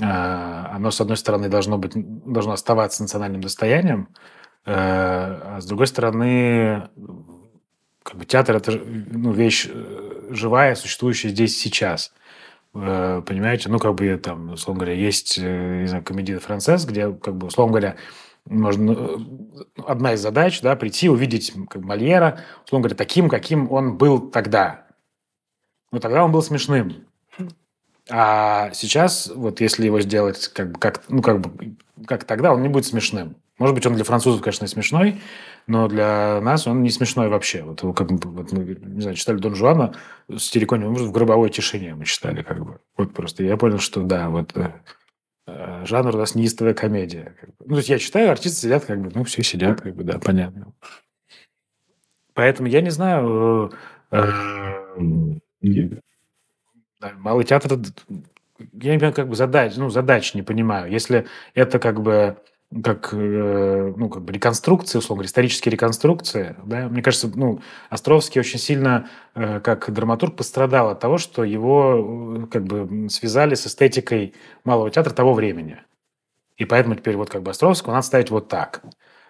а, 0.00 0.72
оно, 0.74 0.90
с 0.90 1.00
одной 1.00 1.16
стороны, 1.16 1.48
должно, 1.48 1.78
быть, 1.78 1.92
должно 1.94 2.52
оставаться 2.52 3.02
национальным 3.02 3.40
достоянием, 3.40 4.08
э, 4.64 4.72
а 4.74 5.58
с 5.60 5.66
другой 5.66 5.86
стороны, 5.86 6.88
как 8.02 8.16
бы 8.16 8.24
театр– 8.24 8.56
это 8.58 8.72
ну, 8.72 9.32
вещь 9.32 9.68
э, 9.70 10.28
живая, 10.30 10.74
существующая 10.74 11.30
здесь 11.30 11.58
сейчас. 11.58 12.12
Э, 12.74 13.22
понимаете? 13.26 13.68
Ну, 13.68 13.78
как 13.78 13.94
бы 13.94 14.16
там, 14.18 14.52
условно 14.52 14.80
говоря, 14.80 14.98
есть, 14.98 15.38
не 15.38 15.86
знаю, 15.86 16.04
комедия 16.04 16.38
«Францесс», 16.38 16.84
где, 16.84 17.12
как 17.12 17.36
бы, 17.36 17.46
условно 17.46 17.72
говоря, 17.72 17.96
можно, 18.46 18.92
э, 18.92 19.16
одна 19.86 20.14
из 20.14 20.20
задач, 20.20 20.60
да, 20.60 20.76
прийти, 20.76 21.08
увидеть 21.08 21.52
как 21.68 21.82
Мольера, 21.82 22.40
условно 22.64 22.84
говоря, 22.84 22.96
таким, 22.96 23.28
каким 23.28 23.70
он 23.70 23.96
был 23.96 24.30
тогда. 24.30 24.86
Но 25.92 25.98
тогда 25.98 26.24
он 26.24 26.32
был 26.32 26.42
смешным. 26.42 27.06
А 28.08 28.70
сейчас, 28.72 29.30
вот 29.34 29.60
если 29.60 29.86
его 29.86 30.00
сделать 30.00 30.48
как 30.48 30.72
бы, 30.72 30.78
как, 30.78 31.02
ну, 31.08 31.22
как 31.22 31.40
бы, 31.40 31.76
как 32.06 32.24
тогда, 32.24 32.52
он 32.52 32.62
не 32.62 32.68
будет 32.68 32.86
смешным. 32.86 33.36
Может 33.58 33.74
быть, 33.74 33.86
он 33.86 33.94
для 33.94 34.04
французов, 34.04 34.42
конечно, 34.42 34.66
смешной, 34.66 35.20
но 35.66 35.88
для 35.88 36.40
нас 36.42 36.66
он 36.66 36.82
не 36.82 36.90
смешной 36.90 37.28
вообще. 37.28 37.62
Вот, 37.62 37.80
как 37.96 38.10
вот 38.10 38.52
мы, 38.52 38.76
не 38.80 39.00
знаю, 39.00 39.16
читали 39.16 39.38
Дон 39.38 39.54
Жуана 39.54 39.94
с 40.28 40.50
Терекони, 40.50 40.84
может, 40.84 41.08
в 41.08 41.12
гробовой 41.12 41.48
тишине 41.50 41.94
мы 41.94 42.04
читали, 42.04 42.42
как 42.42 42.64
бы. 42.64 42.78
Вот 42.96 43.12
просто 43.12 43.42
я 43.42 43.56
понял, 43.56 43.78
что 43.78 44.02
да, 44.02 44.28
вот 44.28 44.52
Э, 44.56 44.72
жанр 45.46 46.14
у 46.14 46.18
нас 46.18 46.34
неистовая 46.34 46.74
комедия. 46.74 47.36
Ну, 47.60 47.70
то 47.70 47.76
есть 47.76 47.88
я 47.88 47.98
читаю, 47.98 48.30
артисты 48.30 48.62
сидят, 48.62 48.84
как 48.84 49.00
бы, 49.00 49.10
ну, 49.14 49.24
все 49.24 49.42
сидят, 49.42 49.80
как 49.80 49.94
бы, 49.94 50.02
да, 50.02 50.18
понятно. 50.18 50.72
Поэтому 52.34 52.68
я 52.68 52.80
не 52.80 52.90
знаю, 52.90 53.72
э, 54.10 54.22
э, 55.62 56.00
малый 57.16 57.44
театр, 57.44 57.78
я 58.58 58.92
не 58.92 58.98
понимаю, 58.98 59.14
как 59.14 59.28
бы 59.28 59.36
задач, 59.36 59.76
ну, 59.76 59.88
задач 59.88 60.34
не 60.34 60.42
понимаю. 60.42 60.90
Если 60.90 61.26
это 61.54 61.78
как 61.78 62.02
бы 62.02 62.36
как, 62.82 63.10
э, 63.12 63.94
ну, 63.96 64.08
как 64.08 64.24
бы 64.24 64.32
реконструкции, 64.32 64.98
условно 64.98 65.20
говоря, 65.20 65.28
исторические 65.28 65.72
реконструкции. 65.72 66.56
Да? 66.64 66.88
Мне 66.88 67.02
кажется, 67.02 67.30
ну, 67.34 67.60
Островский 67.90 68.40
очень 68.40 68.58
сильно, 68.58 69.08
э, 69.34 69.60
как 69.60 69.90
драматург, 69.92 70.36
пострадал 70.36 70.90
от 70.90 71.00
того, 71.00 71.18
что 71.18 71.44
его 71.44 72.44
э, 72.44 72.46
как 72.48 72.64
бы 72.64 73.08
связали 73.08 73.54
с 73.54 73.66
эстетикой 73.66 74.34
малого 74.64 74.90
театра 74.90 75.12
того 75.12 75.32
времени. 75.32 75.78
И 76.56 76.64
поэтому 76.64 76.96
теперь 76.96 77.16
вот 77.16 77.30
как 77.30 77.42
бы 77.42 77.50
Островского 77.50 77.92
надо 77.92 78.06
ставить 78.06 78.30
вот 78.30 78.48
так. 78.48 78.82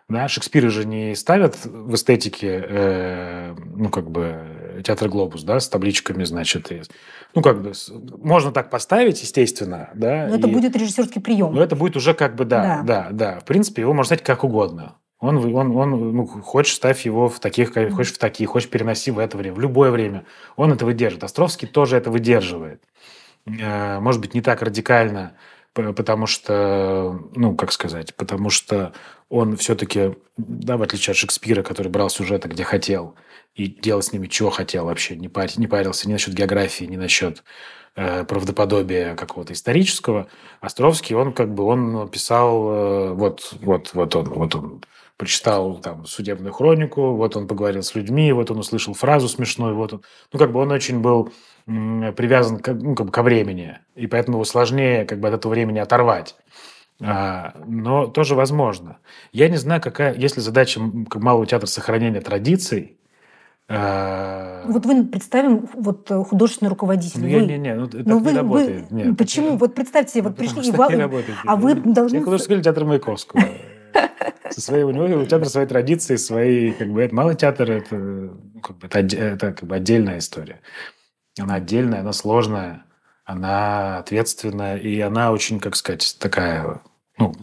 Да, 0.08 0.28
Шекспира 0.28 0.70
же 0.70 0.84
не 0.86 1.16
ставят 1.16 1.64
в 1.64 1.94
эстетике, 1.94 2.64
э, 2.68 3.54
ну, 3.74 3.90
как 3.90 4.08
бы, 4.08 4.46
театр 4.82 5.08
«Глобус», 5.08 5.42
да, 5.42 5.60
с 5.60 5.68
табличками, 5.68 6.24
значит, 6.24 6.70
и, 6.72 6.82
ну, 7.34 7.42
как 7.42 7.62
бы, 7.62 7.72
можно 8.18 8.52
так 8.52 8.70
поставить, 8.70 9.22
естественно, 9.22 9.90
да. 9.94 10.26
Но 10.28 10.36
это 10.36 10.48
будет 10.48 10.76
режиссерский 10.76 11.20
прием. 11.20 11.54
Но 11.54 11.62
это 11.62 11.76
будет 11.76 11.96
уже 11.96 12.14
как 12.14 12.34
бы, 12.34 12.44
да, 12.44 12.82
да, 12.82 12.82
да, 12.82 13.08
да. 13.10 13.40
В 13.40 13.44
принципе, 13.44 13.82
его 13.82 13.92
можно 13.92 14.06
ставить 14.06 14.24
как 14.24 14.44
угодно. 14.44 14.96
Он, 15.18 15.38
он, 15.54 15.76
он, 15.76 16.14
ну, 16.14 16.26
хочешь, 16.26 16.74
ставь 16.74 17.06
его 17.06 17.28
в 17.28 17.40
таких, 17.40 17.72
хочешь 17.72 18.12
в 18.12 18.18
такие, 18.18 18.46
хочешь 18.46 18.68
переноси 18.68 19.10
в 19.10 19.18
это 19.18 19.38
время, 19.38 19.56
в 19.56 19.60
любое 19.60 19.90
время. 19.90 20.24
Он 20.56 20.72
это 20.72 20.84
выдержит. 20.84 21.24
Островский 21.24 21.66
тоже 21.66 21.96
это 21.96 22.10
выдерживает. 22.10 22.82
Э, 23.46 23.98
может 24.00 24.20
быть, 24.20 24.34
не 24.34 24.42
так 24.42 24.60
радикально, 24.60 25.32
потому 25.72 26.26
что, 26.26 27.20
ну, 27.34 27.54
как 27.54 27.72
сказать, 27.72 28.14
потому 28.14 28.50
что 28.50 28.92
он 29.28 29.56
все-таки, 29.56 30.14
да, 30.36 30.76
в 30.76 30.82
отличие 30.82 31.12
от 31.12 31.16
Шекспира, 31.16 31.62
который 31.62 31.88
брал 31.88 32.10
сюжеты, 32.10 32.48
где 32.48 32.64
хотел, 32.64 33.14
и 33.54 33.66
делал 33.66 34.02
с 34.02 34.12
ними, 34.12 34.26
чего 34.28 34.50
хотел 34.50 34.84
вообще, 34.86 35.16
не, 35.16 35.28
пар, 35.28 35.48
не 35.56 35.66
парился 35.66 36.08
ни 36.08 36.12
насчет 36.12 36.34
географии, 36.34 36.84
ни 36.84 36.96
насчет 36.96 37.42
э, 37.96 38.24
правдоподобия 38.24 39.14
какого-то 39.14 39.52
исторического, 39.52 40.28
Островский, 40.60 41.16
он 41.16 41.32
как 41.32 41.52
бы, 41.54 41.64
он 41.64 42.08
писал, 42.08 42.70
э, 42.70 43.12
вот, 43.14 43.54
вот, 43.62 43.90
вот 43.94 44.16
он, 44.16 44.28
вот 44.28 44.54
он 44.54 44.82
прочитал 45.16 45.76
там 45.78 46.04
судебную 46.04 46.52
хронику, 46.52 47.14
вот 47.14 47.36
он 47.36 47.48
поговорил 47.48 47.82
с 47.82 47.94
людьми, 47.94 48.32
вот 48.32 48.50
он 48.50 48.58
услышал 48.58 48.94
фразу 48.94 49.28
смешную, 49.28 49.74
вот 49.74 49.94
он, 49.94 50.02
ну, 50.32 50.38
как 50.38 50.52
бы 50.52 50.60
он 50.60 50.70
очень 50.70 51.00
был 51.00 51.32
привязан 51.64 52.60
к, 52.60 52.72
ну, 52.72 52.94
как 52.94 53.06
бы 53.06 53.12
ко 53.12 53.22
времени, 53.22 53.80
и 53.96 54.06
поэтому 54.06 54.36
его 54.36 54.44
сложнее 54.44 55.04
как 55.04 55.18
бы 55.18 55.28
от 55.28 55.34
этого 55.34 55.52
времени 55.52 55.80
оторвать. 55.80 56.36
А, 57.00 57.54
но 57.66 58.06
тоже 58.06 58.34
возможно. 58.34 58.98
Я 59.32 59.48
не 59.48 59.56
знаю, 59.56 59.80
какая, 59.82 60.14
если 60.14 60.40
задача 60.40 60.80
малого 60.80 61.46
театра 61.46 61.66
сохранения 61.66 62.20
традиций, 62.20 62.96
а, 63.68 64.62
вот 64.66 64.86
вы 64.86 65.04
представим 65.04 65.68
вот 65.74 66.08
э, 66.08 66.22
художественный 66.22 66.68
руководитель. 66.68 67.20
Ну, 67.20 67.28
вы, 67.28 67.46
не, 67.46 67.58
не, 67.58 67.74
ну, 67.74 67.86
это 67.86 68.02
ну, 68.04 68.18
вы, 68.20 68.30
не 68.30 68.38
работает. 68.38 68.86
Вы, 68.90 68.96
Нет, 68.96 69.18
почему? 69.18 69.56
Вот 69.56 69.74
представьте, 69.74 70.22
вот 70.22 70.36
пришли, 70.36 70.68
и 70.68 70.70
вы, 70.70 70.86
работает, 70.86 71.36
а 71.44 71.56
вы 71.56 71.74
должны... 71.74 72.18
Я 72.18 72.22
художественный 72.22 72.62
театр 72.62 72.84
Маяковского. 72.84 73.42
Со 74.50 74.60
своей, 74.60 74.84
у 74.84 74.90
него 74.92 75.20
у 75.20 75.24
театра 75.24 75.48
свои 75.48 75.66
традиции, 75.66 76.14
свои, 76.14 76.70
как 76.72 76.92
бы, 76.92 77.02
это 77.02 77.12
малый 77.12 77.34
театр, 77.34 77.68
это, 77.72 77.96
ну, 77.96 78.60
как 78.60 78.78
бы, 78.78 78.86
это, 78.86 79.00
это 79.00 79.52
как 79.52 79.68
бы 79.68 79.74
отдельная 79.74 80.18
история. 80.18 80.60
Она 81.36 81.56
отдельная, 81.56 82.00
она 82.00 82.12
сложная, 82.12 82.85
она 83.26 83.98
ответственная, 83.98 84.78
и 84.78 85.00
она 85.00 85.32
очень, 85.32 85.58
как 85.58 85.74
сказать, 85.74 86.16
такая, 86.18 86.80
ну, 87.18 87.34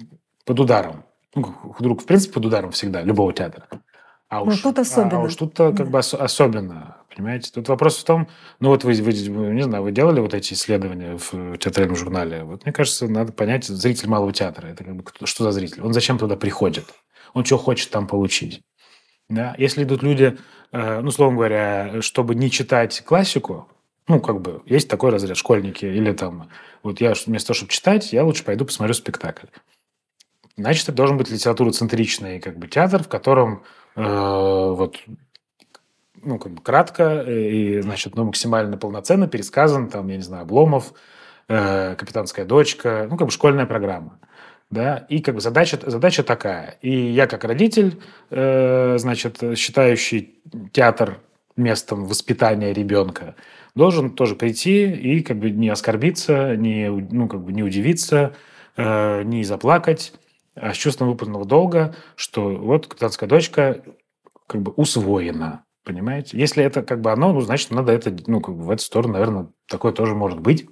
под 0.46 0.60
ударом. 0.60 1.04
Ну, 1.36 1.44
худрук, 1.44 2.04
в 2.04 2.06
принципе, 2.06 2.34
под 2.34 2.46
ударом 2.46 2.72
всегда, 2.72 3.02
любого 3.02 3.34
театра. 3.34 3.68
А 4.30 4.40
ну, 4.40 4.46
уж, 4.46 4.62
тут 4.62 4.80
особенно. 4.80 5.18
А, 5.18 5.22
а 5.22 5.26
уж 5.26 5.36
тут 5.36 5.56
как 5.56 5.76
да. 5.76 5.86
бы 5.86 6.00
ос- 6.00 6.14
особенно, 6.14 6.98
понимаете? 7.14 7.52
Тут 7.52 7.68
вопрос 7.68 7.98
в 7.98 8.04
том, 8.06 8.30
ну 8.60 8.70
вот 8.70 8.84
вы, 8.84 8.94
вы, 8.94 9.14
не 9.54 9.64
знаю, 9.64 9.84
вы 9.84 9.92
делали 9.92 10.22
вот 10.22 10.34
эти 10.34 10.54
исследования 10.54 11.18
в 11.18 11.58
театральном 11.58 11.98
журнале. 11.98 12.44
Вот 12.44 12.64
мне 12.64 12.72
кажется, 12.72 13.08
надо 13.08 13.34
понять, 13.34 13.66
зритель 13.66 14.08
малого 14.08 14.32
театра, 14.32 14.68
это 14.68 14.84
как 14.86 14.96
бы 14.96 15.04
что 15.26 15.44
за 15.44 15.52
зритель? 15.52 15.82
Он 15.82 15.94
зачем 15.94 16.18
туда 16.18 16.38
приходит? 16.38 16.86
Он 17.34 17.44
что 17.44 17.58
хочет 17.58 17.92
там 17.92 18.08
получить? 18.08 18.64
Да? 19.28 19.54
Если 19.58 19.84
идут 19.84 20.02
люди, 20.02 20.38
э, 20.72 21.02
ну, 21.02 21.12
словом 21.12 21.36
говоря, 21.36 22.02
чтобы 22.02 22.36
не 22.36 22.50
читать 22.50 23.04
классику, 23.06 23.68
ну, 24.08 24.20
как 24.20 24.42
бы, 24.42 24.62
есть 24.66 24.90
такой 24.90 25.12
разряд, 25.12 25.38
школьники, 25.38 25.86
или 25.86 26.12
там, 26.14 26.50
вот 26.82 27.02
я 27.02 27.14
вместо 27.26 27.48
того, 27.48 27.56
чтобы 27.56 27.72
читать, 27.72 28.14
я 28.14 28.24
лучше 28.24 28.44
пойду 28.44 28.66
посмотрю 28.66 28.94
спектакль. 28.94 29.48
Значит, 30.58 30.84
это 30.84 30.94
должен 30.94 31.18
быть 31.18 31.32
литературоцентричный 31.32 32.40
как 32.40 32.58
бы 32.58 32.68
театр, 32.68 33.04
в 33.04 33.08
котором 33.08 33.64
э, 33.96 34.04
вот 34.04 34.98
ну, 36.22 36.40
как 36.40 36.54
бы 36.54 36.62
кратко 36.62 37.22
и, 37.22 37.82
значит, 37.82 38.16
ну, 38.16 38.26
максимально 38.26 38.78
полноценно 38.78 39.28
пересказан, 39.28 39.90
там, 39.90 40.08
я 40.08 40.18
не 40.18 40.22
знаю, 40.22 40.44
Обломов, 40.44 40.94
э, 41.48 41.96
«Капитанская 41.96 42.46
дочка», 42.46 43.08
ну, 43.10 43.18
как 43.18 43.28
бы 43.28 43.32
школьная 43.32 43.66
программа. 43.66 44.20
Да, 44.70 45.06
и 45.10 45.20
как 45.20 45.36
бы 45.36 45.42
задача, 45.42 45.78
задача 45.86 46.24
такая. 46.24 46.78
И 46.82 46.90
я 46.90 47.28
как 47.28 47.44
родитель, 47.44 48.02
э, 48.32 48.98
значит, 48.98 49.40
считающий 49.56 50.42
театр 50.72 51.20
местом 51.56 52.06
воспитания 52.06 52.74
ребенка, 52.74 53.36
должен 53.76 54.12
тоже 54.12 54.36
прийти 54.36 54.92
и 54.92 55.22
как 55.22 55.38
бы 55.40 55.52
не 55.52 55.70
оскорбиться, 55.70 56.56
не, 56.56 56.90
ну, 56.90 57.28
как 57.28 57.42
бы 57.44 57.54
не 57.54 57.64
удивиться, 57.64 58.36
э, 58.78 59.24
не 59.24 59.44
заплакать, 59.44 60.14
а 60.56 60.74
с 60.74 60.78
чувством 60.78 61.10
выполненного 61.10 61.46
долга, 61.46 61.96
что 62.16 62.50
вот 62.50 62.88
капитанская 62.88 63.28
дочка 63.28 63.84
как 64.48 64.62
бы 64.62 64.72
усвоена. 64.72 65.66
Понимаете? 65.84 66.38
Если 66.38 66.64
это 66.64 66.82
как 66.82 67.02
бы 67.02 67.12
оно, 67.12 67.34
ну, 67.34 67.42
значит, 67.42 67.72
надо 67.72 67.92
это, 67.92 68.16
ну, 68.28 68.40
как 68.40 68.56
бы 68.56 68.64
в 68.64 68.70
эту 68.70 68.82
сторону, 68.82 69.14
наверное, 69.14 69.48
такое 69.68 69.92
тоже 69.92 70.16
может 70.16 70.40
быть. 70.40 70.66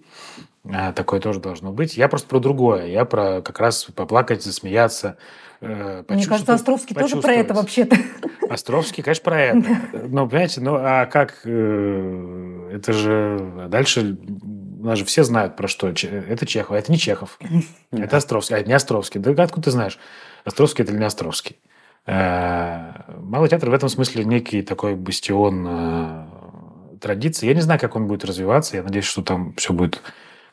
А, 0.64 0.94
такое 0.94 1.20
тоже 1.20 1.40
должно 1.40 1.74
быть. 1.74 1.98
Я 1.98 2.08
просто 2.08 2.30
про 2.30 2.40
другое. 2.40 2.88
Я 2.88 3.04
про 3.04 3.42
как 3.42 3.60
раз 3.60 3.86
поплакать, 3.96 4.44
засмеяться. 4.44 5.18
Э, 5.62 6.04
Мне 6.10 6.26
кажется, 6.26 6.54
Островский 6.54 6.96
тоже 6.96 7.18
про 7.18 7.34
это 7.34 7.54
вообще-то. 7.54 7.96
Островский, 8.50 9.04
конечно, 9.04 9.24
про 9.24 9.42
это. 9.42 9.82
Но, 10.10 10.28
понимаете, 10.28 10.62
ну, 10.62 10.76
а 10.76 11.06
как... 11.06 11.42
Э, 11.46 12.72
это 12.74 12.94
же... 12.94 13.68
Дальше 13.70 14.18
у 14.80 14.86
нас 14.86 14.98
же 14.98 15.06
все 15.06 15.24
знают, 15.24 15.56
про 15.56 15.68
что. 15.68 15.88
Это 15.88 16.46
Чехов, 16.48 16.72
а 16.72 16.80
это 16.80 16.92
не 16.92 16.98
Чехов. 16.98 17.38
Это 17.92 18.18
Островский, 18.18 18.56
а 18.56 18.60
это 18.60 18.68
не 18.68 18.74
Островский. 18.74 19.20
Да 19.20 19.44
откуда 19.44 19.66
ты 19.66 19.72
знаешь, 19.72 20.00
Островский 20.44 20.84
это 20.84 20.92
или 20.92 21.00
не 21.00 21.06
Островский? 21.06 21.58
Э, 22.08 22.94
Малый 23.18 23.48
театр 23.48 23.70
в 23.70 23.74
этом 23.74 23.90
смысле 23.90 24.26
некий 24.26 24.64
такой 24.64 24.96
бастион 24.96 26.28
традиции. 27.00 27.48
Я 27.48 27.54
не 27.54 27.62
знаю, 27.62 27.80
как 27.80 27.96
он 27.96 28.08
будет 28.08 28.26
развиваться. 28.26 28.78
Я 28.78 28.84
надеюсь, 28.84 29.06
что 29.06 29.22
там 29.22 29.54
все 29.58 29.74
будет 29.74 30.02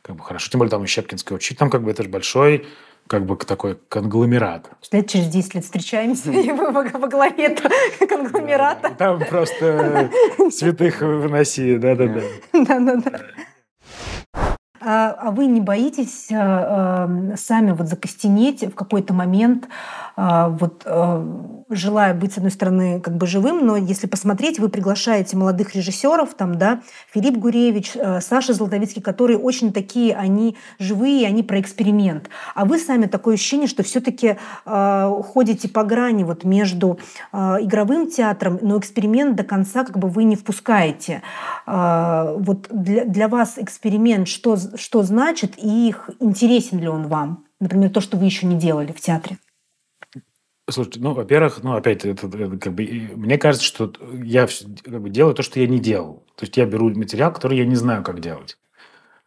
как 0.03 0.17
бы 0.17 0.23
хорошо. 0.23 0.51
Тем 0.51 0.59
более 0.59 0.71
там 0.71 0.85
и 0.85 0.87
Щепкинская 0.87 1.37
учить. 1.37 1.59
Там 1.59 1.71
как 1.71 1.83
бы 1.83 1.91
это 1.91 2.03
же 2.03 2.09
большой 2.09 2.67
как 3.09 3.25
бы 3.27 3.37
такой 3.37 3.79
конгломерат. 3.89 4.71
Лет 4.93 5.09
через 5.09 5.29
10 5.29 5.55
лет 5.55 5.65
встречаемся, 5.65 6.31
и 6.31 6.53
вы 6.53 6.71
во 6.71 7.09
главе 7.09 7.57
конгломерата. 8.09 8.91
Там 8.97 9.21
просто 9.21 10.11
святых 10.51 11.01
выноси, 11.01 11.77
да-да-да. 11.79 12.21
Да-да-да. 12.53 13.21
А, 14.81 15.11
а 15.11 15.31
вы 15.33 15.47
не 15.47 15.61
боитесь 15.61 16.29
а, 16.33 17.11
сами 17.37 17.73
вот 17.73 17.89
закостенеть 17.89 18.63
в 18.63 18.75
какой-то 18.75 19.13
момент, 19.13 19.69
вот 20.19 20.85
желая 21.71 22.15
быть, 22.15 22.33
с 22.33 22.39
одной 22.39 22.51
стороны, 22.51 22.99
как 22.99 23.17
бы 23.17 23.27
живым, 23.27 23.65
но 23.65 23.77
если 23.77 24.07
посмотреть, 24.07 24.59
вы 24.59 24.69
приглашаете 24.69 25.37
молодых 25.37 25.77
режиссеров, 25.77 26.35
там, 26.35 26.57
да, 26.57 26.81
Филипп 27.13 27.37
Гуревич, 27.37 27.93
Саша 28.21 28.53
Золотовицкий, 28.55 29.03
которые 29.03 29.39
очень 29.39 29.73
такие, 29.73 30.17
они 30.17 30.57
живые, 30.79 31.27
они 31.27 31.43
про 31.43 31.61
эксперимент. 31.61 32.31
А 32.55 32.65
вы 32.65 32.79
сами 32.79 33.07
такое 33.07 33.35
ощущение, 33.35 33.69
что 33.69 33.83
все-таки 33.83 34.39
ходите 34.65 35.69
по 35.69 35.85
грани 35.85 36.25
вот 36.25 36.43
между 36.43 36.99
игровым 37.33 38.11
театром, 38.11 38.59
но 38.61 38.79
эксперимент 38.79 39.37
до 39.37 39.45
конца 39.45 39.85
как 39.85 39.99
бы 39.99 40.09
вы 40.09 40.25
не 40.25 40.37
впускаете. 40.37 41.23
Вот 41.67 42.67
для, 42.71 43.05
для 43.05 43.29
вас 43.29 43.55
эксперимент, 43.57 44.27
что 44.27 44.57
что 44.77 45.03
значит 45.03 45.53
и 45.59 45.95
интересен 46.19 46.81
ли 46.81 46.89
он 46.89 47.07
вам? 47.09 47.45
Например, 47.61 47.91
то, 47.91 48.01
что 48.01 48.17
вы 48.17 48.25
еще 48.25 48.47
не 48.47 48.57
делали 48.57 48.91
в 48.93 49.01
театре. 49.01 49.37
Слушайте, 50.71 51.01
ну, 51.01 51.15
во-первых, 51.15 51.63
ну, 51.63 51.75
опять, 51.75 52.05
это, 52.05 52.27
это 52.27 52.59
как 52.59 52.75
бы, 52.75 52.85
мне 53.17 53.39
кажется, 53.39 53.67
что 53.67 53.93
я 54.23 54.47
как 54.85 55.03
бы, 55.03 55.11
делаю 55.11 55.35
то, 55.35 55.43
что 55.43 55.61
я 55.61 55.67
не 55.67 55.79
делал. 55.79 56.25
То 56.37 56.45
есть 56.45 56.57
я 56.57 56.67
беру 56.67 56.91
материал, 56.91 57.33
который 57.33 57.59
я 57.59 57.65
не 57.65 57.77
знаю, 57.77 58.03
как 58.03 58.21
делать. 58.21 58.59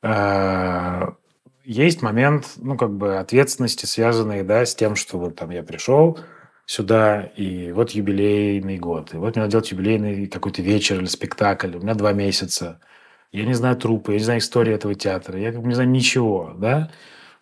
А, 0.03 1.15
есть 1.63 2.01
момент, 2.01 2.53
ну, 2.57 2.77
как 2.77 2.91
бы, 2.91 3.17
ответственности, 3.17 3.85
связанной, 3.85 4.43
да, 4.43 4.65
с 4.65 4.75
тем, 4.75 4.95
что 4.95 5.17
вот 5.17 5.35
там 5.35 5.49
я 5.49 5.63
пришел 5.63 6.19
сюда, 6.65 7.23
и 7.35 7.71
вот 7.71 7.91
юбилейный 7.91 8.77
год, 8.77 9.13
и 9.13 9.17
вот 9.17 9.35
мне 9.35 9.41
надо 9.41 9.51
делать 9.51 9.71
юбилейный 9.71 10.27
какой-то 10.27 10.61
вечер 10.61 10.99
или 10.99 11.05
спектакль, 11.05 11.75
у 11.75 11.79
меня 11.79 11.95
два 11.95 12.13
месяца– 12.13 12.79
я 13.31 13.45
не 13.45 13.53
знаю 13.53 13.77
трупы, 13.77 14.13
я 14.13 14.17
не 14.17 14.23
знаю 14.23 14.39
истории 14.39 14.73
этого 14.73 14.93
театра, 14.93 15.39
я 15.39 15.51
как 15.51 15.61
бы 15.61 15.67
не 15.67 15.73
знаю 15.73 15.89
ничего, 15.89 16.53
да. 16.57 16.91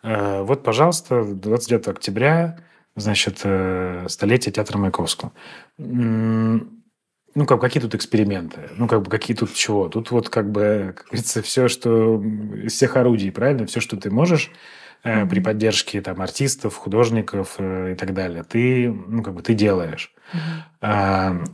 Э, 0.04 0.43
вот, 0.43 0.64
пожалуйста, 0.64 1.24
29 1.24 1.88
октября, 1.88 2.60
значит, 3.00 3.41
э, 3.43 4.06
столетие 4.08 4.52
театра 4.52 4.78
Маяковского. 4.78 5.32
Ну, 5.78 7.45
как, 7.45 7.62
какие 7.62 7.82
тут 7.82 7.95
эксперименты? 7.95 8.70
Ну, 8.76 8.88
как 8.88 9.04
бы, 9.04 9.10
какие 9.10 9.38
тут 9.38 9.54
чего? 9.54 9.88
Тут 9.88 10.12
вот, 10.12 10.30
как 10.30 10.52
бы, 10.52 10.93
как 10.97 11.08
говорится, 11.08 11.41
все, 11.41 11.68
что 11.68 12.22
из 12.22 12.74
всех 12.74 12.97
орудий, 12.97 13.32
правильно? 13.32 13.66
Все, 13.66 13.80
что 13.80 13.97
ты 13.97 14.10
можешь 14.10 14.52
mm-hmm. 15.04 15.30
при 15.30 15.39
поддержке 15.39 16.02
там 16.02 16.22
артистов, 16.22 16.76
художников 16.76 17.60
и 17.60 17.95
так 17.95 18.14
далее, 18.14 18.43
ты, 18.43 18.91
ну, 18.91 19.24
как 19.24 19.36
бы, 19.36 19.41
ты 19.41 19.54
делаешь. 19.54 20.14
Mm-hmm. 20.82 21.45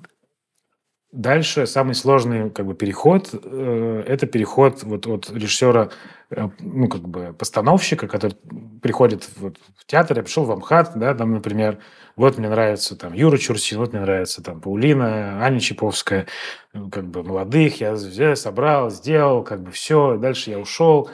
Дальше 1.15 1.65
самый 1.65 1.95
сложный 1.95 2.49
как 2.49 2.65
бы 2.65 2.73
переход 2.73 3.29
э, 3.31 4.03
это 4.05 4.27
переход 4.27 4.83
вот 4.83 5.07
от 5.07 5.31
режиссера, 5.31 5.89
э, 6.29 6.49
ну 6.59 6.89
как 6.89 7.07
бы 7.07 7.33
постановщика, 7.33 8.09
который 8.09 8.35
приходит 8.81 9.29
вот 9.37 9.57
в 9.77 9.85
театр, 9.85 10.17
я 10.17 10.23
пришел 10.23 10.43
в 10.43 10.51
Амхат, 10.51 10.91
да, 10.95 11.13
там, 11.13 11.31
например, 11.31 11.77
вот 12.17 12.37
мне 12.37 12.49
нравится 12.49 12.97
там 12.97 13.13
Юра 13.13 13.37
Чурсин, 13.37 13.77
вот 13.77 13.93
мне 13.93 14.01
нравится 14.01 14.43
там 14.43 14.59
Паулина, 14.59 15.41
Аня 15.41 15.61
Чиповская, 15.61 16.27
ну, 16.73 16.89
как 16.89 17.07
бы 17.07 17.23
молодых, 17.23 17.79
я, 17.79 17.93
я 17.93 18.35
собрал, 18.35 18.89
сделал, 18.89 19.45
как 19.45 19.63
бы 19.63 19.71
все, 19.71 20.17
дальше 20.17 20.49
я 20.49 20.59
ушел, 20.59 21.09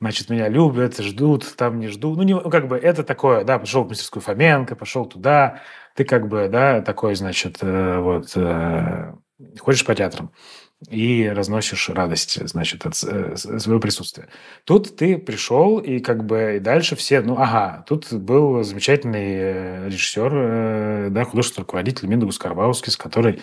значит, 0.00 0.30
меня 0.30 0.48
любят, 0.48 0.98
ждут, 0.98 1.56
там 1.56 1.80
не 1.80 1.88
ждут. 1.88 2.16
Ну, 2.16 2.22
не, 2.22 2.38
как 2.38 2.68
бы 2.68 2.76
это 2.76 3.02
такое, 3.02 3.42
да, 3.42 3.58
пошел 3.58 3.82
в 3.82 3.88
мастерскую 3.88 4.22
Фоменко, 4.22 4.76
пошел 4.76 5.06
туда, 5.06 5.60
ты 5.96 6.04
как 6.04 6.28
бы, 6.28 6.48
да, 6.48 6.82
такой, 6.82 7.16
значит, 7.16 7.58
э, 7.62 7.98
вот 7.98 8.32
ходишь 9.58 9.84
по 9.84 9.94
театрам. 9.94 10.32
и 10.88 11.28
разносишь 11.28 11.90
радость, 11.90 12.38
значит, 12.48 12.86
от 12.86 12.94
э, 13.04 13.36
своего 13.36 13.80
присутствия. 13.80 14.28
Тут 14.64 14.96
ты 14.96 15.18
пришел, 15.18 15.78
и 15.78 16.00
как 16.00 16.24
бы 16.24 16.56
и 16.56 16.58
дальше 16.58 16.96
все, 16.96 17.20
ну, 17.20 17.36
ага, 17.36 17.84
тут 17.86 18.10
был 18.12 18.62
замечательный 18.62 19.34
э, 19.34 19.86
режиссер, 19.88 20.32
э, 20.32 21.08
да, 21.10 21.24
художественный 21.24 21.64
руководитель 21.64 22.08
Миндагус 22.08 22.38
Карбаускис, 22.38 22.96
который 22.96 23.40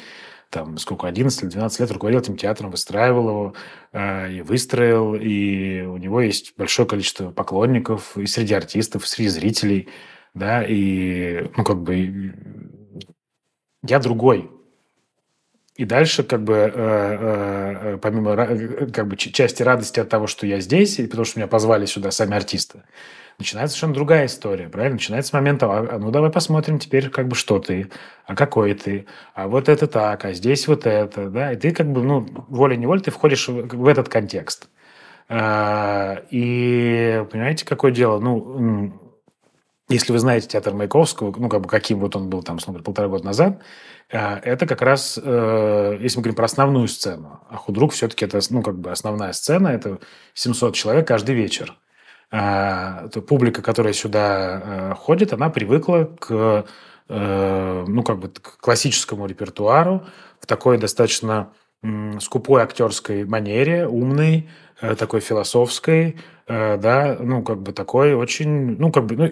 там, 0.49 0.77
сколько, 0.77 1.07
11 1.07 1.43
или 1.43 1.49
12 1.49 1.79
лет 1.79 1.91
руководил 1.91 2.21
этим 2.21 2.37
театром, 2.37 2.71
выстраивал 2.71 3.29
его 3.29 3.53
э, 3.91 4.33
и 4.33 4.41
выстроил, 4.41 5.13
и 5.13 5.81
у 5.81 5.97
него 5.97 6.21
есть 6.21 6.53
большое 6.57 6.87
количество 6.87 7.31
поклонников 7.31 8.17
и 8.17 8.25
среди 8.25 8.53
артистов, 8.53 9.03
и 9.03 9.07
среди 9.07 9.29
зрителей, 9.29 9.89
да, 10.33 10.63
и, 10.63 11.49
ну, 11.55 11.63
как 11.63 11.81
бы, 11.83 12.33
я 13.83 13.99
другой, 13.99 14.49
и 15.77 15.85
дальше, 15.85 16.23
как 16.23 16.43
бы, 16.43 16.55
э, 16.55 16.71
э, 16.75 17.93
э 17.93 17.97
помимо 17.97 18.35
как 18.91 19.07
бы, 19.07 19.15
части 19.15 19.61
радости 19.61 19.99
от 19.99 20.09
того, 20.09 20.25
что 20.25 20.47
я 20.47 20.59
здесь, 20.59 20.97
и 20.99 21.05
потому 21.05 21.25
что 21.25 21.39
меня 21.39 21.47
позвали 21.47 21.85
сюда 21.85 22.09
сами 22.09 22.35
артисты, 22.35 22.81
начинается 23.37 23.75
совершенно 23.75 23.93
другая 23.93 24.25
история, 24.25 24.69
правильно? 24.69 24.95
Начинается 24.95 25.29
с 25.29 25.33
момента, 25.33 25.67
а, 25.67 25.87
а, 25.91 25.99
ну 25.99 26.09
давай 26.09 26.31
посмотрим 26.31 26.79
теперь, 26.79 27.09
как 27.09 27.27
бы, 27.27 27.35
что 27.35 27.59
ты, 27.59 27.91
а 28.25 28.35
какой 28.35 28.73
ты, 28.73 29.05
а 29.35 29.47
вот 29.47 29.69
это 29.69 29.85
так, 29.85 30.25
а 30.25 30.33
здесь 30.33 30.67
вот 30.67 30.87
это, 30.87 31.29
да, 31.29 31.53
и 31.53 31.55
ты 31.55 31.71
как 31.71 31.91
бы, 31.91 32.01
ну, 32.01 32.27
волей-неволей 32.49 33.03
ты 33.03 33.11
входишь 33.11 33.47
в, 33.47 33.87
этот 33.87 34.09
контекст. 34.09 34.69
И 35.29 37.25
понимаете, 37.31 37.65
какое 37.65 37.91
дело? 37.91 38.17
Ну, 38.19 38.93
если 39.89 40.11
вы 40.11 40.19
знаете 40.19 40.47
театр 40.47 40.73
Маяковского, 40.73 41.33
ну, 41.37 41.49
как 41.49 41.61
бы 41.61 41.69
каким 41.69 41.99
вот 41.99 42.15
он 42.15 42.29
был 42.29 42.43
там, 42.43 42.57
условно, 42.57 42.81
полтора 42.83 43.07
года 43.07 43.25
назад, 43.25 43.61
это 44.09 44.65
как 44.65 44.81
раз, 44.81 45.19
э, 45.21 45.97
если 45.99 46.17
мы 46.17 46.23
говорим 46.23 46.35
про 46.35 46.45
основную 46.45 46.87
сцену, 46.87 47.41
а 47.49 47.57
худрук 47.57 47.91
все-таки 47.91 48.23
это, 48.23 48.39
ну, 48.49 48.61
как 48.61 48.79
бы 48.79 48.91
основная 48.91 49.33
сцена, 49.33 49.67
это 49.67 49.99
700 50.33 50.75
человек 50.75 51.07
каждый 51.07 51.35
вечер. 51.35 51.75
А, 52.31 53.07
то 53.09 53.21
публика, 53.21 53.61
которая 53.61 53.93
сюда 53.93 54.61
э, 54.91 54.93
ходит, 54.95 55.33
она 55.33 55.49
привыкла 55.49 56.05
к, 56.19 56.65
э, 57.09 57.85
ну, 57.87 58.03
как 58.03 58.19
бы 58.19 58.29
к 58.29 58.57
классическому 58.59 59.25
репертуару 59.25 60.05
в 60.39 60.45
такой 60.45 60.77
достаточно 60.77 61.53
скупой 62.19 62.63
актерской 62.63 63.23
манере, 63.23 63.87
умной, 63.87 64.49
такой 64.97 65.21
философской, 65.21 66.17
да, 66.47 67.17
ну, 67.19 67.43
как 67.43 67.61
бы 67.61 67.71
такой 67.71 68.15
очень, 68.15 68.77
ну, 68.77 68.91
как 68.91 69.05
бы, 69.05 69.15
ну, 69.15 69.31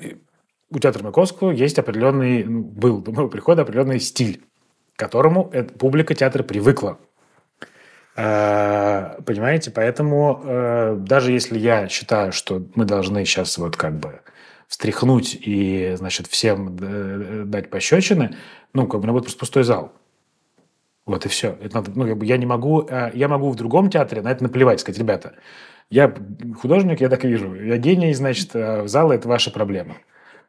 у 0.70 0.80
театра 0.80 1.04
Маяковского 1.04 1.52
есть 1.52 1.80
определенный, 1.80 2.44
ну, 2.44 2.62
был 2.62 3.02
до 3.02 3.12
моего 3.12 3.30
прихода 3.30 3.64
определенный 3.64 4.00
стиль 4.00 4.46
к 4.96 5.00
которому 5.00 5.52
публика 5.78 6.14
театра 6.14 6.44
привыкла. 6.44 6.98
Э, 8.16 9.20
понимаете? 9.26 9.72
Поэтому 9.72 10.42
э, 10.44 10.96
даже 11.00 11.32
если 11.32 11.60
я 11.60 11.90
считаю, 11.90 12.32
что 12.32 12.66
мы 12.76 12.86
должны 12.86 13.26
сейчас 13.26 13.58
вот 13.58 13.76
как 13.76 14.00
бы 14.00 14.22
встряхнуть 14.68 15.38
и, 15.40 15.94
значит, 15.98 16.28
всем 16.28 16.78
э, 16.80 17.44
дать 17.46 17.70
пощечины, 17.70 18.36
ну, 18.74 18.88
как 18.88 19.02
бы, 19.02 19.12
будет 19.12 19.24
просто 19.24 19.40
пустой 19.40 19.64
зал. 19.64 19.92
Вот 21.06 21.26
и 21.26 21.30
все. 21.30 21.58
Это 21.62 21.76
надо, 21.76 21.92
ну, 21.94 22.22
я 22.24 22.38
не 22.38 22.46
могу, 22.46 22.90
я 23.14 23.28
могу 23.28 23.52
в 23.52 23.56
другом 23.56 23.92
театре 23.92 24.24
на 24.24 24.32
это 24.32 24.42
наплевать, 24.42 24.80
сказать, 24.80 24.98
ребята, 24.98 25.36
я 25.92 26.12
художник, 26.60 27.00
я 27.00 27.10
так 27.10 27.24
вижу, 27.24 27.54
я 27.54 27.78
гений, 27.78 28.12
значит, 28.16 28.54
зал– 28.90 29.12
это 29.12 29.28
ваша 29.28 29.52
проблема. 29.52 29.98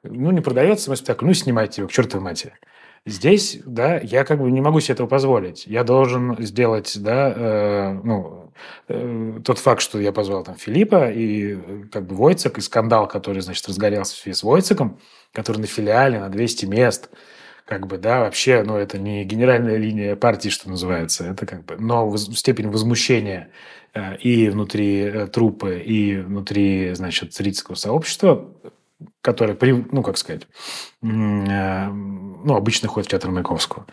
Ну, 0.02 0.30
не 0.30 0.40
продается 0.40 0.88
мой 0.88 0.96
спектакль, 0.96 1.26
ну, 1.26 1.34
снимайте 1.34 1.82
его 1.82 1.88
к 1.88 1.92
чертовой 1.92 2.24
матери. 2.24 2.54
Здесь, 3.06 3.60
да, 3.64 3.98
я 3.98 4.24
как 4.24 4.40
бы 4.40 4.50
не 4.50 4.60
могу 4.60 4.80
себе 4.80 4.94
этого 4.94 5.06
позволить. 5.06 5.64
Я 5.64 5.84
должен 5.84 6.36
сделать, 6.44 6.92
да, 7.00 7.32
э, 7.36 8.00
ну, 8.02 8.52
э, 8.88 9.38
тот 9.44 9.58
факт, 9.60 9.80
что 9.80 10.00
я 10.00 10.10
позвал 10.10 10.42
там 10.42 10.56
Филиппа 10.56 11.12
и 11.12 11.54
э, 11.54 11.84
как 11.92 12.08
бы 12.08 12.16
Войцек, 12.16 12.58
и 12.58 12.60
скандал, 12.60 13.06
который, 13.06 13.42
значит, 13.42 13.68
разгорелся 13.68 14.16
в 14.16 14.18
связи 14.18 14.36
с 14.36 14.42
Войцеком, 14.42 14.98
который 15.32 15.58
на 15.58 15.68
филиале 15.68 16.18
на 16.18 16.28
200 16.28 16.66
мест, 16.66 17.08
как 17.64 17.86
бы, 17.86 17.96
да, 17.96 18.20
вообще, 18.20 18.64
ну, 18.64 18.76
это 18.76 18.98
не 18.98 19.24
генеральная 19.24 19.76
линия 19.76 20.16
партии, 20.16 20.48
что 20.48 20.68
называется, 20.68 21.26
это 21.26 21.46
как 21.46 21.64
бы, 21.64 21.76
но 21.78 22.16
степень 22.16 22.70
возмущения 22.70 23.50
э, 23.94 24.16
и 24.16 24.48
внутри 24.48 25.02
э, 25.02 25.26
трупы, 25.28 25.78
и 25.78 26.16
внутри, 26.16 26.92
значит, 26.94 27.34
зрительского 27.34 27.76
сообщества 27.76 28.48
который, 29.20 29.56
ну, 29.92 30.02
как 30.02 30.16
сказать, 30.16 30.46
э, 31.02 31.06
ну, 31.06 32.54
обычно 32.54 32.88
ходит 32.88 33.08
в 33.08 33.10
театр 33.10 33.30
Маяковского. 33.30 33.86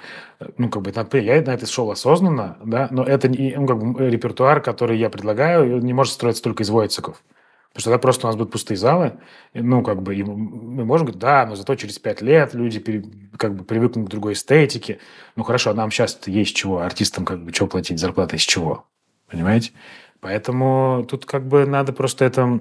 Ну, 0.58 0.70
как 0.70 0.82
бы, 0.82 0.92
я 1.20 1.42
на 1.42 1.54
это 1.54 1.66
шел 1.66 1.92
осознанно, 1.92 2.58
да, 2.64 2.88
но 2.92 3.04
это 3.04 3.28
не, 3.28 3.56
ну, 3.58 3.68
как 3.68 3.80
бы, 3.80 4.10
репертуар, 4.10 4.62
который 4.62 4.98
я 4.98 5.10
предлагаю, 5.10 5.82
не 5.82 5.94
может 5.94 6.14
строиться 6.14 6.44
только 6.44 6.64
из 6.64 6.70
Войцеков. 6.70 7.22
Потому 7.70 7.82
что 7.82 7.90
тогда 7.90 8.02
просто 8.02 8.28
у 8.28 8.30
нас 8.30 8.36
будут 8.36 8.52
пустые 8.52 8.78
залы, 8.78 9.14
ну, 9.54 9.82
как 9.82 10.04
бы, 10.04 10.16
и 10.16 10.24
мы 10.24 10.86
можем 10.86 11.08
говорить, 11.08 11.20
да, 11.20 11.46
но 11.48 11.56
зато 11.56 11.76
через 11.76 11.98
пять 11.98 12.22
лет 12.22 12.54
люди 12.54 13.04
как 13.36 13.56
бы 13.56 13.64
привыкнут 13.64 14.08
к 14.08 14.12
другой 14.12 14.34
эстетике. 14.34 15.00
Ну, 15.36 15.44
хорошо, 15.44 15.72
а 15.72 15.74
нам 15.74 15.90
сейчас 15.90 16.20
есть 16.28 16.56
чего, 16.56 16.80
артистам 16.82 17.26
как 17.26 17.44
бы, 17.44 17.52
что 17.52 17.66
платить, 17.66 18.00
зарплаты 18.00 18.36
из 18.36 18.44
чего, 18.44 18.86
понимаете? 19.28 19.72
Поэтому 20.20 21.06
тут 21.10 21.26
как 21.26 21.48
бы 21.48 21.66
надо 21.66 21.94
просто 21.94 22.26
это 22.26 22.60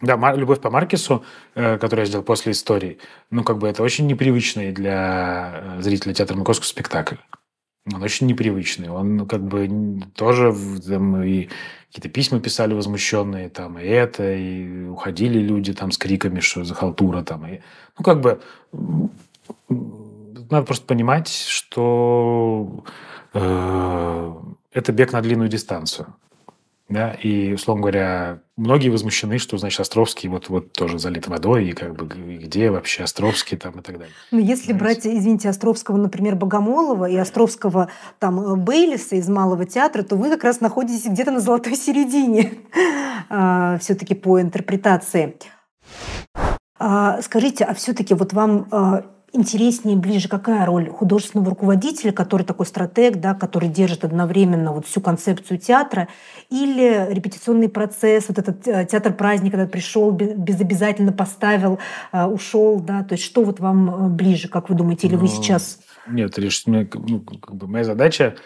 да, 0.00 0.32
«Любовь 0.34 0.60
по 0.60 0.70
Маркесу», 0.70 1.24
э, 1.54 1.78
который 1.78 2.00
я 2.00 2.06
сделал 2.06 2.24
после 2.24 2.52
истории, 2.52 2.98
ну, 3.30 3.42
как 3.42 3.58
бы 3.58 3.68
это 3.68 3.82
очень 3.82 4.06
непривычный 4.06 4.72
для 4.72 5.76
э, 5.78 5.82
зрителя 5.82 6.14
театра 6.14 6.36
Маяковского 6.36 6.66
спектакль. 6.66 7.16
Он 7.92 8.02
очень 8.02 8.26
непривычный. 8.26 8.90
Он 8.90 9.16
ну, 9.16 9.26
как 9.26 9.42
бы 9.42 10.02
тоже 10.14 10.54
там, 10.86 11.22
и 11.22 11.48
какие-то 11.88 12.08
письма 12.10 12.38
писали 12.38 12.74
возмущенные, 12.74 13.48
там, 13.48 13.78
и 13.78 13.86
это, 13.86 14.34
и 14.34 14.84
уходили 14.84 15.38
люди 15.38 15.72
там 15.72 15.90
с 15.90 15.98
криками, 15.98 16.40
что 16.40 16.64
за 16.64 16.74
халтура 16.74 17.22
там. 17.22 17.46
И, 17.46 17.60
ну, 17.98 18.04
как 18.04 18.20
бы 18.20 18.40
надо 19.68 20.66
просто 20.66 20.86
понимать, 20.86 21.28
что 21.28 22.84
э, 23.32 24.34
это 24.72 24.92
бег 24.92 25.12
на 25.12 25.22
длинную 25.22 25.48
дистанцию. 25.48 26.14
Да, 26.88 27.10
и, 27.12 27.52
условно 27.52 27.82
говоря, 27.82 28.40
многие 28.56 28.88
возмущены, 28.88 29.36
что, 29.38 29.58
значит, 29.58 29.80
Островский 29.80 30.30
вот, 30.30 30.48
вот 30.48 30.72
тоже 30.72 30.98
залит 30.98 31.28
водой, 31.28 31.68
и 31.68 31.72
как 31.72 31.94
бы 31.94 32.06
где 32.06 32.70
вообще 32.70 33.02
Островский 33.02 33.58
там 33.58 33.80
и 33.80 33.82
так 33.82 33.98
далее. 33.98 34.14
Ну, 34.30 34.38
если 34.38 34.72
Понимаете? 34.72 35.08
брать, 35.08 35.18
извините, 35.18 35.50
Островского, 35.50 35.98
например, 35.98 36.36
Богомолова 36.36 37.04
и 37.04 37.16
Островского 37.16 37.90
там 38.18 38.40
э, 38.40 38.56
Бейлиса 38.56 39.16
из 39.16 39.28
Малого 39.28 39.66
театра, 39.66 40.02
то 40.02 40.16
вы 40.16 40.30
как 40.30 40.44
раз 40.44 40.62
находитесь 40.62 41.04
где-то 41.04 41.30
на 41.30 41.40
золотой 41.40 41.76
середине 41.76 42.52
а, 43.28 43.76
все-таки 43.78 44.14
по 44.14 44.40
интерпретации. 44.40 45.36
А, 46.78 47.20
скажите, 47.20 47.64
а 47.64 47.74
все-таки 47.74 48.14
вот 48.14 48.32
вам 48.32 48.66
а, 48.70 49.04
интереснее, 49.32 49.96
ближе 49.96 50.28
какая 50.28 50.64
роль 50.66 50.88
художественного 50.88 51.50
руководителя, 51.50 52.12
который 52.12 52.44
такой 52.44 52.66
стратег, 52.66 53.16
да, 53.16 53.34
который 53.34 53.68
держит 53.68 54.04
одновременно 54.04 54.72
вот 54.72 54.86
всю 54.86 55.00
концепцию 55.00 55.58
театра, 55.58 56.08
или 56.50 57.06
репетиционный 57.10 57.68
процесс, 57.68 58.26
вот 58.28 58.38
этот 58.38 58.66
э, 58.66 58.86
театр 58.86 59.12
праздник, 59.12 59.52
когда 59.52 59.66
пришел, 59.66 60.10
безобязательно 60.10 61.12
поставил, 61.12 61.78
э, 62.12 62.24
ушел, 62.24 62.80
да, 62.80 63.02
то 63.04 63.14
есть 63.14 63.24
что 63.24 63.44
вот 63.44 63.60
вам 63.60 64.06
э, 64.06 64.08
ближе, 64.08 64.48
как 64.48 64.68
вы 64.68 64.74
думаете, 64.74 65.08
или 65.08 65.14
ну, 65.14 65.22
вы 65.22 65.28
сейчас? 65.28 65.80
Нет, 66.06 66.38
лишь, 66.38 66.64
ну, 66.66 66.86
как 66.86 67.54
бы 67.54 67.66
моя 67.66 67.84
задача 67.84 68.36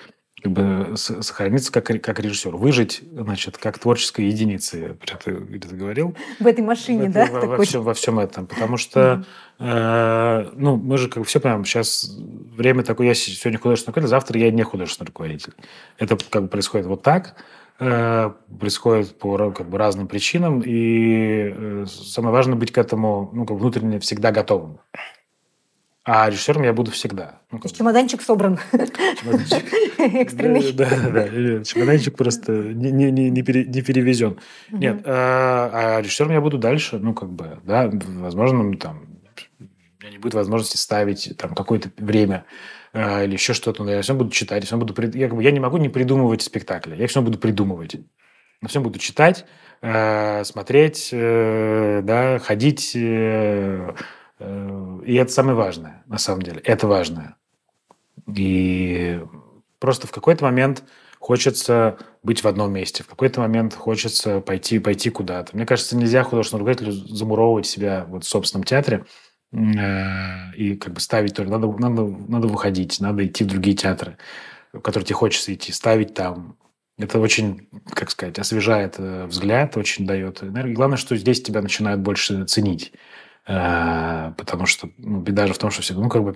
как 0.42 0.52
бы 0.52 0.96
сохраниться 0.96 1.70
как, 1.70 1.86
как 1.86 2.18
режиссер, 2.18 2.56
выжить, 2.56 3.02
значит, 3.12 3.58
как 3.58 3.78
творческая 3.78 4.26
единица, 4.26 4.76
я 4.76 4.88
это, 4.88 5.30
говорил. 5.76 6.16
В 6.40 6.46
этой 6.46 6.64
машине, 6.64 7.08
в, 7.08 7.12
да? 7.12 7.26
Во, 7.26 7.46
во, 7.46 7.62
всем, 7.62 7.82
во 7.82 7.94
всем 7.94 8.18
этом. 8.18 8.46
Потому 8.46 8.76
что, 8.76 9.24
э, 9.60 10.50
ну, 10.54 10.76
мы 10.76 10.98
же 10.98 11.08
как 11.08 11.24
все 11.26 11.38
понимаем, 11.38 11.64
сейчас 11.64 12.10
время 12.18 12.82
такое, 12.82 13.08
я 13.08 13.14
сегодня 13.14 13.58
художественный 13.58 13.92
руководитель, 13.92 14.10
завтра 14.10 14.40
я 14.40 14.50
не 14.50 14.64
художественный 14.64 15.06
руководитель. 15.06 15.52
Это 15.98 16.16
как 16.16 16.42
бы 16.42 16.48
происходит 16.48 16.86
вот 16.86 17.02
так, 17.02 17.36
э, 17.78 18.32
происходит 18.58 19.16
по 19.18 19.52
как 19.52 19.68
бы, 19.68 19.78
разным 19.78 20.08
причинам, 20.08 20.60
и 20.64 21.52
э, 21.54 21.86
самое 21.88 22.32
важное 22.32 22.56
быть 22.56 22.72
к 22.72 22.78
этому 22.78 23.30
ну, 23.32 23.46
как 23.46 23.58
внутренне 23.58 24.00
всегда 24.00 24.32
готовым. 24.32 24.80
А 26.04 26.28
режиссером 26.28 26.64
я 26.64 26.72
буду 26.72 26.90
всегда. 26.90 27.40
Ну, 27.52 27.60
как... 27.60 27.70
Чемоданчик 27.70 28.22
собран. 28.22 28.58
Экстренный. 29.98 30.72
Да, 30.72 30.88
да, 30.90 31.28
да. 31.28 31.64
Чемоданчик 31.64 32.16
просто 32.16 32.52
не, 32.52 32.90
не, 32.90 33.12
не, 33.12 33.30
не, 33.30 33.42
пере, 33.42 33.64
не 33.64 33.82
перевезен. 33.82 34.38
Угу. 34.70 34.78
Нет, 34.78 35.02
а, 35.04 35.70
а 35.98 36.02
режиссером 36.02 36.32
я 36.32 36.40
буду 36.40 36.58
дальше, 36.58 36.98
ну, 36.98 37.14
как 37.14 37.30
бы, 37.30 37.60
да, 37.64 37.88
возможно, 37.92 38.76
там, 38.78 39.20
у 39.60 39.64
меня 40.02 40.10
не 40.10 40.18
будет 40.18 40.34
возможности 40.34 40.76
ставить 40.76 41.36
там 41.38 41.54
какое-то 41.54 41.92
время 41.96 42.46
а, 42.92 43.22
или 43.22 43.34
еще 43.34 43.52
что-то, 43.52 43.84
но 43.84 43.92
я 43.92 44.02
все 44.02 44.14
буду 44.14 44.30
читать, 44.30 44.64
все 44.64 44.76
буду... 44.76 45.00
Я, 45.16 45.28
как 45.28 45.36
бы, 45.36 45.44
я 45.44 45.52
не 45.52 45.60
могу 45.60 45.76
не 45.76 45.88
придумывать 45.88 46.42
спектакли, 46.42 46.96
я 46.96 47.06
все 47.06 47.22
буду 47.22 47.38
придумывать. 47.38 47.96
На 48.60 48.68
всем 48.68 48.82
буду 48.82 48.98
читать, 48.98 49.44
э, 49.82 50.44
смотреть, 50.44 51.10
э, 51.12 52.00
да, 52.02 52.38
ходить, 52.38 52.92
э, 52.94 53.92
Э, 53.92 53.94
и 55.04 55.14
это 55.14 55.30
самое 55.32 55.56
важное, 55.56 56.02
на 56.06 56.18
самом 56.18 56.42
деле. 56.42 56.60
Это 56.64 56.86
важное. 56.86 57.36
И 58.34 59.20
просто 59.78 60.06
в 60.06 60.12
какой-то 60.12 60.44
момент 60.44 60.84
хочется 61.18 61.98
быть 62.22 62.42
в 62.42 62.48
одном 62.48 62.72
месте, 62.72 63.04
в 63.04 63.06
какой-то 63.06 63.40
момент 63.40 63.74
хочется 63.74 64.40
пойти, 64.40 64.78
пойти 64.78 65.10
куда-то. 65.10 65.54
Мне 65.56 65.66
кажется, 65.66 65.96
нельзя 65.96 66.24
художественному 66.24 66.68
руководителю 66.68 67.14
замуровывать 67.14 67.66
себя 67.66 68.04
вот 68.08 68.24
в 68.24 68.28
собственном 68.28 68.64
театре 68.64 69.04
э, 69.52 70.54
и 70.56 70.76
как 70.76 70.94
бы 70.94 71.00
ставить 71.00 71.34
тоже. 71.34 71.48
Надо, 71.48 71.68
надо, 71.72 72.02
надо 72.28 72.48
выходить, 72.48 73.00
надо 73.00 73.24
идти 73.26 73.44
в 73.44 73.48
другие 73.48 73.76
театры, 73.76 74.18
в 74.72 74.80
которые 74.80 75.06
тебе 75.06 75.16
хочется 75.16 75.54
идти, 75.54 75.72
ставить 75.72 76.14
там. 76.14 76.56
Это 76.98 77.18
очень, 77.20 77.68
как 77.90 78.10
сказать, 78.10 78.38
освежает 78.38 78.96
э, 78.98 79.26
взгляд, 79.26 79.76
очень 79.76 80.06
дает 80.06 80.42
энергию. 80.42 80.74
Главное, 80.74 80.98
что 80.98 81.16
здесь 81.16 81.42
тебя 81.42 81.62
начинают 81.62 82.00
больше 82.00 82.44
ценить. 82.46 82.92
Э, 83.46 84.32
потому 84.36 84.66
что 84.66 84.88
ну, 84.98 85.20
беда 85.20 85.46
же 85.46 85.54
в 85.54 85.58
том, 85.58 85.70
что 85.70 85.82
все, 85.82 85.94
ну, 85.94 86.08
как 86.08 86.22
бы 86.22 86.34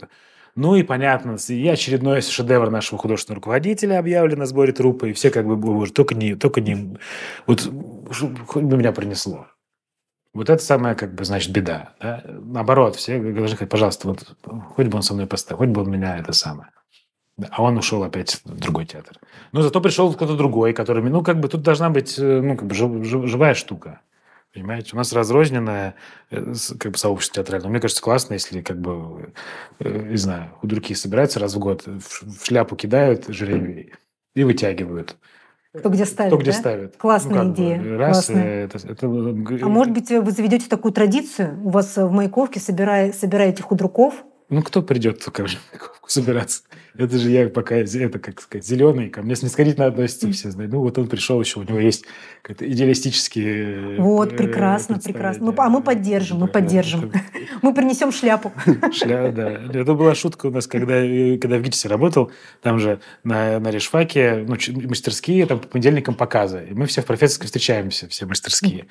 ну 0.56 0.74
и 0.74 0.82
понятно, 0.82 1.36
и 1.48 1.68
очередной 1.68 2.22
шедевр 2.22 2.70
нашего 2.70 2.98
художественного 2.98 3.36
руководителя 3.36 3.98
объявлен 3.98 4.38
на 4.38 4.46
сборе 4.46 4.72
трупа, 4.72 5.04
и 5.04 5.12
все 5.12 5.30
как 5.30 5.46
бы, 5.46 5.54
боже, 5.54 5.92
только 5.92 6.14
не, 6.14 6.34
только 6.34 6.62
не, 6.62 6.96
вот 7.46 7.70
хоть 8.46 8.62
бы 8.62 8.76
меня 8.78 8.92
принесло. 8.92 9.48
Вот 10.32 10.50
это 10.50 10.62
самая, 10.62 10.94
как 10.94 11.14
бы, 11.14 11.24
значит, 11.24 11.52
беда. 11.52 11.94
Да? 12.00 12.22
Наоборот, 12.26 12.96
все 12.96 13.18
должны 13.18 13.48
сказать, 13.48 13.70
пожалуйста, 13.70 14.08
вот 14.08 14.36
хоть 14.74 14.86
бы 14.86 14.96
он 14.96 15.02
со 15.02 15.14
мной 15.14 15.26
поставил, 15.26 15.58
хоть 15.58 15.68
бы 15.68 15.82
он 15.82 15.90
меня 15.90 16.18
это 16.18 16.32
самое. 16.32 16.70
А 17.50 17.62
он 17.62 17.76
ушел 17.76 18.02
опять 18.02 18.40
в 18.44 18.58
другой 18.58 18.86
театр. 18.86 19.18
Но 19.52 19.60
зато 19.60 19.80
пришел 19.80 20.12
кто-то 20.12 20.36
другой, 20.36 20.72
который, 20.72 21.02
ну, 21.02 21.22
как 21.22 21.38
бы 21.38 21.48
тут 21.48 21.62
должна 21.62 21.90
быть, 21.90 22.18
э, 22.18 22.40
ну, 22.40 22.56
как 22.56 22.66
бы 22.66 22.74
живая 22.74 23.54
штука. 23.54 24.00
Понимаете, 24.56 24.92
у 24.94 24.96
нас 24.96 25.12
разрозненное 25.12 25.96
э, 26.30 26.54
как 26.78 26.92
бы, 26.92 26.96
сообщество 26.96 27.42
театральное. 27.42 27.68
Мне 27.68 27.78
кажется, 27.78 28.02
классно, 28.02 28.32
если, 28.32 28.62
как 28.62 28.80
бы, 28.80 29.34
э, 29.80 30.08
не 30.08 30.16
знаю, 30.16 30.48
худруки 30.60 30.94
собираются 30.94 31.38
раз 31.38 31.54
в 31.54 31.58
год, 31.58 31.82
в 31.84 32.42
шляпу 32.42 32.74
кидают 32.74 33.26
жеребий 33.28 33.92
и 34.34 34.44
вытягивают. 34.44 35.18
Кто 35.74 35.90
где 35.90 36.06
ставит, 36.06 36.32
Кто 36.32 36.40
где 36.40 36.52
да? 36.52 36.56
ставит. 36.56 36.96
Классная 36.96 37.42
ну, 37.42 37.52
идея. 37.52 37.82
Бы, 37.82 37.98
раз, 37.98 38.28
Классная. 38.28 38.64
Это, 38.64 38.78
это, 38.78 39.06
а 39.06 39.68
может 39.68 39.92
быть, 39.92 40.08
вы 40.08 40.30
заведете 40.30 40.70
такую 40.70 40.92
традицию? 40.92 41.60
У 41.62 41.68
вас 41.68 41.94
в 41.94 42.10
Маяковке 42.10 42.58
собирая, 42.58 43.12
собираете 43.12 43.62
худруков, 43.62 44.24
ну, 44.48 44.62
кто 44.62 44.82
придет 44.82 45.24
ко 45.24 45.42
мне 45.42 45.58
собираться? 46.06 46.62
Это 46.96 47.18
же 47.18 47.30
я 47.30 47.48
пока, 47.48 47.76
это, 47.76 48.18
как 48.18 48.40
сказать, 48.40 48.64
зеленый, 48.64 49.10
ко 49.10 49.22
мне 49.22 49.34
снисходительно 49.34 49.86
относятся 49.86 50.30
все. 50.30 50.50
Знают. 50.50 50.72
Ну, 50.72 50.80
вот 50.80 50.96
он 50.98 51.08
пришел 51.08 51.40
еще, 51.40 51.60
у 51.60 51.62
него 51.64 51.78
есть 51.78 52.04
какие-то 52.42 52.72
идеалистические... 52.72 54.00
Вот, 54.00 54.32
э, 54.32 54.36
прекрасно, 54.36 54.98
прекрасно. 54.98 55.46
Мы, 55.46 55.54
а 55.56 55.68
мы 55.68 55.82
поддержим, 55.82 56.38
мы 56.38 56.48
поддержим. 56.48 57.12
Мы 57.62 57.74
принесем 57.74 58.12
шляпу. 58.12 58.52
Шля, 58.92 59.32
да. 59.32 59.50
Это 59.72 59.94
была 59.94 60.14
шутка 60.14 60.46
у 60.46 60.50
нас, 60.50 60.66
когда, 60.66 61.00
когда 61.40 61.58
в 61.58 61.62
ГИТИСе 61.62 61.88
работал, 61.88 62.30
там 62.60 62.78
же 62.78 63.00
на, 63.24 63.58
на 63.58 63.70
Решфаке 63.70 64.44
ну, 64.46 64.56
мастерские, 64.88 65.46
там 65.46 65.58
по 65.58 65.68
понедельникам 65.68 66.14
показы. 66.14 66.66
И 66.70 66.74
мы 66.74 66.86
все 66.86 67.02
в 67.02 67.06
профессорской 67.06 67.46
встречаемся, 67.46 68.08
все 68.08 68.26
мастерские. 68.26 68.86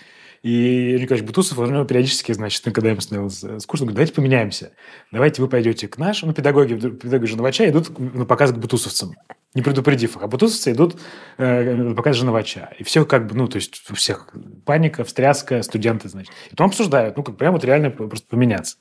И 0.45 0.91
Юрий 0.91 1.01
Николаевич 1.01 1.25
Бутусов, 1.25 1.57
он 1.57 1.87
периодически, 1.87 2.31
значит, 2.31 2.63
когда 2.65 2.91
ему 2.91 3.01
становился 3.01 3.57
скучно, 3.57 3.87
говорит, 3.87 3.95
давайте 3.95 4.13
поменяемся. 4.13 4.73
Давайте 5.11 5.41
вы 5.41 5.47
пойдете 5.47 5.87
к 5.87 5.97
нашим, 5.97 6.27
ну, 6.27 6.35
педагоги, 6.35 6.75
педагоги 6.75 7.25
Женовача 7.25 7.67
идут 7.67 7.97
на 7.97 8.25
показ 8.25 8.51
к 8.51 8.55
бутусовцам, 8.55 9.15
не 9.55 9.63
предупредив 9.63 10.17
их. 10.17 10.21
А 10.21 10.27
бутусовцы 10.27 10.73
идут 10.73 11.01
э, 11.39 11.73
на 11.73 11.95
показ 11.95 12.17
Женовача. 12.17 12.69
И 12.77 12.83
все 12.83 13.07
как 13.07 13.25
бы, 13.25 13.33
ну, 13.33 13.47
то 13.47 13.55
есть 13.55 13.89
у 13.89 13.95
всех 13.95 14.35
паника, 14.65 15.03
встряска, 15.03 15.63
студенты, 15.63 16.09
значит. 16.09 16.31
И 16.45 16.49
потом 16.51 16.67
обсуждают, 16.67 17.17
ну, 17.17 17.23
как 17.23 17.37
прямо 17.37 17.53
вот 17.53 17.65
реально 17.65 17.89
просто 17.89 18.27
поменяться. 18.27 18.77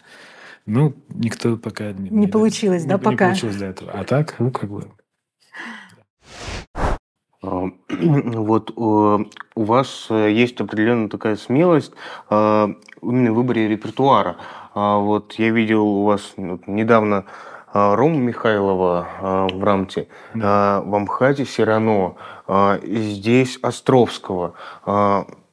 Ну, 0.66 0.94
никто 1.08 1.56
пока... 1.56 1.92
Не, 1.92 2.10
не 2.10 2.26
получилось, 2.26 2.82
не, 2.82 2.90
да, 2.90 2.96
не 2.96 3.00
пока? 3.00 3.10
Не 3.24 3.30
получилось 3.30 3.56
до 3.56 3.64
этого. 3.64 3.90
А 3.90 4.04
так, 4.04 4.34
ну, 4.38 4.50
как 4.50 4.68
бы... 4.68 4.90
Вот 7.88 8.72
у 8.76 9.26
вас 9.54 10.06
э, 10.10 10.30
есть 10.30 10.60
определенная 10.60 11.08
такая 11.08 11.36
смелость 11.36 11.92
э, 12.30 12.68
именно 13.02 13.32
в 13.32 13.36
выборе 13.36 13.68
репертуара. 13.68 14.36
А 14.74 14.98
вот 14.98 15.34
я 15.34 15.50
видел 15.50 15.86
у 15.86 16.04
вас 16.04 16.34
недавно 16.36 17.24
э, 17.72 17.94
Рому 17.94 18.18
Михайлова 18.18 19.48
в 19.52 19.64
Рамте, 19.64 20.08
да. 20.34 20.82
в 20.84 20.94
Амхате 20.94 21.44
Сирано, 21.44 22.14
здесь 22.82 23.58
Островского. 23.62 24.54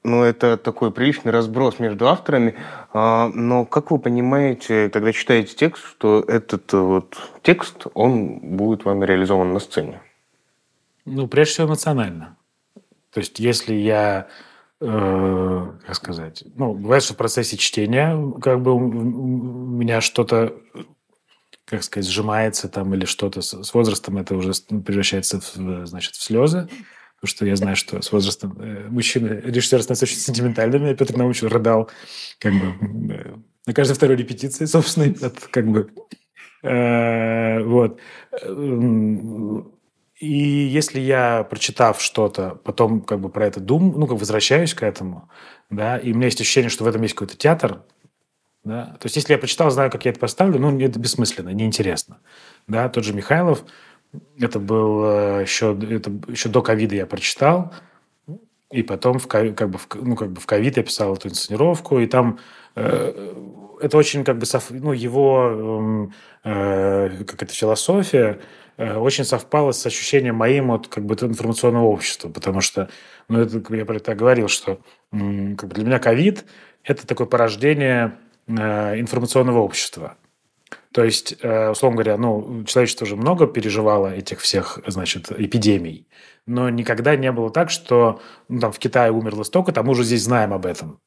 Ну, 0.04 0.24
это 0.24 0.58
такой 0.58 0.92
приличный 0.92 1.32
разброс 1.32 1.78
между 1.78 2.08
авторами. 2.08 2.56
Но 2.92 3.66
как 3.66 3.92
вы 3.92 4.00
понимаете, 4.00 4.90
когда 4.90 5.14
читаете 5.14 5.56
текст, 5.56 5.86
что 5.86 6.26
этот 6.28 6.74
вот 6.74 7.18
текст, 7.44 7.86
он 7.94 8.40
будет 8.42 8.84
вами 8.84 9.06
реализован 9.06 9.54
на 9.54 9.60
сцене? 9.60 10.02
Ну, 11.06 11.28
прежде 11.28 11.54
всего, 11.54 11.68
эмоционально. 11.68 12.38
То 13.12 13.20
есть, 13.20 13.40
если 13.40 13.74
я, 13.74 14.28
э, 14.80 15.72
как 15.86 15.96
сказать, 15.96 16.44
ну, 16.56 16.74
бывает, 16.74 17.04
что 17.04 17.14
в 17.14 17.18
процессе 17.18 17.58
чтения 17.58 18.18
как 18.42 18.62
бы 18.62 18.74
у 18.74 18.80
меня 18.80 20.02
что-то, 20.02 20.56
как 21.66 21.84
сказать, 21.84 22.10
сжимается 22.10 22.70
там 22.70 22.94
или 22.94 23.06
что-то 23.06 23.42
с, 23.42 23.64
с 23.64 23.74
возрастом 23.74 24.18
это 24.18 24.36
уже 24.36 24.52
превращается 24.70 25.40
в, 25.40 25.86
значит, 25.86 26.16
в 26.16 26.22
слезы. 26.22 26.70
Потому 27.22 27.36
что 27.36 27.46
я 27.46 27.56
знаю, 27.56 27.76
что 27.76 28.02
с 28.02 28.12
возрастом 28.12 28.58
э, 28.60 28.88
мужчины, 28.90 29.42
режиссеры 29.44 29.84
становятся 29.84 30.06
очень 30.06 30.18
сентиментальными. 30.18 30.94
Петр 30.96 31.16
Наумович 31.16 31.44
рыдал 31.44 31.92
как 32.40 32.54
бы 32.54 33.14
э, 33.14 33.36
на 33.68 33.74
каждой 33.74 33.94
второй 33.94 34.18
репетиции, 34.18 34.66
собственно, 34.66 35.04
это 35.04 35.32
как 35.52 35.68
бы... 35.68 35.92
Э, 36.64 37.62
вот 37.64 38.00
и 40.22 40.28
если 40.28 41.00
я, 41.00 41.44
прочитав 41.44 42.00
что-то, 42.00 42.60
потом 42.64 43.02
как 43.02 43.20
бы 43.20 43.30
про 43.30 43.48
это 43.48 43.60
думаю, 43.60 43.98
ну, 43.98 44.06
как 44.06 44.20
возвращаюсь 44.20 44.76
к 44.76 44.84
этому, 44.84 45.30
да, 45.72 45.98
и 45.98 46.12
у 46.12 46.16
меня 46.16 46.26
есть 46.26 46.40
ощущение, 46.40 46.70
что 46.70 46.84
в 46.84 46.88
этом 46.88 47.02
есть 47.02 47.16
какой-то 47.16 47.36
театр, 47.36 47.82
да, 48.64 48.98
то 49.00 49.08
есть 49.08 49.16
если 49.16 49.34
я 49.34 49.40
прочитал, 49.40 49.72
знаю, 49.72 49.90
как 49.90 50.06
я 50.06 50.12
это 50.12 50.20
поставлю, 50.20 50.60
ну, 50.60 50.80
это 50.80 51.00
бессмысленно, 51.00 51.50
неинтересно, 51.50 52.20
да, 52.68 52.88
тот 52.88 53.04
же 53.04 53.14
Михайлов, 53.14 53.64
это 54.38 54.60
был 54.60 55.04
э, 55.06 55.42
еще, 55.42 55.76
это 55.90 56.12
еще 56.28 56.50
до 56.50 56.62
ковида 56.62 56.94
я 56.94 57.08
прочитал, 57.08 57.74
и 58.70 58.84
потом 58.84 59.18
в, 59.18 59.28
как 59.28 59.70
бы, 59.72 59.80
в, 59.80 59.88
ну, 59.96 60.16
как 60.16 60.32
бы 60.34 60.40
в 60.40 60.46
ковид 60.46 60.78
я 60.78 60.84
писал 60.84 61.16
эту 61.16 61.30
инсценировку, 61.30 61.98
и 61.98 62.06
там 62.06 62.38
э, 62.76 63.34
это 63.82 63.98
очень 63.98 64.24
как 64.24 64.38
бы, 64.38 64.46
ну, 64.70 64.94
его, 64.94 66.12
э, 66.44 67.24
как 67.26 67.42
это, 67.42 67.54
философия, 67.56 68.40
очень 68.78 69.26
совпало 69.26 69.72
с 69.72 69.86
ощущением 69.86 70.36
моим 70.36 70.68
вот 70.68 70.88
как 70.88 71.06
бы 71.06 71.16
информационного 71.16 71.86
общества, 71.86 72.30
потому 72.30 72.62
что, 72.62 72.90
ну, 73.28 73.40
это, 73.40 73.62
я 73.76 73.86
про 73.86 73.98
это 73.98 74.16
говорил, 74.16 74.48
что 74.48 74.80
как 75.12 75.68
бы 75.68 75.76
для 75.76 75.86
меня 75.86 76.00
ковид– 76.00 76.46
это 76.84 77.06
такое 77.06 77.28
порождение 77.28 78.18
э, 78.48 79.00
информационного 79.00 79.60
общества. 79.60 80.18
То 80.92 81.04
есть, 81.04 81.36
э, 81.42 81.70
условно 81.70 81.98
говоря, 81.98 82.18
ну, 82.18 82.64
человечество 82.66 83.06
уже 83.06 83.16
много 83.16 83.48
переживало 83.48 84.14
этих 84.14 84.40
всех, 84.40 84.80
значит, 84.88 85.32
эпидемий, 85.32 86.08
но 86.46 86.70
никогда 86.70 87.16
не 87.16 87.32
было 87.32 87.50
так, 87.50 87.70
что 87.70 88.22
ну, 88.50 88.60
там 88.60 88.72
в 88.72 88.80
Китае 88.80 89.12
умерло 89.12 89.44
столько, 89.44 89.72
там 89.72 89.90
уже 89.90 90.04
здесь 90.04 90.24
знаем 90.24 90.54
об 90.54 90.66
этом 90.66 91.00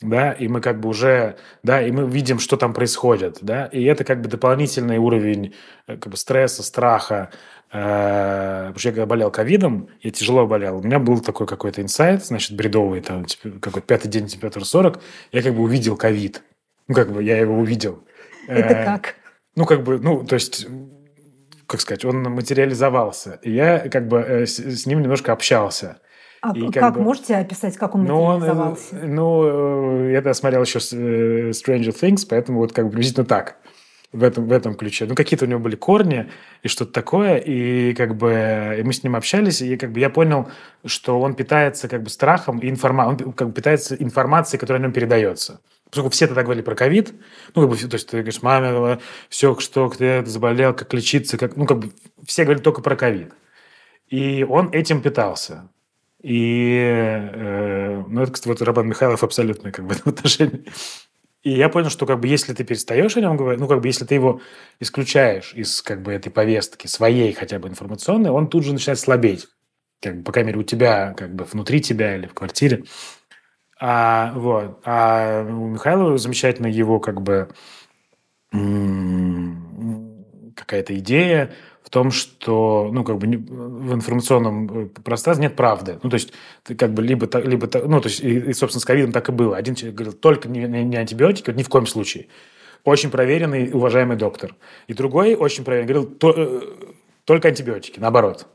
да, 0.00 0.32
и 0.32 0.46
мы 0.48 0.60
как 0.60 0.80
бы 0.80 0.88
уже, 0.88 1.36
да, 1.62 1.82
и 1.82 1.90
мы 1.90 2.08
видим, 2.08 2.38
что 2.38 2.56
там 2.56 2.72
происходит, 2.72 3.38
да, 3.40 3.66
и 3.66 3.82
это 3.84 4.04
как 4.04 4.20
бы 4.20 4.28
дополнительный 4.28 4.98
уровень 4.98 5.54
э, 5.86 5.96
как 5.96 6.12
бы 6.12 6.16
стресса, 6.16 6.62
страха, 6.62 7.30
э, 7.72 8.66
потому 8.68 8.78
что 8.78 8.88
я 8.88 8.92
когда 8.92 9.06
болел 9.06 9.30
ковидом, 9.30 9.88
я 10.00 10.10
тяжело 10.12 10.46
болел, 10.46 10.78
у 10.78 10.82
меня 10.82 11.00
был 11.00 11.20
такой 11.20 11.46
какой-то 11.46 11.82
инсайт, 11.82 12.24
значит, 12.24 12.56
бредовый, 12.56 13.00
там, 13.00 13.26
какой-то 13.60 13.80
пятый 13.80 14.08
день 14.08 14.28
температура 14.28 14.64
40, 14.64 15.00
я 15.32 15.42
как 15.42 15.54
бы 15.54 15.62
увидел 15.62 15.96
ковид, 15.96 16.42
ну, 16.86 16.94
как 16.94 17.12
бы 17.12 17.22
я 17.22 17.36
его 17.38 17.58
увидел. 17.58 18.04
Это 18.46 18.74
э, 18.74 18.84
как? 18.84 19.16
Ну, 19.56 19.64
как 19.64 19.82
бы, 19.82 19.98
ну, 19.98 20.24
то 20.24 20.34
есть 20.34 20.66
как 21.66 21.82
сказать, 21.82 22.04
он 22.06 22.22
материализовался. 22.22 23.40
И 23.42 23.52
я 23.52 23.90
как 23.90 24.08
бы 24.08 24.46
с, 24.46 24.58
с 24.58 24.86
ним 24.86 25.02
немножко 25.02 25.32
общался. 25.32 26.00
А 26.40 26.56
и 26.56 26.66
как, 26.66 26.74
как 26.74 26.94
бы... 26.94 27.02
можете 27.02 27.36
описать, 27.36 27.76
как 27.76 27.94
он 27.94 28.04
ну, 28.04 28.26
материализовался? 28.26 28.94
Ну, 28.94 30.08
э, 30.08 30.12
я 30.12 30.34
смотрел 30.34 30.62
еще 30.62 30.78
э, 30.78 31.50
Stranger 31.50 31.94
Things, 31.94 32.26
поэтому 32.28 32.58
вот 32.58 32.72
как 32.72 32.86
бы 32.86 32.90
приблизительно 32.90 33.26
так 33.26 33.56
в 34.12 34.22
этом, 34.22 34.46
в 34.46 34.52
этом 34.52 34.74
ключе. 34.74 35.06
Ну, 35.06 35.14
какие-то 35.14 35.44
у 35.44 35.48
него 35.48 35.60
были 35.60 35.76
корни 35.76 36.30
и 36.62 36.68
что-то 36.68 36.92
такое, 36.92 37.36
и 37.36 37.92
как 37.94 38.16
бы 38.16 38.76
и 38.78 38.82
мы 38.82 38.92
с 38.92 39.02
ним 39.02 39.16
общались, 39.16 39.60
и 39.60 39.76
как 39.76 39.92
бы 39.92 40.00
я 40.00 40.10
понял, 40.10 40.48
что 40.84 41.20
он 41.20 41.34
питается 41.34 41.88
как 41.88 42.02
бы 42.02 42.10
страхом 42.10 42.58
и 42.58 42.70
информацией, 42.70 43.26
он 43.26 43.32
как 43.32 43.48
бы 43.48 43.54
питается 43.54 43.94
информацией, 43.96 44.58
которая 44.60 44.80
о 44.80 44.84
нем 44.84 44.92
передается. 44.92 45.60
Поскольку 45.90 46.10
все 46.10 46.26
тогда 46.26 46.42
говорили 46.42 46.64
про 46.64 46.74
ковид, 46.74 47.14
ну, 47.54 47.62
как 47.62 47.70
бы, 47.70 47.76
то 47.76 47.94
есть 47.94 48.08
ты 48.08 48.18
говоришь, 48.18 48.42
маме, 48.42 48.98
все, 49.28 49.58
что, 49.58 49.88
ты 49.88 50.24
заболел, 50.26 50.74
как 50.74 50.92
лечиться, 50.92 51.38
как, 51.38 51.56
ну, 51.56 51.66
как 51.66 51.78
бы 51.78 51.92
все 52.26 52.44
говорили 52.44 52.62
только 52.62 52.82
про 52.82 52.94
ковид. 52.94 53.32
И 54.08 54.44
он 54.48 54.70
этим 54.72 55.00
питался. 55.00 55.68
И, 56.22 56.76
э, 56.80 58.02
ну, 58.08 58.22
это, 58.22 58.32
кстати, 58.32 58.48
вот 58.48 58.62
Роман 58.62 58.88
Михайлов 58.88 59.22
абсолютно 59.22 59.70
как 59.70 59.86
бы 59.86 59.94
в 60.04 60.06
отношении. 60.06 60.64
И 61.42 61.50
я 61.50 61.68
понял, 61.68 61.88
что 61.88 62.04
как 62.04 62.18
бы 62.20 62.26
если 62.26 62.52
ты 62.52 62.64
перестаешь 62.64 63.16
о 63.16 63.20
нем 63.20 63.36
говорить, 63.36 63.60
ну, 63.60 63.68
как 63.68 63.80
бы 63.80 63.88
если 63.88 64.04
ты 64.04 64.14
его 64.16 64.40
исключаешь 64.80 65.54
из 65.54 65.80
как 65.82 66.02
бы 66.02 66.12
этой 66.12 66.30
повестки, 66.30 66.88
своей 66.88 67.32
хотя 67.32 67.58
бы 67.58 67.68
информационной, 67.68 68.30
он 68.30 68.48
тут 68.48 68.64
же 68.64 68.72
начинает 68.72 68.98
слабеть. 68.98 69.46
как 70.02 70.18
бы, 70.18 70.24
по 70.24 70.32
крайней 70.32 70.48
мере, 70.48 70.60
у 70.60 70.64
тебя, 70.64 71.14
как 71.16 71.34
бы 71.34 71.44
внутри 71.44 71.80
тебя 71.80 72.16
или 72.16 72.26
в 72.26 72.34
квартире. 72.34 72.84
А, 73.80 74.32
вот. 74.34 74.80
а 74.84 75.44
у 75.44 75.68
Михаила 75.68 76.18
замечательно 76.18 76.66
его 76.66 76.98
как 76.98 77.22
бы 77.22 77.48
какая-то 80.56 80.98
идея 80.98 81.52
в 81.88 81.90
том, 81.90 82.10
что 82.10 82.90
ну, 82.92 83.02
как 83.02 83.16
бы 83.16 83.26
в 83.26 83.94
информационном 83.94 84.84
э, 84.84 84.86
пространстве 85.02 85.46
нет 85.46 85.56
правды. 85.56 85.98
Ну, 86.02 86.10
то 86.10 86.14
есть, 86.14 86.34
ты 86.62 86.74
как 86.74 86.92
бы 86.92 87.02
либо, 87.02 87.26
либо 87.38 87.66
ну, 87.86 88.02
то 88.02 88.08
есть, 88.08 88.20
и, 88.20 88.40
и, 88.40 88.52
собственно, 88.52 88.82
с 88.82 88.84
ковидом 88.84 89.10
так 89.10 89.30
и 89.30 89.32
было. 89.32 89.56
Один 89.56 89.74
человек 89.74 89.96
говорил, 89.96 90.12
только 90.12 90.50
не, 90.50 90.66
не 90.66 90.96
антибиотики, 90.96 91.50
ни 91.50 91.62
в 91.62 91.70
коем 91.70 91.86
случае. 91.86 92.26
Очень 92.84 93.10
проверенный, 93.10 93.70
уважаемый 93.72 94.18
доктор. 94.18 94.54
И 94.86 94.92
другой 94.92 95.34
очень 95.34 95.64
проверенный 95.64 95.94
говорил, 95.94 96.34
э, 96.36 96.60
только 97.24 97.48
антибиотики, 97.48 97.98
наоборот. 97.98 98.46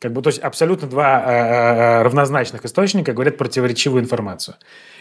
Как 0.00 0.12
бы, 0.12 0.20
то 0.20 0.30
есть 0.30 0.40
абсолютно 0.40 0.88
два 0.88 1.22
э, 1.22 2.02
равнозначных 2.02 2.64
источника 2.64 3.12
говорят 3.12 3.36
противоречивую 3.36 4.02
информацию 4.02 4.56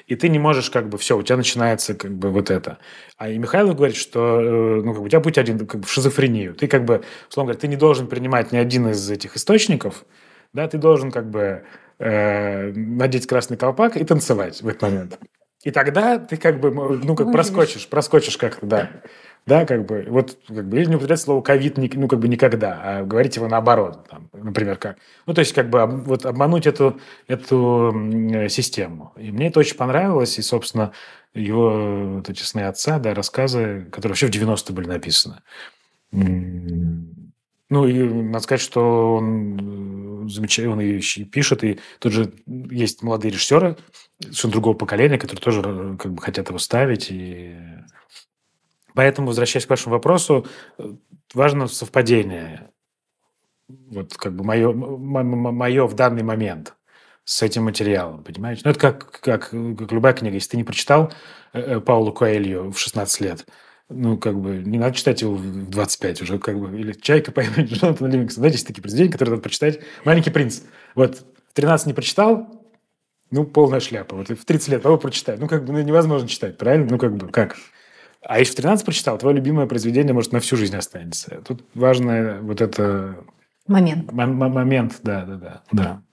и 0.08 0.16
ты 0.16 0.30
не 0.30 0.39
можешь 0.39 0.70
как 0.70 0.89
бы 0.89 0.97
все, 0.97 1.18
у 1.18 1.24
тебя 1.24 1.38
начинается 1.38 1.93
как 1.93 2.12
бы 2.12 2.30
вот 2.30 2.49
это. 2.51 2.78
А 3.18 3.30
и 3.30 3.38
Михайлов 3.38 3.76
говорит, 3.76 3.95
что 3.95 4.39
э, 4.41 4.82
ну, 4.84 4.93
как 4.93 5.01
бы, 5.01 5.06
у 5.06 5.10
тебя 5.10 5.22
путь 5.22 5.38
один 5.38 5.66
как 5.66 5.82
бы 5.82 5.88
в 5.88 5.91
шизофрению. 5.91 6.54
Ты 6.56 6.68
как 6.68 6.86
бы, 6.86 7.04
условно 7.30 7.51
говоря, 7.51 7.60
ты 7.60 7.68
не 7.68 7.76
должен 7.76 8.08
принимать 8.08 8.51
ни 8.51 8.58
один 8.58 8.89
из 8.89 9.10
этих 9.10 9.36
источников, 9.36 10.06
да, 10.54 10.68
ты 10.68 10.78
должен 10.78 11.12
как 11.12 11.30
бы 11.30 11.64
э, 11.99 12.72
надеть 12.74 13.28
красный 13.28 13.58
колпак 13.58 13.97
и 13.97 14.04
танцевать 14.04 14.62
в 14.62 14.68
этот 14.68 14.82
момент. 14.82 15.20
И 15.64 15.72
тогда 15.72 16.20
ты 16.20 16.38
как 16.38 16.59
бы, 16.59 16.72
ну, 16.72 17.16
как 17.16 17.32
проскочишь, 17.32 17.88
проскочишь 17.88 18.38
как-то, 18.38 18.66
да. 18.66 18.89
Да, 19.45 19.66
как 19.66 19.86
бы, 19.86 20.05
вот, 20.07 20.38
как 20.47 20.68
бы, 20.70 20.78
или 20.78 20.86
не 20.86 20.95
употреблять 20.95 21.20
слово 21.20 21.41
ковид, 21.41 21.78
ну, 21.78 22.07
как 22.07 22.20
бы 22.20 22.30
никогда, 22.30 22.80
а 22.82 23.03
говорить 23.03 23.36
его 23.36 23.49
наоборот, 23.49 24.07
там, 24.09 24.30
например, 24.32 24.78
как. 24.78 24.97
Ну, 25.26 25.34
то 25.34 25.39
есть, 25.39 25.53
как 25.53 25.70
бы, 25.70 25.86
вот 25.86 26.26
обмануть 26.26 26.66
эту, 26.66 26.99
эту 27.28 27.91
систему. 28.49 29.11
И 29.18 29.32
мне 29.32 29.47
это 29.47 29.59
очень 29.59 29.76
понравилось, 29.76 30.39
и, 30.39 30.41
собственно, 30.41 30.93
его 31.34 32.16
вот 32.16 32.30
эти 32.30 32.43
сны 32.43 32.61
отца, 32.61 32.99
да, 32.99 33.14
рассказы, 33.14 33.88
которые 33.91 34.11
вообще 34.11 34.28
в 34.28 34.32
90-е 34.32 34.74
были 34.74 34.88
написаны. 34.88 35.41
Ну, 37.74 37.88
и 37.88 38.03
надо 38.03 38.43
сказать, 38.43 38.61
что 38.61 39.15
он 39.15 40.26
э, 40.26 40.30
замечательно, 40.30 40.74
он 40.74 40.82
и 40.82 40.99
пишет, 41.26 41.63
и 41.63 41.80
тут 41.97 42.13
же 42.13 42.32
есть 42.45 43.01
молодые 43.01 43.32
режиссеры 43.32 43.78
совершенно 44.21 44.51
другого 44.51 44.76
поколения, 44.76 45.17
которые 45.17 45.41
тоже 45.41 45.61
э, 45.65 45.97
как 45.97 46.13
бы 46.13 46.21
хотят 46.21 46.49
его 46.49 46.59
ставить, 46.59 47.07
и 47.09 47.57
Поэтому, 48.95 49.28
возвращаясь 49.28 49.65
к 49.65 49.69
вашему 49.71 49.95
вопросу, 49.95 50.45
важно 51.34 51.67
совпадение. 51.67 52.69
Вот 53.67 54.15
как 54.15 54.36
бы 54.36 54.43
мое, 54.43 54.71
мое 54.71 55.88
в 55.88 55.95
данный 55.95 56.21
момент 56.21 56.76
с 57.24 57.41
этим 57.41 57.63
материалом, 57.63 58.24
понимаете? 58.24 58.61
Ну, 58.65 58.71
это 58.71 58.80
как, 58.80 59.19
как, 59.19 59.49
как 59.49 59.91
любая 59.91 60.13
книга. 60.13 60.36
Если 60.36 60.51
ты 60.51 60.57
не 60.57 60.63
прочитал 60.63 61.11
э, 61.53 61.59
э, 61.59 61.80
Паулу 61.80 62.13
Коэлью 62.13 62.71
в 62.71 62.78
16 62.78 63.21
лет, 63.21 63.47
ну, 63.96 64.18
как 64.18 64.39
бы, 64.39 64.58
не 64.58 64.78
надо 64.78 64.96
читать 64.96 65.22
его 65.22 65.36
в 65.36 65.70
25 65.70 66.22
уже, 66.22 66.39
как 66.39 66.60
бы, 66.60 66.80
или 66.80 66.94
«Чайка» 66.94 67.32
поймет 67.32 67.58
Джонатана 67.72 68.08
Ливингстона. 68.08 68.44
Знаете, 68.44 68.56
есть 68.56 68.68
такие 68.68 68.82
произведения, 68.82 69.12
которые 69.12 69.32
надо 69.32 69.44
прочитать. 69.44 69.80
«Маленький 70.06 70.32
принц». 70.32 70.62
Вот 70.96 71.24
в 71.50 71.54
13 71.54 71.88
не 71.88 71.94
прочитал, 71.94 72.64
ну, 73.32 73.46
полная 73.46 73.80
шляпа. 73.80 74.16
Вот 74.16 74.30
в 74.30 74.46
30 74.46 74.70
лет 74.70 74.82
попробуй 74.82 75.02
прочитай. 75.02 75.38
Ну, 75.38 75.48
как 75.48 75.66
бы, 75.66 75.74
ну, 75.74 75.82
невозможно 75.82 76.28
читать, 76.28 76.58
правильно? 76.58 76.88
Ну, 76.89 76.98
как 77.00 77.16
бы, 77.16 77.30
как? 77.30 77.58
А 78.22 78.39
если 78.39 78.54
в 78.54 78.56
13 78.58 78.86
прочитал, 78.86 79.18
твое 79.18 79.36
любимое 79.36 79.66
произведение, 79.66 80.14
может, 80.14 80.32
на 80.32 80.39
всю 80.39 80.56
жизнь 80.56 80.76
останется. 80.76 81.41
Тут 81.46 81.66
важно 81.74 82.39
вот 82.41 82.62
это... 82.62 83.18
Момент. 83.68 84.12
М- 84.12 84.38
момент, 84.38 85.00
да, 85.04 85.26
да, 85.26 85.36
да. 85.36 85.64
да. 85.72 86.04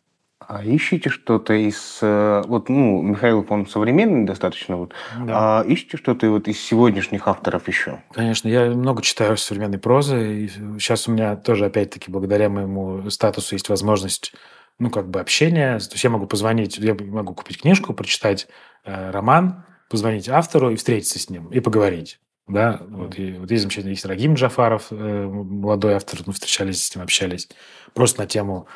А 0.51 0.65
ищите 0.65 1.11
что-то 1.11 1.53
из... 1.55 2.01
Э, 2.03 2.43
вот, 2.45 2.69
ну, 2.69 3.03
Михаил, 3.03 3.47
он 3.49 3.69
современный 3.69 4.27
достаточно. 4.27 4.77
Вот. 4.79 4.93
Да. 5.25 5.61
А 5.61 5.65
ищите 5.65 5.97
что-то 5.97 6.29
вот 6.29 6.49
из 6.49 6.61
сегодняшних 6.61 7.29
авторов 7.29 7.69
еще? 7.69 8.03
Конечно, 8.13 8.49
я 8.49 8.65
много 8.65 9.01
читаю 9.01 9.37
современной 9.37 9.79
прозы. 9.79 10.47
И 10.47 10.49
сейчас 10.81 11.07
у 11.07 11.13
меня 11.13 11.37
тоже, 11.37 11.67
опять-таки, 11.67 12.11
благодаря 12.11 12.49
моему 12.49 13.09
статусу 13.11 13.55
есть 13.55 13.69
возможность 13.69 14.33
ну, 14.81 14.91
как 14.91 15.09
бы 15.09 15.21
общения. 15.21 15.79
То 15.79 15.93
есть 15.93 16.03
я 16.03 16.11
могу 16.11 16.27
позвонить, 16.27 16.79
я 16.79 16.97
могу 16.99 17.33
купить 17.33 17.63
книжку, 17.63 17.95
прочитать 17.95 18.49
э, 18.85 19.11
роман, 19.13 19.65
позвонить 19.89 20.29
автору 20.29 20.71
и 20.71 20.77
встретиться 20.77 21.21
с 21.21 21.31
ним, 21.31 21.47
и 21.53 21.61
поговорить. 21.61 22.19
Да, 22.49 22.81
вот, 22.89 23.17
и, 23.17 23.35
вот 23.35 23.49
есть 23.53 23.63
замечательный, 23.63 23.93
есть 23.93 24.05
Рагим 24.05 24.35
Джафаров, 24.35 24.89
э, 24.91 24.95
молодой 25.27 25.95
автор, 25.95 26.19
мы 26.27 26.33
встречались 26.33 26.85
с 26.85 26.97
ним, 26.97 27.05
общались, 27.05 27.49
просто 27.95 28.23
на 28.23 28.27
тему 28.27 28.67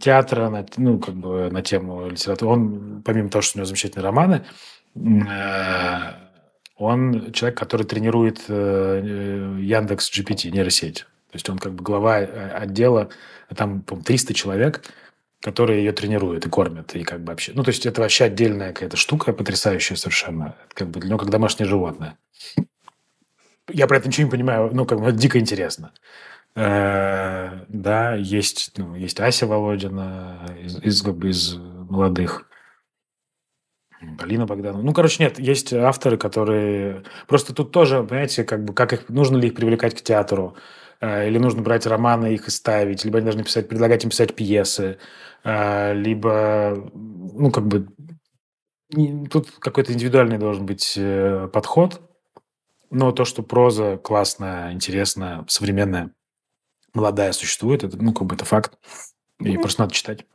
театра, 0.00 0.48
на, 0.48 0.66
ну, 0.76 0.98
как 0.98 1.14
бы 1.14 1.50
на 1.50 1.62
тему 1.62 2.08
литературы. 2.08 2.52
Он, 2.52 3.02
помимо 3.04 3.28
того, 3.28 3.42
что 3.42 3.56
у 3.56 3.60
него 3.60 3.66
замечательные 3.66 4.04
романы, 4.04 4.44
э, 4.94 6.12
он 6.76 7.32
человек, 7.32 7.58
который 7.58 7.84
тренирует 7.84 8.44
э, 8.48 9.58
Яндекс 9.60 10.10
GPT, 10.10 10.50
нейросеть. 10.50 11.06
То 11.30 11.34
есть 11.34 11.48
он 11.50 11.58
как 11.58 11.74
бы 11.74 11.82
глава 11.82 12.20
э, 12.20 12.50
отдела, 12.50 13.10
там, 13.54 13.82
по 13.82 13.96
300 13.96 14.32
человек, 14.34 14.82
которые 15.40 15.84
ее 15.84 15.92
тренируют 15.92 16.46
и 16.46 16.48
кормят, 16.48 16.94
и 16.94 17.04
как 17.04 17.20
бы 17.20 17.32
вообще... 17.32 17.52
Ну, 17.54 17.62
то 17.62 17.70
есть 17.70 17.86
это 17.86 18.00
вообще 18.00 18.24
отдельная 18.24 18.72
какая-то 18.72 18.96
штука, 18.96 19.32
потрясающая 19.32 19.96
совершенно. 19.96 20.56
Как 20.74 20.88
бы 20.88 21.00
для 21.00 21.10
него 21.10 21.18
как 21.18 21.30
домашнее 21.30 21.68
животное. 21.68 22.16
Я 23.70 23.86
про 23.86 23.98
это 23.98 24.08
ничего 24.08 24.24
не 24.24 24.30
понимаю, 24.30 24.70
ну, 24.72 24.86
как 24.86 25.00
бы 25.00 25.08
это 25.08 25.18
дико 25.18 25.38
интересно. 25.38 25.92
Э, 26.58 27.66
да, 27.68 28.14
есть, 28.14 28.72
ну, 28.76 28.96
есть 28.96 29.20
Ася 29.20 29.46
Володина 29.46 30.44
из, 30.60 30.76
из, 30.82 31.06
из 31.06 31.54
молодых. 31.54 32.50
Полина 34.18 34.44
Богданова. 34.44 34.82
Ну, 34.82 34.92
короче, 34.92 35.22
нет, 35.22 35.38
есть 35.38 35.72
авторы, 35.72 36.18
которые... 36.18 37.04
Просто 37.28 37.54
тут 37.54 37.70
тоже, 37.70 38.02
понимаете, 38.02 38.42
как 38.42 38.64
бы, 38.64 38.74
как 38.74 38.92
их, 38.92 39.08
нужно 39.08 39.36
ли 39.36 39.48
их 39.48 39.54
привлекать 39.54 39.94
к 39.94 40.02
театру, 40.02 40.56
э, 41.00 41.28
или 41.28 41.38
нужно 41.38 41.62
брать 41.62 41.86
романы 41.86 42.34
их 42.34 42.48
и 42.48 42.50
ставить, 42.50 43.04
либо 43.04 43.18
они 43.18 43.26
должны 43.26 43.44
писать, 43.44 43.68
предлагать 43.68 44.02
им 44.02 44.10
писать 44.10 44.34
пьесы. 44.34 44.98
А, 45.44 45.92
либо, 45.92 46.90
ну, 46.92 47.52
как 47.52 47.68
бы, 47.68 47.86
тут 49.30 49.52
какой-то 49.60 49.92
индивидуальный 49.92 50.38
должен 50.38 50.66
быть 50.66 50.94
э, 50.96 51.48
подход, 51.52 52.00
но 52.90 53.12
то, 53.12 53.24
что 53.24 53.44
проза 53.44 53.96
классная, 53.96 54.72
интересная, 54.72 55.44
современная, 55.46 56.12
молодая 56.94 57.32
существует, 57.32 57.84
это, 57.84 57.96
ну, 57.96 58.12
как 58.12 58.26
бы 58.26 58.34
это 58.34 58.44
факт, 58.44 58.78
и 59.40 59.44
mm-hmm. 59.44 59.60
просто 59.60 59.82
надо 59.82 59.94
читать. 59.94 60.26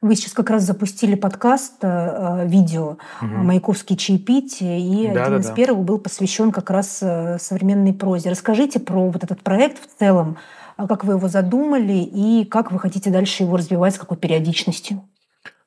Вы 0.00 0.16
сейчас 0.16 0.32
как 0.32 0.50
раз 0.50 0.64
запустили 0.64 1.14
подкаст, 1.14 1.74
э, 1.82 1.86
э, 1.86 2.48
видео 2.48 2.96
угу. 3.20 3.26
«Маяковский 3.26 3.96
чаепитие», 3.96 4.80
и 4.80 5.06
да, 5.06 5.22
один 5.22 5.34
да, 5.34 5.40
из 5.40 5.46
да. 5.46 5.54
первых 5.54 5.84
был 5.84 5.98
посвящен 5.98 6.50
как 6.50 6.70
раз 6.70 6.98
современной 6.98 7.94
прозе. 7.94 8.30
Расскажите 8.30 8.80
про 8.80 9.08
вот 9.08 9.22
этот 9.22 9.42
проект 9.42 9.78
в 9.80 9.98
целом, 9.98 10.38
а 10.76 10.88
как 10.88 11.04
вы 11.04 11.14
его 11.14 11.28
задумали 11.28 11.98
и 11.98 12.44
как 12.44 12.72
вы 12.72 12.80
хотите 12.80 13.10
дальше 13.10 13.44
его 13.44 13.56
развивать, 13.56 13.94
с 13.94 13.98
какой 13.98 14.16
периодичностью? 14.16 15.02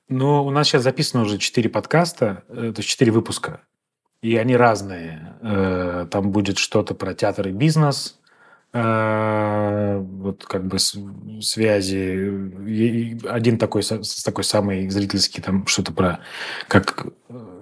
Ну, 0.08 0.43
у 0.43 0.52
нас 0.52 0.68
сейчас 0.68 0.84
записано 0.84 1.24
уже 1.24 1.38
четыре 1.38 1.70
подкаста, 1.70 2.43
э, 2.48 2.72
то 2.74 2.80
есть 2.80 2.89
четыре 2.89 3.12
выпуска, 3.12 3.62
и 4.22 4.36
они 4.36 4.56
разные. 4.56 5.36
Э, 5.41 6.08
там 6.10 6.32
будет 6.32 6.58
что-то 6.58 6.93
про 6.93 7.14
театр 7.14 7.48
и 7.48 7.52
бизнес, 7.52 8.20
э, 8.20 8.24
вот 8.76 10.43
как 10.45 10.65
бы 10.65 10.80
связи. 10.80 12.45
Один 13.26 13.57
такой, 13.57 13.84
с 13.84 14.23
такой 14.23 14.43
самый 14.43 14.89
зрительский, 14.89 15.41
там 15.41 15.65
что-то 15.65 15.93
про... 15.93 16.19
как 16.67 17.07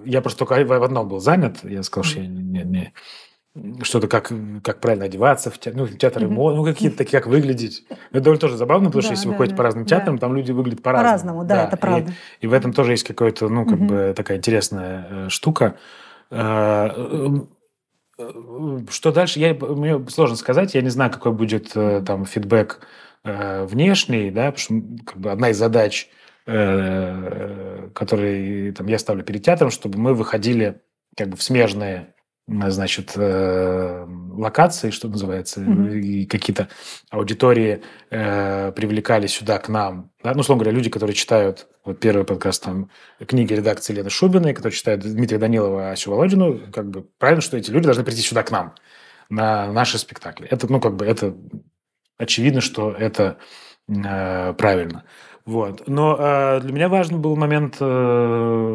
Я 0.04 0.20
просто 0.22 0.44
только 0.44 0.64
в 0.64 0.82
одном 0.82 1.08
был 1.08 1.20
занят, 1.20 1.58
я 1.62 1.84
сказал, 1.84 2.04
что 2.04 2.20
я 2.20 2.26
не, 2.26 2.64
не, 2.64 2.92
что-то, 3.82 4.08
как, 4.08 4.32
как 4.64 4.80
правильно 4.80 5.04
одеваться 5.04 5.50
в 5.50 5.58
театр, 5.58 5.82
ну, 5.82 5.86
театр 5.86 6.24
mm-hmm. 6.24 6.54
ну, 6.56 6.64
какие-то 6.64 6.96
такие, 6.96 7.20
как 7.20 7.28
выглядеть. 7.28 7.84
Это 8.10 8.20
довольно 8.20 8.40
тоже 8.40 8.56
забавно, 8.56 8.86
потому 8.86 9.02
да, 9.02 9.06
что 9.06 9.12
если 9.12 9.26
да, 9.26 9.30
вы 9.30 9.36
ходите 9.36 9.54
да, 9.54 9.56
по 9.56 9.62
разным 9.62 9.86
театрам, 9.86 10.16
да. 10.16 10.22
там 10.22 10.34
люди 10.34 10.50
выглядят 10.50 10.82
по-разному. 10.82 11.08
По-разному, 11.08 11.44
да, 11.44 11.54
да, 11.54 11.68
это 11.68 11.76
правда. 11.76 12.10
И, 12.40 12.46
и 12.46 12.48
в 12.48 12.52
этом 12.52 12.72
тоже 12.72 12.92
есть 12.92 13.04
какая-то, 13.04 13.48
ну, 13.48 13.64
как 13.64 13.78
mm-hmm. 13.78 14.08
бы 14.08 14.14
такая 14.16 14.38
интересная 14.38 15.06
э, 15.08 15.28
штука. 15.28 15.76
Э, 18.18 18.30
что 18.90 19.12
дальше? 19.12 19.38
Я, 19.40 19.54
мне 19.54 20.06
сложно 20.08 20.36
сказать, 20.36 20.74
я 20.74 20.82
не 20.82 20.90
знаю, 20.90 21.10
какой 21.10 21.32
будет 21.32 21.76
э, 21.76 22.02
там 22.06 22.26
фидбэк 22.26 22.80
э, 23.24 23.64
внешний, 23.64 24.30
да, 24.30 24.52
потому 24.52 24.58
что 24.58 24.74
как 25.04 25.16
бы 25.18 25.32
одна 25.32 25.50
из 25.50 25.58
задач, 25.58 26.08
которые 26.46 28.72
там, 28.72 28.86
я 28.86 28.98
ставлю 28.98 29.24
перед 29.24 29.42
театром, 29.42 29.70
чтобы 29.70 29.98
мы 29.98 30.12
выходили 30.12 30.82
как 31.16 31.30
бы 31.30 31.38
в 31.38 31.42
смежные 31.42 32.14
значит, 32.46 33.16
локации, 34.36 34.90
что 34.90 35.08
называется, 35.08 35.60
mm-hmm. 35.60 35.98
и 35.98 36.26
какие-то 36.26 36.68
аудитории 37.10 37.82
э, 38.10 38.72
привлекали 38.72 39.26
сюда 39.26 39.58
к 39.58 39.68
нам. 39.68 40.10
Да? 40.22 40.34
Ну, 40.34 40.40
условно 40.40 40.64
говоря, 40.64 40.76
люди, 40.76 40.90
которые 40.90 41.14
читают, 41.14 41.66
вот 41.84 42.00
первый 42.00 42.24
подкаст, 42.24 42.62
там, 42.62 42.90
книги 43.26 43.52
редакции 43.52 43.92
Лены 43.92 44.10
Шубиной, 44.10 44.54
которые 44.54 44.76
читают 44.76 45.02
Дмитрия 45.02 45.38
Данилова, 45.38 45.90
Асю 45.90 46.10
Володину, 46.10 46.60
как 46.72 46.90
бы 46.90 47.06
правильно, 47.18 47.42
что 47.42 47.56
эти 47.56 47.70
люди 47.70 47.84
должны 47.84 48.04
прийти 48.04 48.22
сюда 48.22 48.42
к 48.42 48.50
нам, 48.50 48.74
на 49.28 49.72
наши 49.72 49.98
спектакли. 49.98 50.46
Это, 50.48 50.70
ну, 50.70 50.80
как 50.80 50.96
бы, 50.96 51.04
это 51.04 51.34
очевидно, 52.18 52.60
что 52.60 52.92
это 52.92 53.38
э, 53.88 54.52
правильно. 54.54 55.04
Вот. 55.44 55.86
Но 55.86 56.16
э, 56.18 56.60
для 56.62 56.72
меня 56.72 56.88
важен 56.88 57.20
был 57.20 57.36
момент 57.36 57.76
э, 57.78 57.84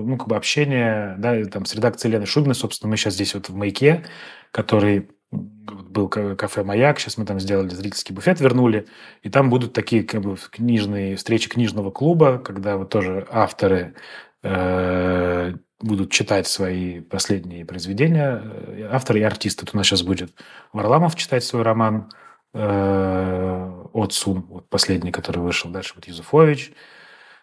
ну, 0.05 0.17
как 0.17 0.27
бы 0.27 0.35
общения 0.35 1.15
да, 1.17 1.43
там, 1.45 1.65
с 1.65 1.73
редакцией 1.73 2.13
Лены 2.13 2.27
Шубиной. 2.27 2.53
Собственно, 2.53 2.91
мы 2.91 2.97
сейчас 2.97 3.15
здесь 3.15 3.33
вот 3.33 3.49
в 3.49 3.55
«Маяке», 3.55 4.05
который 4.51 5.09
был 5.31 6.07
кафе 6.09 6.63
«Маяк», 6.63 6.99
сейчас 6.99 7.17
мы 7.17 7.25
там 7.25 7.39
сделали 7.39 7.69
зрительский 7.69 8.13
буфет, 8.15 8.39
вернули, 8.39 8.87
и 9.21 9.29
там 9.29 9.49
будут 9.49 9.73
такие 9.73 10.03
как 10.03 10.21
бы 10.21 10.35
книжные 10.35 11.15
встречи 11.15 11.49
книжного 11.49 11.91
клуба, 11.91 12.39
когда 12.39 12.77
вот 12.77 12.89
тоже 12.89 13.27
авторы 13.29 13.95
э, 14.43 15.53
будут 15.79 16.11
читать 16.11 16.47
свои 16.47 17.01
последние 17.01 17.65
произведения, 17.65 18.41
э, 18.43 18.89
авторы 18.91 19.19
и 19.19 19.23
артисты. 19.23 19.65
Вот 19.65 19.75
у 19.75 19.77
нас 19.77 19.87
сейчас 19.87 20.03
будет 20.03 20.31
Варламов 20.73 21.15
читать 21.15 21.43
свой 21.43 21.61
роман 21.63 22.09
э, 22.53 23.83
«От 23.93 24.13
Сун», 24.13 24.45
вот 24.49 24.69
последний, 24.69 25.11
который 25.11 25.39
вышел. 25.39 25.69
Дальше 25.69 25.93
вот 25.95 26.07
Юзуфович. 26.07 26.73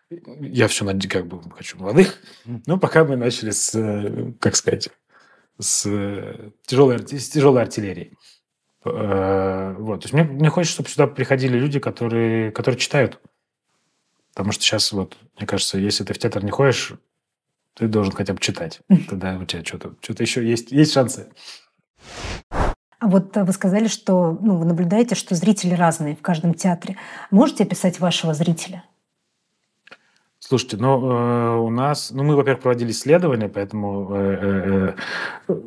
Я 0.08 0.68
все 0.68 0.86
как 1.08 1.26
бы 1.26 1.40
хочу 1.50 1.78
молодых. 1.78 2.18
Но 2.44 2.78
пока 2.78 3.04
мы 3.04 3.16
начали 3.16 3.50
с, 3.50 3.74
э, 3.74 4.32
как 4.40 4.56
сказать, 4.56 4.88
с 5.58 5.82
тяжелой, 6.66 6.98
с 6.98 7.28
тяжелой 7.28 7.62
артиллерией. 7.62 8.16
Вот. 8.84 10.00
То 10.00 10.04
есть 10.04 10.12
мне, 10.12 10.24
мне 10.24 10.48
хочется, 10.48 10.74
чтобы 10.74 10.88
сюда 10.88 11.06
приходили 11.06 11.58
люди, 11.58 11.78
которые, 11.80 12.52
которые 12.52 12.78
читают. 12.78 13.20
Потому 14.32 14.52
что 14.52 14.62
сейчас, 14.62 14.92
вот, 14.92 15.16
мне 15.36 15.46
кажется, 15.46 15.78
если 15.78 16.04
ты 16.04 16.14
в 16.14 16.18
театр 16.18 16.44
не 16.44 16.50
ходишь, 16.50 16.92
ты 17.74 17.88
должен 17.88 18.12
хотя 18.12 18.32
бы 18.32 18.40
читать. 18.40 18.80
Тогда 19.08 19.38
у 19.38 19.44
тебя 19.44 19.64
что-то 19.64 19.94
что 20.00 20.22
еще 20.22 20.46
есть, 20.46 20.72
есть 20.72 20.92
шансы. 20.92 21.28
А 22.98 23.08
вот 23.08 23.36
вы 23.36 23.52
сказали, 23.52 23.88
что 23.88 24.38
ну, 24.40 24.56
вы 24.56 24.64
наблюдаете, 24.64 25.14
что 25.14 25.34
зрители 25.34 25.74
разные 25.74 26.16
в 26.16 26.22
каждом 26.22 26.54
театре. 26.54 26.96
Можете 27.30 27.64
описать 27.64 28.00
вашего 28.00 28.32
зрителя? 28.34 28.84
Слушайте, 30.48 30.76
ну 30.76 31.10
э, 31.10 31.56
у 31.56 31.70
нас, 31.70 32.12
ну 32.12 32.22
мы, 32.22 32.36
во-первых, 32.36 32.62
проводили 32.62 32.92
исследования, 32.92 33.48
поэтому 33.48 34.14
э, 34.14 34.94
э, 35.48 35.52
э 35.52 35.60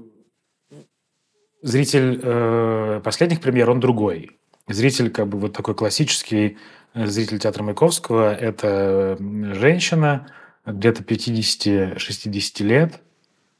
зритель 1.61 2.21
э, 2.23 3.01
последних 3.03 3.41
премьер 3.41 3.69
он 3.69 3.81
другой. 3.81 4.39
Зритель 4.69 5.11
как 5.11 5.27
бы 5.27 5.37
вот 5.37 5.51
такой 5.51 5.75
классический 5.75 6.57
э, 6.93 7.07
зритель 7.07 7.39
театра 7.39 7.61
Маяковского– 7.61 8.33
это 8.35 9.17
женщина, 9.19 10.27
где-то 10.65 11.03
50-60 11.03 12.63
лет, 12.63 13.01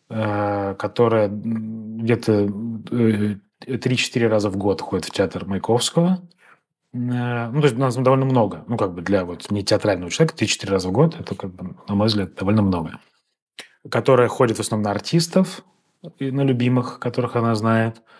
э, 0.09 0.75
которая 0.79 1.27
где-то 1.27 2.43
3-4 2.43 3.27
э, 3.65 4.27
раза 4.27 4.49
в 4.49 4.55
год 4.55 4.79
ходит 4.79 5.03
в 5.03 5.11
театр 5.11 5.43
Маяковского. 5.45 6.21
Э, 6.93 7.49
ну, 7.49 7.61
то 7.61 7.67
есть 7.67 7.77
нас 7.77 7.95
довольно 7.95 8.25
много. 8.25 8.63
Ну, 8.67 8.77
как 8.77 8.93
бы 8.93 9.01
для 9.01 9.25
вот 9.25 9.49
не 9.51 9.63
театрального 9.63 10.11
человека 10.11 10.35
3-4 10.35 10.69
раза 10.69 10.89
в 10.89 10.91
год, 10.91 11.19
это, 11.19 11.35
как 11.35 11.53
бы, 11.53 11.75
на 11.87 11.95
мой 11.95 12.07
взгляд, 12.07 12.35
довольно 12.35 12.61
много. 12.61 12.99
Которая 13.89 14.27
ходит 14.27 14.57
в 14.57 14.61
основном 14.61 14.85
на 14.85 14.91
артистов, 14.91 15.63
на 16.19 16.41
любимых, 16.41 16.99
которых 16.99 17.35
она 17.35 17.55
знает– 17.55 18.01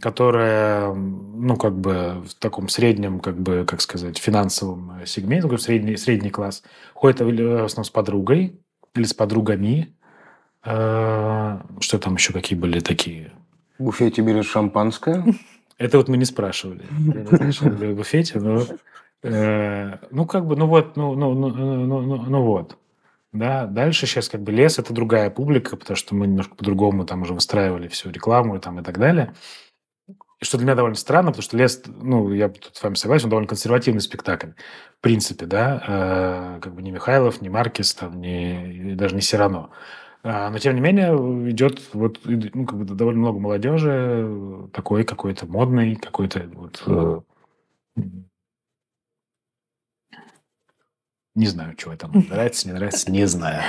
которая, 0.00 0.92
ну, 0.92 1.56
как 1.56 1.78
бы 1.78 2.24
в 2.26 2.34
таком 2.34 2.68
среднем, 2.68 3.20
как 3.20 3.38
бы, 3.40 3.64
как 3.64 3.80
сказать, 3.80 4.18
финансовом 4.18 5.06
сегменте, 5.06 5.42
такой 5.42 5.60
средний, 5.60 5.96
средний 5.96 6.30
класс, 6.30 6.64
ходит 6.92 7.20
в 7.20 7.64
основном 7.64 7.84
с 7.84 7.90
подругой 7.90 8.58
или 8.96 9.04
с 9.04 9.14
подругами. 9.14 9.94
А, 10.64 11.64
что 11.78 12.00
там 12.00 12.14
еще 12.14 12.32
какие 12.32 12.58
были 12.58 12.80
такие? 12.80 13.30
В 13.78 13.84
буфете 13.84 14.22
берешь 14.22 14.50
шампанское? 14.50 15.24
Это 15.78 15.98
вот 15.98 16.08
мы 16.08 16.16
не 16.16 16.24
спрашивали. 16.24 16.84
В 16.90 17.94
буфете, 17.94 18.40
но... 18.40 18.62
Э, 19.22 19.98
ну, 20.10 20.26
как 20.26 20.46
бы, 20.46 20.56
ну 20.56 20.66
вот, 20.66 20.96
ну, 20.96 21.14
ну, 21.14 21.34
ну, 21.34 21.48
ну, 21.48 22.00
ну, 22.00 22.16
ну 22.16 22.42
вот. 22.42 22.78
Да, 23.32 23.66
дальше 23.66 24.06
сейчас 24.06 24.28
как 24.28 24.42
бы 24.42 24.52
лес– 24.52 24.78
это 24.78 24.94
другая 24.94 25.30
публика, 25.30 25.76
потому 25.76 25.96
что 25.96 26.14
мы 26.14 26.26
немножко 26.26 26.54
по-другому 26.54 27.04
там 27.04 27.22
уже 27.22 27.34
выстраивали 27.34 27.88
всю 27.88 28.10
рекламу 28.10 28.56
и, 28.56 28.60
там, 28.60 28.80
и 28.80 28.82
так 28.82 28.98
далее. 28.98 29.34
И 30.40 30.44
что 30.44 30.58
для 30.58 30.66
меня 30.66 30.74
довольно 30.74 30.96
странно, 30.96 31.30
потому 31.30 31.42
что 31.42 31.56
лес, 31.56 31.82
ну, 31.86 32.32
я 32.32 32.48
тут 32.48 32.76
с 32.76 32.82
вами 32.82 32.94
согласен, 32.94 33.24
он 33.24 33.30
довольно 33.30 33.48
консервативный 33.48 34.00
спектакль, 34.00 34.50
в 34.98 35.00
принципе, 35.00 35.46
да, 35.46 36.56
э, 36.56 36.60
как 36.60 36.74
бы 36.74 36.82
ни 36.82 36.90
Михайлов, 36.90 37.40
ни 37.40 37.48
Маркис, 37.48 37.94
там, 37.94 38.20
ни, 38.20 38.94
даже 38.94 39.14
не 39.14 39.22
Сирано. 39.22 39.70
А, 40.28 40.50
но, 40.50 40.58
тем 40.58 40.74
не 40.74 40.80
менее, 40.80 41.14
идет 41.50 41.80
вот, 41.92 42.18
ну, 42.24 42.66
как 42.66 42.76
бы 42.76 42.84
довольно 42.84 43.20
много 43.20 43.38
молодежи, 43.38 44.68
такой 44.72 45.04
какой-то 45.04 45.46
модный, 45.46 45.94
какой-то 45.94 46.50
вот 46.52 46.82
э, 46.88 47.20
не 51.36 51.46
знаю, 51.46 51.76
чего 51.76 51.94
там 51.94 52.10
нравится, 52.28 52.66
не 52.66 52.74
нравится, 52.74 53.08
не 53.12 53.24
знаю. 53.26 53.62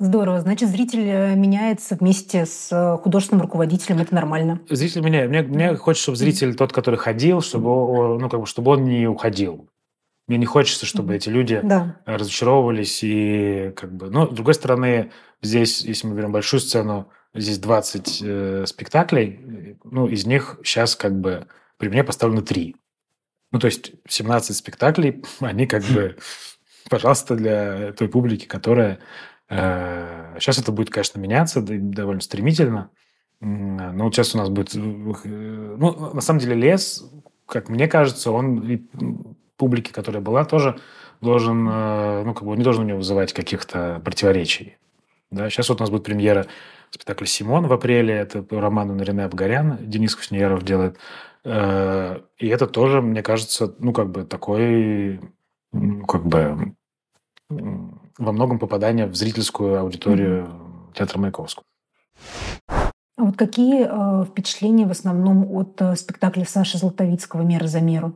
Здорово. 0.00 0.40
Значит, 0.40 0.70
зритель 0.70 1.06
э, 1.06 1.36
меняется 1.36 1.94
вместе 1.94 2.46
с 2.46 2.72
э, 2.72 2.98
художественным 3.00 3.42
руководителем. 3.42 4.00
Это 4.00 4.12
нормально. 4.12 4.60
Зритель 4.68 5.02
меняет. 5.02 5.30
Мне, 5.30 5.42
мне 5.42 5.76
хочется, 5.76 6.02
чтобы 6.02 6.16
зритель, 6.16 6.56
тот, 6.56 6.72
который 6.72 6.96
ходил, 6.96 7.40
чтобы, 7.42 8.18
ну, 8.18 8.28
как 8.28 8.40
бы, 8.40 8.46
чтобы 8.46 8.72
он 8.72 8.84
не 8.86 9.06
уходил. 9.06 9.68
Мне 10.26 10.38
не 10.38 10.46
хочется, 10.46 10.86
чтобы 10.86 11.14
эти 11.14 11.28
люди 11.28 11.60
да. 11.62 12.00
разочаровывались. 12.06 13.00
И, 13.02 13.72
как 13.76 13.94
бы... 13.94 14.10
Но, 14.10 14.26
с 14.26 14.34
другой 14.34 14.54
стороны, 14.54 15.12
здесь, 15.42 15.82
если 15.82 16.06
мы 16.06 16.16
берем 16.16 16.32
большую 16.32 16.60
сцену, 16.60 17.10
здесь 17.34 17.58
20 17.58 18.22
э, 18.22 18.64
спектаклей. 18.66 19.76
Ну, 19.84 20.06
из 20.06 20.26
них 20.26 20.58
сейчас 20.64 20.96
как 20.96 21.18
бы 21.20 21.46
при 21.76 21.88
мне 21.88 22.04
поставлено 22.04 22.42
3. 22.42 22.74
Ну, 23.52 23.58
то 23.58 23.66
есть 23.66 23.92
17 24.08 24.56
спектаклей, 24.56 25.22
они 25.40 25.66
как 25.66 25.82
бы 25.84 26.16
пожалуйста, 26.88 27.36
для 27.36 27.92
той 27.92 28.08
публики, 28.08 28.46
которая... 28.46 28.98
Э, 29.48 30.36
сейчас 30.38 30.58
это 30.58 30.72
будет, 30.72 30.90
конечно, 30.90 31.18
меняться 31.18 31.60
довольно 31.60 32.20
стремительно. 32.20 32.90
Но 33.40 34.04
вот 34.04 34.14
сейчас 34.14 34.34
у 34.34 34.38
нас 34.38 34.48
будет... 34.48 34.74
Э, 34.74 34.78
ну, 34.78 36.14
на 36.14 36.20
самом 36.20 36.40
деле, 36.40 36.54
лес, 36.54 37.04
как 37.46 37.68
мне 37.68 37.88
кажется, 37.88 38.30
он 38.30 39.36
и 39.54 39.56
публике, 39.56 39.92
которая 39.92 40.22
была, 40.22 40.44
тоже 40.44 40.78
должен... 41.20 41.68
Э, 41.68 42.22
ну, 42.24 42.34
как 42.34 42.44
бы 42.44 42.56
не 42.56 42.64
должен 42.64 42.84
у 42.84 42.86
него 42.86 42.98
вызывать 42.98 43.32
каких-то 43.32 44.00
противоречий. 44.04 44.76
Да? 45.30 45.50
Сейчас 45.50 45.68
вот 45.68 45.80
у 45.80 45.82
нас 45.82 45.90
будет 45.90 46.04
премьера 46.04 46.46
спектакля 46.90 47.26
«Симон» 47.26 47.66
в 47.66 47.72
апреле. 47.72 48.14
Это 48.14 48.42
по 48.42 48.60
роману 48.60 48.94
Нарине 48.94 49.24
Абгарян. 49.24 49.78
Денис 49.80 50.14
Куснеяров 50.14 50.64
делает. 50.64 50.98
Э, 51.44 52.20
и 52.38 52.48
это 52.48 52.66
тоже, 52.66 53.02
мне 53.02 53.22
кажется, 53.22 53.74
ну, 53.78 53.92
как 53.92 54.10
бы 54.10 54.24
такой 54.24 55.20
как 56.06 56.24
бы 56.24 56.74
во 57.48 58.32
многом 58.32 58.58
попадание 58.58 59.06
в 59.06 59.14
зрительскую 59.14 59.80
аудиторию 59.80 60.44
mm-hmm. 60.44 60.94
театра 60.94 61.18
Маяковского. 61.18 61.64
А 63.16 63.24
вот 63.24 63.36
какие 63.36 63.86
э, 63.86 64.24
впечатления 64.24 64.86
в 64.86 64.90
основном 64.90 65.50
от 65.52 65.80
э, 65.80 65.94
спектакля 65.96 66.44
Саши 66.44 66.78
Златовицкого 66.78 67.42
«Мера 67.42 67.66
за 67.66 67.80
меру»? 67.80 68.14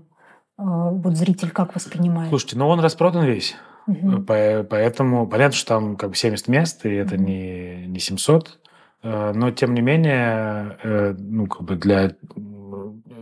Э, 0.58 0.62
вот 0.62 1.16
зритель 1.16 1.50
как 1.50 1.74
воспринимает? 1.74 2.28
Слушайте, 2.28 2.58
ну 2.58 2.68
он 2.68 2.80
распродан 2.80 3.24
весь. 3.24 3.56
Угу. 3.86 4.22
По, 4.22 4.66
поэтому 4.68 5.26
понятно, 5.26 5.56
что 5.56 5.68
там 5.68 5.96
как 5.96 6.10
бы 6.10 6.16
70 6.16 6.48
мест, 6.48 6.84
и 6.84 6.90
это 6.90 7.16
не, 7.16 7.86
не 7.86 7.98
700. 7.98 8.58
Э, 9.02 9.32
но, 9.34 9.50
тем 9.50 9.74
не 9.74 9.80
менее, 9.80 10.78
э, 10.82 11.14
ну, 11.18 11.46
как 11.46 11.62
бы 11.62 11.76
для 11.76 12.14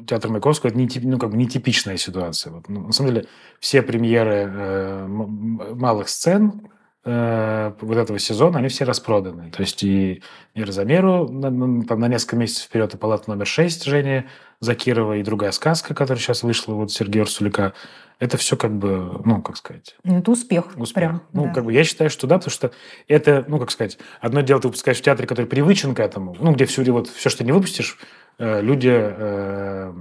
театр 0.07 0.31
Маяковского 0.31 0.71
это 0.71 0.79
не, 0.79 0.89
ну, 1.03 1.19
как 1.19 1.31
бы 1.31 1.37
нетипичная 1.37 1.97
ситуация. 1.97 2.53
Вот, 2.53 2.69
ну, 2.69 2.87
на 2.87 2.93
самом 2.93 3.13
деле 3.13 3.27
все 3.61 3.83
премьеры 3.83 4.51
э, 4.51 5.07
малых 5.07 6.09
сцен 6.09 6.69
э, 7.07 7.73
вот 7.81 7.97
этого 7.97 8.19
сезона, 8.19 8.59
они 8.59 8.69
все 8.69 8.85
распроданы. 8.85 9.51
То 9.51 9.63
есть 9.63 9.83
и 9.83 10.23
«Мир 10.55 10.71
за 10.71 10.85
меру» 10.85 11.29
на, 11.29 11.85
там, 11.85 12.01
на 12.01 12.09
несколько 12.09 12.37
месяцев 12.37 12.65
вперед, 12.65 12.93
и 12.93 12.99
«Палата 12.99 13.31
номер 13.31 13.47
6» 13.47 13.85
Жени 13.85 14.25
Закирова, 14.61 15.15
и 15.17 15.23
другая 15.23 15.53
сказка, 15.53 15.95
которая 15.95 16.21
сейчас 16.21 16.43
вышла, 16.43 16.75
вот 16.75 16.93
Сергея 16.93 17.23
Урсулика. 17.23 17.73
Это 18.19 18.39
все 18.39 18.57
как 18.57 18.73
бы, 18.73 19.21
ну, 19.25 19.43
как 19.43 19.59
сказать... 19.59 19.95
Ну, 20.03 20.19
это 20.19 20.31
успех. 20.31 20.69
Успех. 20.77 20.95
Прям, 20.95 21.23
ну, 21.33 21.45
да. 21.45 21.53
как 21.53 21.65
бы 21.65 21.73
я 21.73 21.85
считаю, 21.85 22.09
что 22.09 22.27
да, 22.27 22.39
потому 22.39 22.51
что 22.51 22.73
это, 23.09 23.45
ну, 23.47 23.59
как 23.59 23.71
сказать, 23.71 23.99
одно 24.21 24.41
дело 24.41 24.61
ты 24.61 24.69
выпускаешь 24.69 24.99
в 24.99 25.03
театре, 25.03 25.29
который 25.29 25.47
привычен 25.47 25.95
к 25.95 26.01
этому, 26.01 26.35
ну, 26.41 26.53
где 26.53 26.65
все, 26.65 26.83
вот, 26.93 27.09
все, 27.09 27.29
что 27.29 27.39
ты 27.41 27.45
не 27.45 27.53
выпустишь, 27.53 27.99
Э, 28.39 28.61
люди 28.61 28.93
э, 28.93 29.93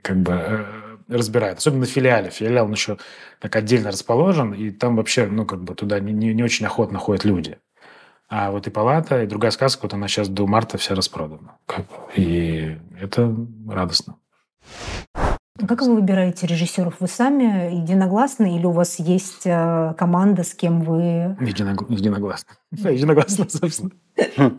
как 0.00 0.16
бы 0.18 0.32
э, 0.32 0.64
разбирают. 1.12 1.58
Особенно 1.58 1.80
на 1.80 1.86
филиале. 1.86 2.30
Филиал 2.30 2.66
он 2.66 2.72
еще 2.72 2.98
так 3.40 3.54
отдельно 3.56 3.90
расположен, 3.90 4.52
и 4.52 4.70
там 4.70 4.96
вообще, 4.96 5.26
ну, 5.26 5.44
как 5.46 5.62
бы 5.62 5.74
туда 5.74 6.00
не, 6.00 6.12
не, 6.12 6.34
не 6.34 6.42
очень 6.42 6.66
охотно 6.66 6.98
ходят 6.98 7.24
люди. 7.24 7.58
А 8.28 8.50
вот 8.50 8.66
и 8.66 8.70
палата, 8.70 9.22
и 9.22 9.26
другая 9.26 9.50
сказка, 9.50 9.82
вот 9.82 9.92
она 9.92 10.08
сейчас 10.08 10.28
до 10.28 10.46
марта 10.46 10.78
вся 10.78 10.94
распродана. 10.94 11.58
И 12.16 12.78
это 12.98 13.34
радостно. 13.68 14.16
А 15.60 15.66
как 15.66 15.82
вы 15.82 15.96
выбираете 15.96 16.46
режиссеров? 16.46 16.96
Вы 16.98 17.08
сами 17.08 17.74
единогласны 17.74 18.56
или 18.56 18.64
у 18.64 18.70
вас 18.70 18.98
есть 18.98 19.42
команда, 19.42 20.44
с 20.44 20.54
кем 20.54 20.80
вы... 20.80 21.36
Единогла... 21.40 21.86
Единогласно. 21.90 22.54
Единогласно, 22.70 23.46
собственно. 23.48 23.90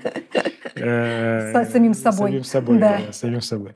С 0.75 1.69
самим 1.71 1.93
собой. 1.93 2.29
Самим 2.29 2.43
собой, 2.43 2.79
да. 2.79 2.99
Самим 3.11 3.41
собой. 3.41 3.75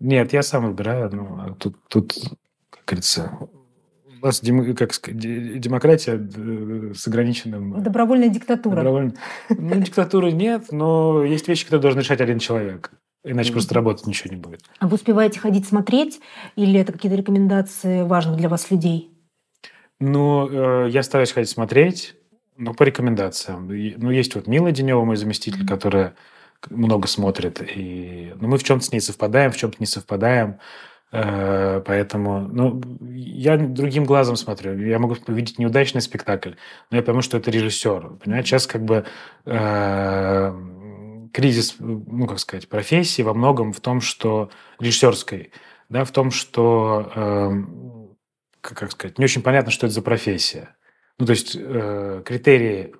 Нет, 0.00 0.32
я 0.32 0.42
сам 0.42 0.66
выбираю. 0.66 1.10
Ну, 1.12 1.38
а 1.40 1.54
тут, 1.54 1.76
тут, 1.88 2.14
как 2.70 2.84
говорится, 2.86 3.38
у 4.22 4.26
нас 4.26 4.40
дем, 4.40 4.74
как 4.74 4.92
демократия 5.04 6.18
э, 6.18 6.92
с 6.94 7.06
ограниченным... 7.06 7.82
Добровольная 7.82 8.28
диктатура. 8.28 8.76
Добровольно... 8.76 9.14
Ну, 9.50 9.80
диктатуры 9.80 10.32
нет, 10.32 10.72
но 10.72 11.24
есть 11.24 11.48
вещи, 11.48 11.64
которые 11.64 11.82
должен 11.82 12.00
решать 12.00 12.20
один 12.20 12.38
человек. 12.38 12.90
Иначе 13.22 13.52
просто 13.52 13.74
работать 13.74 14.06
ничего 14.06 14.34
не 14.34 14.40
будет. 14.40 14.60
А 14.78 14.86
вы 14.86 14.96
успеваете 14.96 15.40
ходить 15.40 15.66
смотреть? 15.66 16.20
Или 16.56 16.78
это 16.78 16.92
какие-то 16.92 17.16
рекомендации 17.16 18.02
важных 18.02 18.36
для 18.36 18.50
вас 18.50 18.70
людей? 18.70 19.10
Ну, 19.98 20.48
э, 20.86 20.90
я 20.90 21.02
стараюсь 21.02 21.32
ходить 21.32 21.48
смотреть, 21.48 22.16
но 22.56 22.74
по 22.74 22.82
рекомендациям. 22.82 23.66
Ну, 23.68 24.10
есть 24.10 24.34
вот 24.34 24.46
Мила 24.46 24.72
Денева, 24.72 25.04
мой 25.04 25.16
заместитель, 25.16 25.62
mm-hmm. 25.62 25.68
которая 25.68 26.14
много 26.70 27.08
смотрит. 27.08 27.62
И, 27.62 28.32
ну, 28.40 28.48
мы 28.48 28.58
в 28.58 28.64
чем-то 28.64 28.84
с 28.84 28.92
ней 28.92 29.00
совпадаем, 29.00 29.52
в 29.52 29.56
чем-то 29.56 29.76
не 29.80 29.86
совпадаем. 29.86 30.58
Э, 31.12 31.80
поэтому, 31.86 32.40
ну, 32.40 32.82
я 33.14 33.56
другим 33.56 34.04
глазом 34.04 34.36
смотрю. 34.36 34.76
Я 34.78 34.98
могу 34.98 35.16
увидеть 35.28 35.58
неудачный 35.58 36.00
спектакль, 36.00 36.54
но 36.90 36.96
я 36.96 37.02
пойму, 37.02 37.22
что 37.22 37.36
это 37.36 37.50
режиссер. 37.50 38.16
Понимаете, 38.22 38.48
сейчас 38.48 38.66
как 38.66 38.84
бы 38.84 39.04
э, 39.46 40.52
кризис, 41.32 41.76
ну, 41.78 42.26
как 42.26 42.38
сказать, 42.38 42.68
профессии 42.68 43.22
во 43.22 43.34
многом 43.34 43.72
в 43.72 43.80
том, 43.80 44.00
что 44.00 44.50
режиссерской, 44.80 45.52
да, 45.88 46.04
в 46.04 46.10
том, 46.10 46.30
что, 46.30 47.12
э, 47.14 47.50
как 48.60 48.90
сказать, 48.90 49.18
не 49.18 49.24
очень 49.24 49.42
понятно, 49.42 49.70
что 49.70 49.86
это 49.86 49.94
за 49.94 50.02
профессия. 50.02 50.76
Ну, 51.18 51.26
то 51.26 51.30
есть 51.30 51.56
э, 51.56 52.22
критерии, 52.24 52.94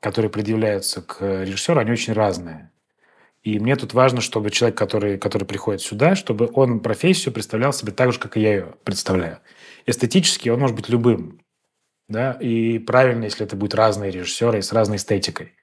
которые 0.00 0.30
предъявляются 0.30 1.02
к 1.02 1.20
режиссеру, 1.44 1.78
они 1.78 1.92
очень 1.92 2.14
разные. 2.14 2.72
И 3.42 3.58
мне 3.58 3.74
тут 3.76 3.94
важно, 3.94 4.20
чтобы 4.20 4.50
человек, 4.50 4.76
который, 4.76 5.18
который 5.18 5.44
приходит 5.44 5.80
сюда, 5.80 6.14
чтобы 6.14 6.50
он 6.52 6.80
профессию 6.80 7.32
представлял 7.32 7.72
себе 7.72 7.92
так 7.92 8.12
же, 8.12 8.18
как 8.18 8.36
и 8.36 8.40
я 8.40 8.52
ее 8.52 8.74
представляю. 8.84 9.38
Эстетически 9.86 10.50
он 10.50 10.60
может 10.60 10.76
быть 10.76 10.90
любым. 10.90 11.40
Да? 12.06 12.32
И 12.32 12.78
правильно, 12.78 13.24
если 13.24 13.46
это 13.46 13.56
будут 13.56 13.74
разные 13.74 14.10
режиссеры 14.10 14.60
с 14.60 14.72
разной 14.72 14.98
эстетикой. 14.98 15.54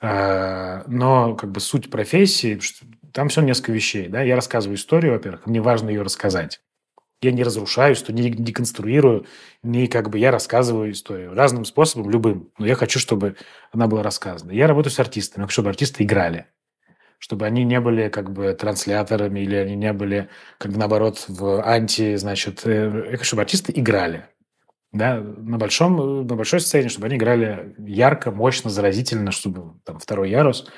А, 0.00 0.82
но 0.88 1.36
как 1.36 1.52
бы 1.52 1.60
суть 1.60 1.88
профессии, 1.88 2.58
там 3.12 3.28
все 3.28 3.42
несколько 3.42 3.70
вещей. 3.70 4.08
Да? 4.08 4.20
Я 4.22 4.34
рассказываю 4.34 4.76
историю, 4.76 5.12
во-первых, 5.12 5.46
мне 5.46 5.60
важно 5.60 5.90
ее 5.90 6.02
рассказать. 6.02 6.60
Я 7.22 7.30
не 7.30 7.44
разрушаю, 7.44 7.94
что 7.94 8.12
не 8.12 8.28
деконструирую, 8.28 9.24
не 9.62 9.86
как 9.86 10.10
бы 10.10 10.18
я 10.18 10.30
рассказываю 10.30 10.90
историю 10.90 11.32
разным 11.32 11.64
способом, 11.64 12.10
любым. 12.10 12.50
Но 12.58 12.66
я 12.66 12.74
хочу, 12.74 12.98
чтобы 12.98 13.36
она 13.72 13.86
была 13.86 14.02
рассказана. 14.02 14.50
Я 14.50 14.66
работаю 14.66 14.92
с 14.92 14.98
артистами, 14.98 15.46
чтобы 15.46 15.70
артисты 15.70 16.02
играли. 16.02 16.46
Чтобы 17.18 17.46
они 17.46 17.64
не 17.64 17.80
были 17.80 18.08
как 18.08 18.32
бы 18.32 18.52
трансляторами 18.52 19.40
или 19.40 19.56
они 19.56 19.76
не 19.76 19.92
были, 19.92 20.28
как 20.58 20.72
бы 20.72 20.78
наоборот, 20.78 21.24
в 21.28 21.62
анти, 21.62 22.16
значит, 22.16 22.66
э, 22.66 23.10
хочу, 23.12 23.24
чтобы 23.24 23.42
артисты 23.42 23.72
играли 23.74 24.28
да, 24.94 25.20
на, 25.20 25.58
большом, 25.58 26.26
на 26.26 26.36
большой 26.36 26.60
сцене, 26.60 26.88
чтобы 26.88 27.06
они 27.06 27.16
играли 27.16 27.74
ярко, 27.78 28.30
мощно, 28.30 28.70
заразительно, 28.70 29.32
чтобы 29.32 29.80
там 29.84 29.98
второй 29.98 30.30
ярус 30.30 30.70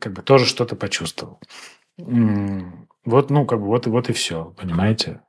как 0.00 0.12
бы 0.12 0.22
тоже 0.22 0.44
что-то 0.44 0.76
почувствовал. 0.76 1.40
Вот, 1.96 3.30
ну, 3.30 3.46
как 3.46 3.60
бы 3.60 3.66
вот, 3.66 3.86
вот 3.86 4.10
и 4.10 4.12
все, 4.12 4.54
понимаете? 4.56 5.22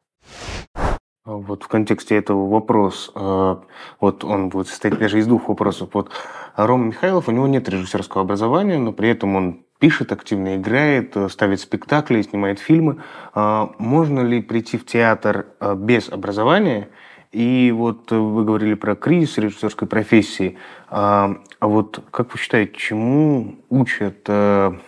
Вот 1.26 1.64
в 1.64 1.68
контексте 1.68 2.16
этого 2.16 2.48
вопрос, 2.48 3.12
э, 3.16 3.56
вот 4.00 4.24
он 4.24 4.50
будет 4.50 4.68
состоять 4.68 5.00
даже 5.00 5.18
из 5.18 5.26
двух 5.26 5.50
вопросов. 5.50 5.90
Вот 5.94 6.12
Рома 6.56 6.86
Михайлов, 6.86 7.28
у 7.28 7.32
него 7.32 7.48
нет 7.48 7.68
режиссерского 7.68 8.22
образования, 8.22 8.78
но 8.78 8.94
при 8.94 9.10
этом 9.10 9.36
он 9.36 9.65
пишет 9.80 10.12
активно, 10.12 10.56
играет, 10.56 11.16
э, 11.16 11.30
ставит 11.30 11.60
спектакли, 11.60 12.22
снимает 12.22 12.60
фильмы. 12.60 13.02
А 13.34 13.72
можно 13.78 14.22
ли 14.22 14.42
прийти 14.42 14.78
в 14.78 14.86
театр 14.86 15.48
э, 15.60 15.76
без 15.76 16.10
образования– 16.10 16.90
и 17.32 17.74
вот 17.76 18.14
э, 18.14 18.16
вы 18.16 18.46
говорили 18.46 18.76
про 18.76 18.96
кризис 18.96 19.38
режиссерской 19.38 19.90
профессии. 19.90 20.58
А, 20.88 21.36
а 21.60 21.68
вот 21.68 22.02
как 22.10 22.32
вы 22.32 22.40
считаете, 22.40 22.72
чему 22.78 23.56
учат 23.70 24.26
в 24.26 24.80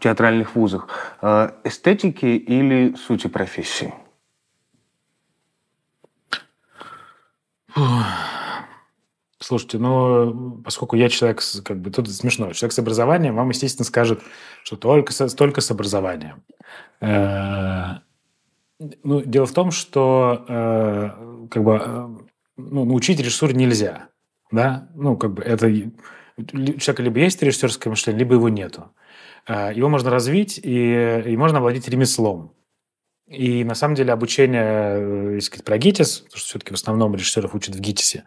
театральных 0.00 0.56
вузах? 0.56 1.18
Эстетики 1.64 2.24
или 2.24 2.94
сути 2.94 3.26
профессии? 3.26 3.92
Слушайте, 9.46 9.78
ну, 9.78 10.60
поскольку 10.64 10.96
я 10.96 11.08
человек, 11.08 11.40
как 11.64 11.80
бы, 11.80 11.92
тут 11.92 12.10
смешно, 12.10 12.52
человек 12.52 12.72
с 12.72 12.78
образованием 12.80 13.36
вам, 13.36 13.50
естественно, 13.50 13.84
скажет, 13.84 14.20
что 14.64 14.76
только, 14.76 15.12
с, 15.12 15.34
только 15.34 15.60
с 15.60 15.70
образованием. 15.70 16.42
Ну, 17.00 18.00
дело 19.24 19.46
в 19.46 19.52
том, 19.52 19.70
что 19.70 20.44
э, 20.48 21.46
как 21.48 21.62
бы 21.62 21.80
э, 21.80 22.08
ну, 22.56 22.84
научить 22.86 23.20
режиссуру 23.20 23.52
нельзя, 23.52 24.08
да, 24.50 24.88
ну 24.96 25.16
как 25.16 25.34
бы 25.34 25.44
это 25.44 25.68
у 25.68 25.92
человека 26.42 27.04
либо 27.04 27.20
есть 27.20 27.40
режиссерское 27.40 27.88
мышление, 27.88 28.18
либо 28.18 28.34
его 28.34 28.48
нету. 28.48 28.90
Э, 29.46 29.70
его 29.72 29.88
можно 29.88 30.10
развить 30.10 30.58
и, 30.60 31.22
и 31.24 31.36
можно 31.36 31.58
овладеть 31.58 31.88
ремеслом. 31.88 32.55
И 33.28 33.64
на 33.64 33.74
самом 33.74 33.96
деле 33.96 34.12
обучение, 34.12 34.62
э, 34.62 35.34
если 35.34 35.46
сказать 35.46 35.64
про 35.64 35.78
ГИТИС, 35.78 36.18
потому 36.18 36.38
что 36.38 36.46
все-таки 36.48 36.72
в 36.72 36.76
основном 36.76 37.14
режиссеров 37.14 37.54
учат 37.54 37.74
в 37.74 37.80
ГИТИСе, 37.80 38.24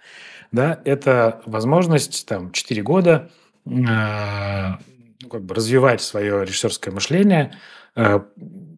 да, 0.51 0.81
это 0.83 1.41
возможность 1.45 2.27
там 2.27 2.51
4 2.51 2.81
года 2.81 3.31
э, 3.65 3.69
ну, 3.69 5.29
как 5.29 5.43
бы 5.43 5.55
развивать 5.55 6.01
свое 6.01 6.43
режиссерское 6.43 6.93
мышление 6.93 7.57
э, 7.95 8.19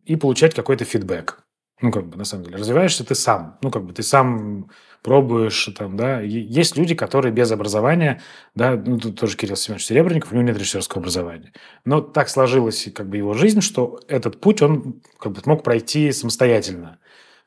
и 0.06 0.16
получать 0.16 0.54
какой-то 0.54 0.86
фидбэк. 0.86 1.44
Ну, 1.82 1.92
как 1.92 2.06
бы, 2.08 2.18
на 2.18 2.26
самом 2.26 2.46
деле, 2.46 2.58
развиваешься 2.58 3.04
ты 3.04 3.16
сам. 3.16 3.58
Ну, 3.64 3.72
как 3.72 3.84
бы, 3.84 3.94
ты 3.94 4.04
сам 4.04 4.70
пробуешь, 5.02 5.68
там, 5.78 5.98
да. 5.98 6.22
Есть 6.22 6.78
люди, 6.78 6.94
которые 6.94 7.32
без 7.32 7.52
образования, 7.52 8.22
да, 8.54 8.76
ну, 8.76 9.00
тут 9.00 9.20
тоже 9.20 9.36
Кирилл 9.36 9.56
Семенович 9.56 9.88
Серебренников, 9.88 10.32
у 10.32 10.36
него 10.36 10.44
нет 10.44 10.58
режиссерского 10.58 11.00
образования. 11.00 11.54
Но 11.84 12.02
так 12.02 12.30
сложилась, 12.30 12.88
как 12.94 13.10
бы, 13.10 13.18
его 13.18 13.34
жизнь, 13.34 13.62
что 13.62 14.00
этот 14.08 14.40
путь 14.40 14.62
он, 14.62 15.02
как 15.20 15.32
бы, 15.32 15.42
мог 15.46 15.64
пройти 15.64 16.12
самостоятельно. 16.12 17.00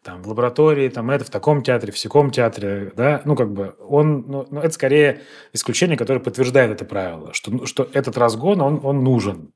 Там, 0.02 0.22
в 0.22 0.28
лаборатории, 0.28 0.88
там, 0.88 1.10
это 1.10 1.24
в 1.24 1.30
таком 1.30 1.62
театре, 1.62 1.90
в 1.90 1.94
всяком 1.94 2.30
театре, 2.30 2.92
да, 2.94 3.22
ну, 3.24 3.36
как 3.36 3.52
бы, 3.52 3.74
он, 3.78 4.24
ну, 4.26 4.46
ну, 4.50 4.60
это 4.60 4.74
скорее 4.74 5.22
исключение, 5.54 5.96
которое 5.96 6.20
подтверждает 6.20 6.72
это 6.72 6.84
правило, 6.84 7.32
что, 7.32 7.64
что 7.64 7.88
этот 7.92 8.18
разгон, 8.18 8.60
он, 8.60 8.80
он 8.82 9.02
нужен, 9.02 9.53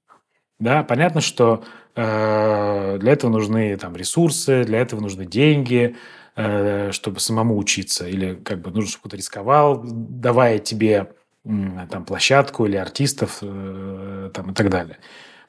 да, 0.59 0.83
понятно, 0.83 1.21
что 1.21 1.65
э, 1.95 2.99
для 2.99 3.13
этого 3.13 3.31
нужны 3.31 3.77
там 3.77 3.95
ресурсы, 3.95 4.65
для 4.65 4.81
этого 4.81 5.01
нужны 5.01 5.25
деньги, 5.25 5.97
э, 6.35 6.91
чтобы 6.91 7.21
самому 7.21 7.57
учиться, 7.57 8.09
или 8.09 8.35
как 8.35 8.61
бы 8.61 8.71
нужно, 8.71 8.89
чтобы 8.91 9.03
кто-то 9.03 9.17
рисковал, 9.17 9.81
давая 9.85 10.59
тебе 10.59 11.13
э, 11.45 11.51
там 11.91 12.05
площадку 12.05 12.67
или 12.67 12.77
артистов 12.77 13.39
э, 13.43 14.31
там 14.35 14.51
и 14.51 14.55
так 14.55 14.69
далее. 14.69 14.99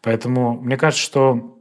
Поэтому 0.02 0.60
мне 0.60 0.78
кажется, 0.78 1.04
что 1.04 1.60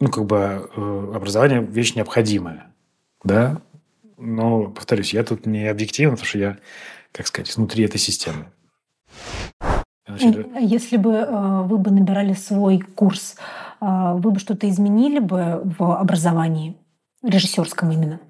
ну 0.00 0.10
как 0.10 0.24
бы 0.24 0.36
э, 0.74 1.12
образование 1.14 1.62
вещь 1.62 1.94
необходимая, 1.94 2.72
да. 3.24 3.60
Но 4.16 4.68
повторюсь, 4.68 5.12
я 5.14 5.22
тут 5.22 5.46
не 5.46 5.68
объективно, 5.68 6.16
потому 6.16 6.28
что 6.28 6.38
я, 6.38 6.58
как 7.12 7.26
сказать, 7.26 7.54
внутри 7.56 7.84
этой 7.84 7.98
системы. 7.98 8.46
Если 10.16 10.96
бы 10.96 11.12
э, 11.12 11.62
вы 11.62 11.78
бы 11.78 11.90
набирали 11.90 12.32
свой 12.32 12.78
курс, 12.78 13.36
э, 13.80 13.86
вы 14.14 14.30
бы 14.30 14.38
что-то 14.38 14.68
изменили 14.68 15.18
бы 15.18 15.62
в 15.64 15.96
образовании, 15.96 16.76
режиссерском 17.22 17.90
именно? 17.90 18.20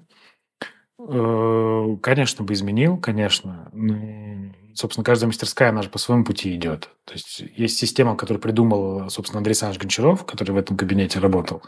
Э, 0.99 1.97
конечно, 2.01 2.43
бы 2.43 2.53
изменил, 2.53 2.97
конечно. 2.97 3.69
Ну, 3.71 4.51
собственно, 4.73 5.05
каждая 5.05 5.27
мастерская, 5.27 5.69
она 5.69 5.81
же 5.81 5.89
по 5.89 5.97
своему 5.97 6.25
пути 6.25 6.53
идет. 6.55 6.89
То 7.05 7.13
есть 7.13 7.43
есть 7.55 7.77
система, 7.77 8.15
которую 8.15 8.41
придумал, 8.41 9.09
собственно, 9.09 9.39
Андрей 9.39 9.51
Александрович 9.51 9.81
Гончаров, 9.81 10.25
который 10.25 10.51
в 10.51 10.57
этом 10.57 10.77
кабинете 10.77 11.19
работал, 11.19 11.63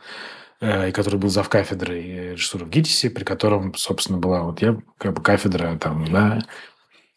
и 0.62 0.92
который 0.92 1.20
был 1.20 1.30
зав 1.30 1.50
кафедрой 1.50 2.32
режиссуры 2.32 2.66
в 2.66 2.70
ГИТИСе, 2.70 3.10
при 3.10 3.24
котором, 3.24 3.74
собственно, 3.74 4.20
была 4.20 4.44
вот 4.44 4.62
я, 4.62 4.78
как 4.98 5.14
бы 5.14 5.22
кафедра 5.22 5.76
там, 5.78 6.06
да, 6.12 6.44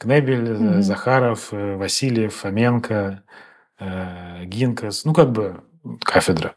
Кнебель, 0.05 0.53
mm-hmm. 0.53 0.83
Захаров, 0.83 1.53
э, 1.53 1.77
Васильев, 1.77 2.35
Фоменко, 2.35 3.23
э, 3.81 4.45
Гинкас, 4.45 5.05
ну, 5.05 5.13
как 5.13 5.33
бы 5.33 5.63
кафедра. 6.05 6.55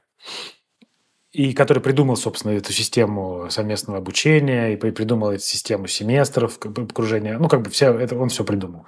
И 1.32 1.54
который 1.54 1.82
придумал, 1.82 2.16
собственно, 2.16 2.52
эту 2.54 2.74
систему 2.74 3.48
совместного 3.50 4.00
обучения, 4.00 4.74
и 4.74 4.76
придумал 4.78 5.32
эту 5.32 5.44
систему 5.44 5.88
семестров, 5.88 6.60
окружения. 6.60 7.38
Ну, 7.38 7.48
как 7.48 7.62
бы 7.62 7.70
все, 7.70 7.98
это 7.98 8.18
он 8.18 8.30
все 8.30 8.44
придумал. 8.44 8.86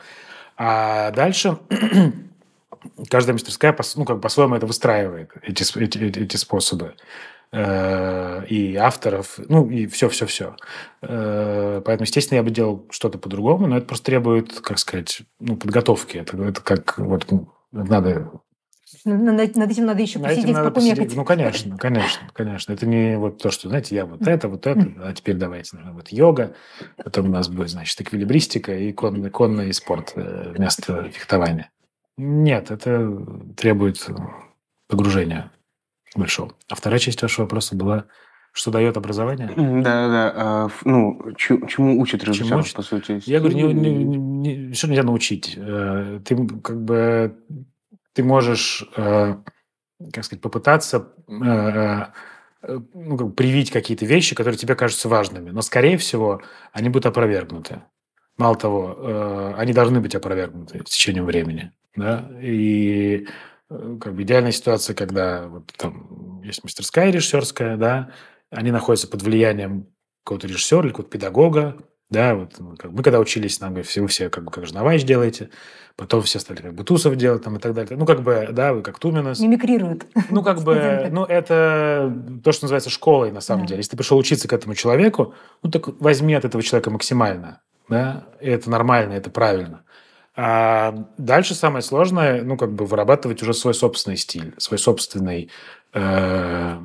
А 0.58 1.12
дальше 1.12 1.58
каждая 3.10 3.34
мастерская 3.34 3.76
ну, 3.96 4.06
как 4.06 4.18
бы 4.18 4.22
по-своему 4.22 4.56
это 4.56 4.66
выстраивает, 4.66 5.32
эти, 5.42 5.64
эти, 5.80 6.20
эти 6.20 6.36
способы. 6.38 6.96
Э, 7.52 8.46
и 8.48 8.76
авторов, 8.76 9.40
ну 9.48 9.68
и 9.70 9.88
все-все-все. 9.88 10.56
Э, 11.02 11.82
поэтому, 11.84 12.06
естественно, 12.06 12.38
я 12.38 12.44
бы 12.44 12.52
делал 12.52 12.86
что-то 12.92 13.18
по-другому, 13.18 13.66
но 13.66 13.78
это 13.78 13.88
просто 13.88 14.06
требует, 14.06 14.60
как 14.60 14.78
сказать, 14.78 15.22
ну, 15.40 15.58
подготовки. 15.58 16.18
Это, 16.18 16.38
это 16.44 16.62
как 16.62 17.00
вот 17.00 17.26
ну, 17.32 17.50
надо 17.72 18.32
над, 19.04 19.56
над 19.56 19.72
этим 19.72 19.86
надо 19.86 20.02
еще 20.02 20.20
На 20.20 20.30
посидеть, 20.30 20.54
надо 20.54 20.70
покумекать. 20.70 20.98
посидеть. 20.98 21.18
Ну, 21.18 21.26
конечно, 21.26 21.78
конечно, 21.78 22.30
конечно. 22.34 22.74
Это 22.74 22.86
не 22.86 23.18
вот 23.18 23.42
то, 23.42 23.50
что, 23.50 23.70
знаете, 23.70 23.96
я 23.96 24.06
вот 24.06 24.28
это, 24.28 24.48
вот 24.48 24.68
это, 24.68 24.94
а 25.04 25.14
теперь 25.14 25.36
давайте, 25.36 25.76
наверное, 25.76 25.96
вот 25.96 26.10
йога, 26.10 26.56
потом 27.04 27.30
у 27.30 27.32
нас 27.32 27.50
будет, 27.50 27.70
значит, 27.70 28.00
эквилибристика 28.00 28.78
и 28.78 28.92
конный, 28.94 29.32
конный 29.32 29.74
спорт 29.74 30.14
э, 30.16 30.54
вместо 30.56 31.10
фехтования. 31.10 31.72
Нет, 32.18 32.70
это 32.70 33.10
требует 33.56 34.08
погружения 34.88 35.52
большого. 36.16 36.54
А 36.70 36.76
вторая 36.76 37.00
часть 37.00 37.22
вашего 37.22 37.46
вопроса 37.46 37.76
была, 37.76 38.06
что 38.52 38.72
дает 38.72 38.98
образование? 38.98 39.48
Да, 39.56 40.08
да. 40.08 40.34
а, 40.36 40.68
Ну, 40.86 41.34
чему 41.38 42.00
учат 42.02 42.24
режиссеров, 42.24 42.62
учат? 42.66 42.76
по 42.76 42.82
сути? 42.82 43.22
Я 43.26 43.40
говорю, 43.40 43.56
не, 43.72 43.74
не- 43.74 44.04
не- 44.68 44.74
что 44.74 44.88
нельзя 44.88 45.04
научить? 45.04 45.54
Э, 45.56 46.20
Ты 46.26 46.36
как 46.64 46.82
бы 46.84 47.38
ты 48.14 48.24
можешь, 48.24 48.84
э, 48.98 49.36
как 50.14 50.24
сказать, 50.26 50.42
попытаться 50.42 51.14
э, 51.28 52.06
ну, 52.94 53.18
как 53.18 53.28
бы 53.28 53.34
привить 53.34 53.72
какие-то 53.72 54.06
вещи, 54.06 54.36
которые 54.36 54.58
тебе 54.58 54.76
кажутся 54.76 55.08
важными, 55.08 55.52
но, 55.52 55.62
скорее 55.62 55.98
всего, 55.98 56.42
они 56.74 56.90
будут 56.90 57.06
опровергнуты. 57.06 57.84
Мало 58.38 58.56
того, 58.56 59.54
они 59.58 59.74
должны 59.74 60.00
быть 60.02 60.16
опровергнуты 60.16 60.80
с 60.86 60.90
течением 60.90 61.26
времени. 61.26 61.72
Да? 61.96 62.30
И 62.42 63.28
как 63.70 64.14
бы 64.16 64.24
идеальная 64.24 64.52
ситуация, 64.52 64.96
когда 64.96 65.48
вот 65.48 65.72
там 65.78 66.42
есть 66.44 66.64
мастерская 66.64 67.12
режиссерская, 67.12 67.78
да, 67.78 68.12
они 68.50 68.72
находятся 68.72 69.08
под 69.08 69.22
влиянием 69.22 69.88
какого-то 70.24 70.48
режиссера 70.48 70.82
или 70.82 70.90
какого-то 70.90 71.12
педагога, 71.12 71.78
да, 72.10 72.34
вот 72.34 72.56
ну, 72.58 72.76
как 72.76 72.92
мы 72.92 73.04
когда 73.04 73.20
учились, 73.20 73.60
нам 73.62 73.70
говорят, 73.72 73.88
все, 73.88 74.02
вы 74.02 74.08
все 74.08 74.30
как 74.32 74.44
бы 74.44 74.52
как 74.52 74.66
Жновач 74.66 75.04
делаете, 75.04 75.52
потом 75.96 76.24
все 76.24 76.40
стали 76.40 76.58
как 76.58 76.74
Бутусов 76.74 77.16
делать 77.16 77.44
там 77.44 77.58
и 77.58 77.60
так 77.60 77.76
далее. 77.76 77.96
Ну, 77.96 78.08
как 78.08 78.24
бы, 78.24 78.48
да, 78.52 78.74
вы 78.74 78.82
как 78.82 78.98
Туменос. 78.98 79.40
Мимикрируют. 79.40 80.08
Ну, 80.32 80.42
как 80.42 80.62
бы, 80.64 81.08
ну, 81.12 81.24
это 81.24 82.12
то, 82.44 82.52
что 82.52 82.64
называется 82.64 82.90
школой, 82.90 83.32
на 83.32 83.42
самом 83.42 83.62
Да. 83.64 83.68
деле. 83.70 83.80
Если 83.82 83.92
ты 83.92 83.98
пришел 83.98 84.18
учиться 84.18 84.48
к 84.48 84.54
этому 84.54 84.74
человеку, 84.74 85.36
ну, 85.62 85.70
так 85.70 86.02
возьми 86.02 86.34
от 86.34 86.46
этого 86.46 86.64
человека 86.64 86.90
максимально, 86.90 87.62
да, 87.88 88.26
и 88.42 88.48
это 88.50 88.72
нормально, 88.72 89.14
это 89.14 89.30
правильно. 89.30 89.84
А 90.36 91.08
дальше 91.18 91.56
самое 91.56 91.82
сложное, 91.82 92.44
ну, 92.44 92.58
как 92.58 92.72
бы 92.72 92.86
вырабатывать 92.86 93.42
уже 93.42 93.54
свой 93.54 93.74
собственный 93.74 94.18
стиль, 94.18 94.54
свой 94.58 94.78
собственный 94.78 95.50
э, 95.94 96.80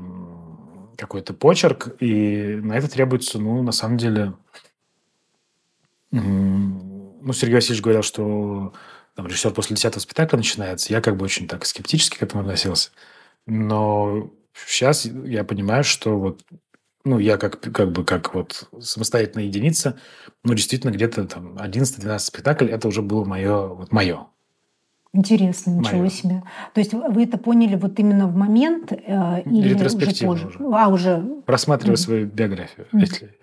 какой-то 0.97 1.35
почерк, 1.35 1.89
и 2.01 2.61
на 2.63 2.73
это 2.75 2.91
требуется, 2.91 3.39
ну, 3.39 3.63
на 3.63 3.73
самом 3.73 3.97
деле, 3.97 4.35
ну, 6.11 7.33
Сергей 7.33 7.57
Васильевич 7.57 7.83
говорил, 7.83 8.03
что 8.03 8.73
там, 9.15 9.27
режиссер 9.27 9.53
после 9.53 9.77
десятого 9.77 10.01
спектакля 10.01 10.37
начинается. 10.37 10.93
Я 10.93 11.01
как 11.01 11.17
бы 11.17 11.25
очень 11.25 11.47
так 11.49 11.65
скептически 11.65 12.19
к 12.19 12.23
этому 12.23 12.43
относился. 12.43 12.91
Но 13.47 14.33
сейчас 14.67 15.05
я 15.05 15.45
понимаю, 15.45 15.85
что 15.85 16.19
вот 16.19 16.43
ну, 17.05 17.19
я 17.19 17.37
как, 17.37 17.61
как 17.61 17.93
бы 17.93 18.05
как 18.05 18.35
вот 18.35 18.69
самостоятельная 18.81 19.45
единица, 19.47 19.99
ну, 20.43 20.55
действительно, 20.55 20.91
где-то 20.91 21.25
там 21.27 21.57
11-12 21.59 22.27
спектакль, 22.27 22.71
это 22.71 22.89
уже 22.89 23.03
было 23.03 23.25
мое, 23.25 23.67
вот 23.69 23.93
мое. 23.93 24.27
Интересно, 25.13 25.71
ничего 25.71 25.99
Моё. 25.99 26.11
себе. 26.11 26.43
То 26.73 26.81
есть 26.81 26.93
вы 26.93 27.23
это 27.23 27.39
поняли 27.39 27.77
вот 27.77 27.99
именно 28.01 28.27
в 28.27 28.35
момент 28.35 28.91
э, 28.91 29.43
или 29.43 29.75
уже 29.75 29.91
позже? 30.27 30.27
уже. 30.49 30.59
А, 30.73 30.89
уже. 30.89 31.23
Просматривая 31.47 31.93
Мгм. 31.93 32.03
свою 32.03 32.27
биографию. 32.27 32.87
Мгм. 32.91 33.01
если- 33.03 33.39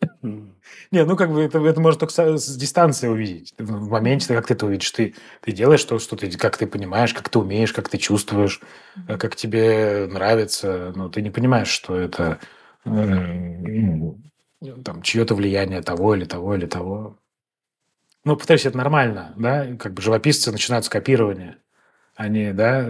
Не, 0.92 1.04
ну 1.04 1.16
как 1.16 1.32
бы 1.32 1.42
это, 1.42 1.58
это 1.58 1.80
можно 1.80 2.00
только 2.00 2.36
с 2.38 2.56
дистанции 2.56 3.08
увидеть. 3.08 3.54
В 3.58 3.88
моменте, 3.88 4.28
как 4.34 4.46
ты 4.46 4.54
это 4.54 4.66
увидишь, 4.66 4.90
ты, 4.92 5.14
ты 5.40 5.50
делаешь 5.52 5.82
то, 5.82 5.98
что 5.98 6.14
ты, 6.16 6.30
как 6.36 6.56
ты 6.56 6.66
понимаешь, 6.66 7.14
как 7.14 7.28
ты 7.30 7.38
умеешь, 7.38 7.72
как 7.72 7.88
ты 7.88 7.96
чувствуешь, 7.98 8.60
как 9.08 9.34
тебе 9.34 10.06
нравится. 10.12 10.92
Но 10.94 11.08
ты 11.08 11.22
не 11.22 11.30
понимаешь, 11.30 11.68
что 11.68 11.96
это 11.96 12.38
ну, 12.86 14.18
там 14.84 15.02
чье-то 15.02 15.34
влияние 15.34 15.82
того 15.82 16.14
или 16.14 16.24
того 16.24 16.54
или 16.54 16.66
того. 16.66 17.18
Ну, 18.24 18.36
повторюсь, 18.36 18.66
это 18.66 18.76
нормально, 18.76 19.34
да? 19.36 19.76
Как 19.76 19.94
бы 19.94 20.02
живописцы 20.02 20.50
начинают 20.50 20.84
с 20.84 20.88
копирования. 20.88 21.58
Они, 22.16 22.52
да, 22.52 22.86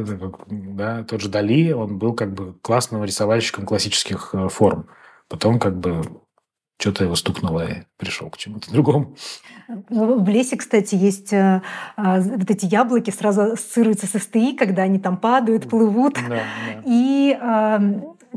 да, 0.49 1.03
тот 1.03 1.21
же 1.21 1.29
Дали, 1.29 1.73
он 1.73 1.99
был 1.99 2.15
как 2.15 2.33
бы 2.33 2.55
классным 2.63 3.03
рисовальщиком 3.03 3.67
классических 3.67 4.31
э, 4.33 4.49
форм. 4.49 4.89
Потом 5.29 5.59
как 5.59 5.77
бы 5.79 6.05
что-то 6.79 7.05
его 7.05 7.17
стукнуло 7.17 7.67
и 7.67 7.83
пришел 7.97 8.31
к 8.31 8.37
чему-то 8.37 8.71
другому. 8.71 9.17
В 9.89 10.29
лесе, 10.29 10.57
кстати, 10.57 10.95
есть 10.95 11.33
э, 11.33 11.61
а, 11.97 12.21
вот 12.21 12.51
эти 12.51 12.67
яблоки, 12.67 13.11
сразу 13.11 13.53
ассоциируются 13.53 14.07
с 14.07 14.23
СТИ, 14.23 14.57
когда 14.57 14.83
они 14.83 15.01
там 15.01 15.17
падают, 15.17 15.69
плывут. 15.69 16.15
Да, 16.15 16.29
да. 16.29 16.83
И 16.85 17.37
а, 17.41 17.83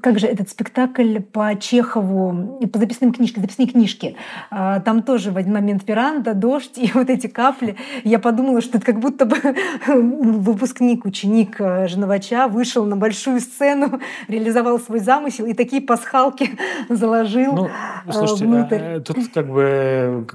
как 0.02 0.20
же 0.20 0.28
этот 0.28 0.50
спектакль 0.50 1.20
по 1.20 1.56
Чехову, 1.56 2.60
по 2.72 2.80
записным 2.80 3.14
книжкам, 3.14 3.44
записные 3.44 3.68
книжки. 3.68 4.16
А, 4.50 4.80
Там 4.80 5.04
тоже 5.04 5.32
в 5.32 5.38
один 5.38 5.54
момент 5.54 5.88
веранда, 5.88 6.34
дождь 6.34 6.78
и 6.78 6.92
вот 6.94 7.10
эти 7.10 7.28
капли. 7.28 7.76
Я 8.04 8.20
подумала, 8.20 8.62
что 8.62 8.78
это 8.78 8.86
как 8.86 9.00
будто 9.00 9.26
бы 9.26 9.38
выпускник, 9.88 11.06
ученик 11.06 11.60
э, 11.60 11.88
Жновача 11.88 12.48
вышел 12.48 12.86
на 12.86 12.96
большую 12.96 13.40
сцену, 13.40 14.00
реализовал 14.28 14.80
свой 14.80 15.00
замысел 15.00 15.46
и 15.46 15.54
такие 15.54 15.82
пасхалки 15.82 16.52
заложил. 16.90 17.54
Ну, 17.54 17.66
э, 17.68 18.12
слушайте, 18.12 18.46
внутрь. 18.46 18.78
а, 18.80 19.00
тут 19.02 19.18
как 19.34 19.48
бы 19.48 20.28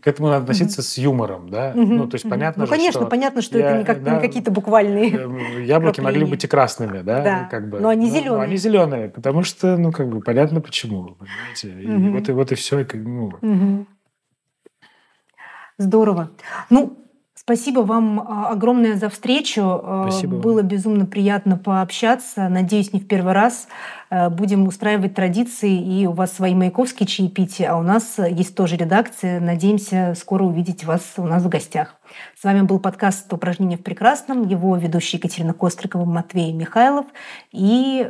к- 0.00 0.06
этому 0.08 0.28
надо 0.28 0.42
относиться 0.42 0.82
с 0.82 0.98
юмором, 0.98 1.48
да? 1.48 1.72
Мгм, 1.74 1.96
Ну, 1.96 2.06
то 2.08 2.14
есть 2.16 2.24
мгм. 2.24 2.30
понятно 2.30 2.60
Ну, 2.62 2.66
же, 2.66 2.72
конечно, 2.72 3.00
что 3.00 3.06
понятно, 3.08 3.42
что 3.42 3.58
я, 3.58 3.68
это 3.70 3.78
не, 3.78 3.84
как- 3.84 4.02
да, 4.02 4.14
не 4.16 4.20
какие-то 4.20 4.50
буквальные. 4.50 5.10
яблоки 5.66 6.00
могли 6.00 6.24
быть 6.24 6.44
и 6.44 6.46
красными, 6.48 7.02
да? 7.02 7.22
Да, 7.22 7.44
Как 7.50 7.68
бы. 7.68 7.80
но 7.80 7.88
они 7.88 8.08
Ну, 8.08 8.14
зелёные. 8.14 8.42
они 8.44 8.56
зеленые, 8.56 9.08
потому 9.08 9.42
что, 9.42 9.76
ну, 9.76 9.92
как 9.92 10.08
бы 10.08 10.20
понятно 10.20 10.60
почему, 10.60 11.14
понимаете? 11.14 11.68
И 11.82 11.86
Мгм. 11.86 12.12
вот 12.12 12.28
и 12.28 12.32
вот 12.32 12.52
и 12.52 12.54
все. 12.54 12.86
Ну, 12.94 13.32
Мгм. 13.42 13.86
Здорово. 15.78 16.30
Ну, 16.68 16.98
спасибо 17.50 17.80
вам 17.80 18.20
а, 18.20 18.50
огромное 18.50 18.94
за 18.94 19.08
встречу. 19.08 19.62
А, 19.64 20.06
Спасибо 20.08 20.34
вам. 20.34 20.40
Было 20.40 20.62
безумно 20.62 21.04
приятно 21.04 21.56
пообщаться. 21.56 22.48
Надеюсь, 22.48 22.92
не 22.92 23.00
в 23.00 23.08
первый 23.08 23.32
раз. 23.32 23.66
А, 24.08 24.30
Будем 24.30 24.68
устраивать 24.68 25.16
традиции, 25.16 25.76
и 25.76 26.06
у 26.06 26.12
вас 26.12 26.32
свои 26.32 26.54
маяковские 26.54 27.08
чаепития, 27.08 27.72
а 27.72 27.76
у 27.76 27.82
нас 27.82 28.18
есть 28.18 28.54
тоже 28.54 28.76
редакция. 28.76 29.40
Надеемся 29.40 30.14
скоро 30.16 30.44
увидеть 30.44 30.84
вас 30.84 31.14
у 31.16 31.24
нас 31.24 31.42
в 31.42 31.48
гостях. 31.48 31.96
С 32.40 32.44
вами 32.44 32.62
был 32.62 32.78
подкаст 32.78 33.32
«Упражнения 33.32 33.76
в 33.76 33.82
прекрасном», 33.82 34.46
его 34.46 34.76
ведущие 34.76 35.18
Екатерина 35.18 35.52
Кострикова, 35.52 36.04
Матвей 36.04 36.52
Михайлов. 36.52 37.06
И 37.52 38.04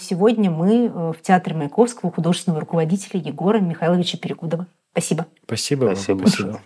сегодня 0.00 0.50
мы 0.50 0.88
в 0.88 1.16
Театре 1.22 1.56
Маяковского 1.56 2.12
художественного 2.12 2.60
руководителя 2.60 3.20
Егора 3.20 3.58
Михайловича 3.58 4.18
Перекудова. 4.18 4.66
Спасибо. 4.92 5.26
спасибо. 5.46 5.84
вам, 5.84 5.96
Спасибо 5.96 6.26
спасибо. 6.26 6.60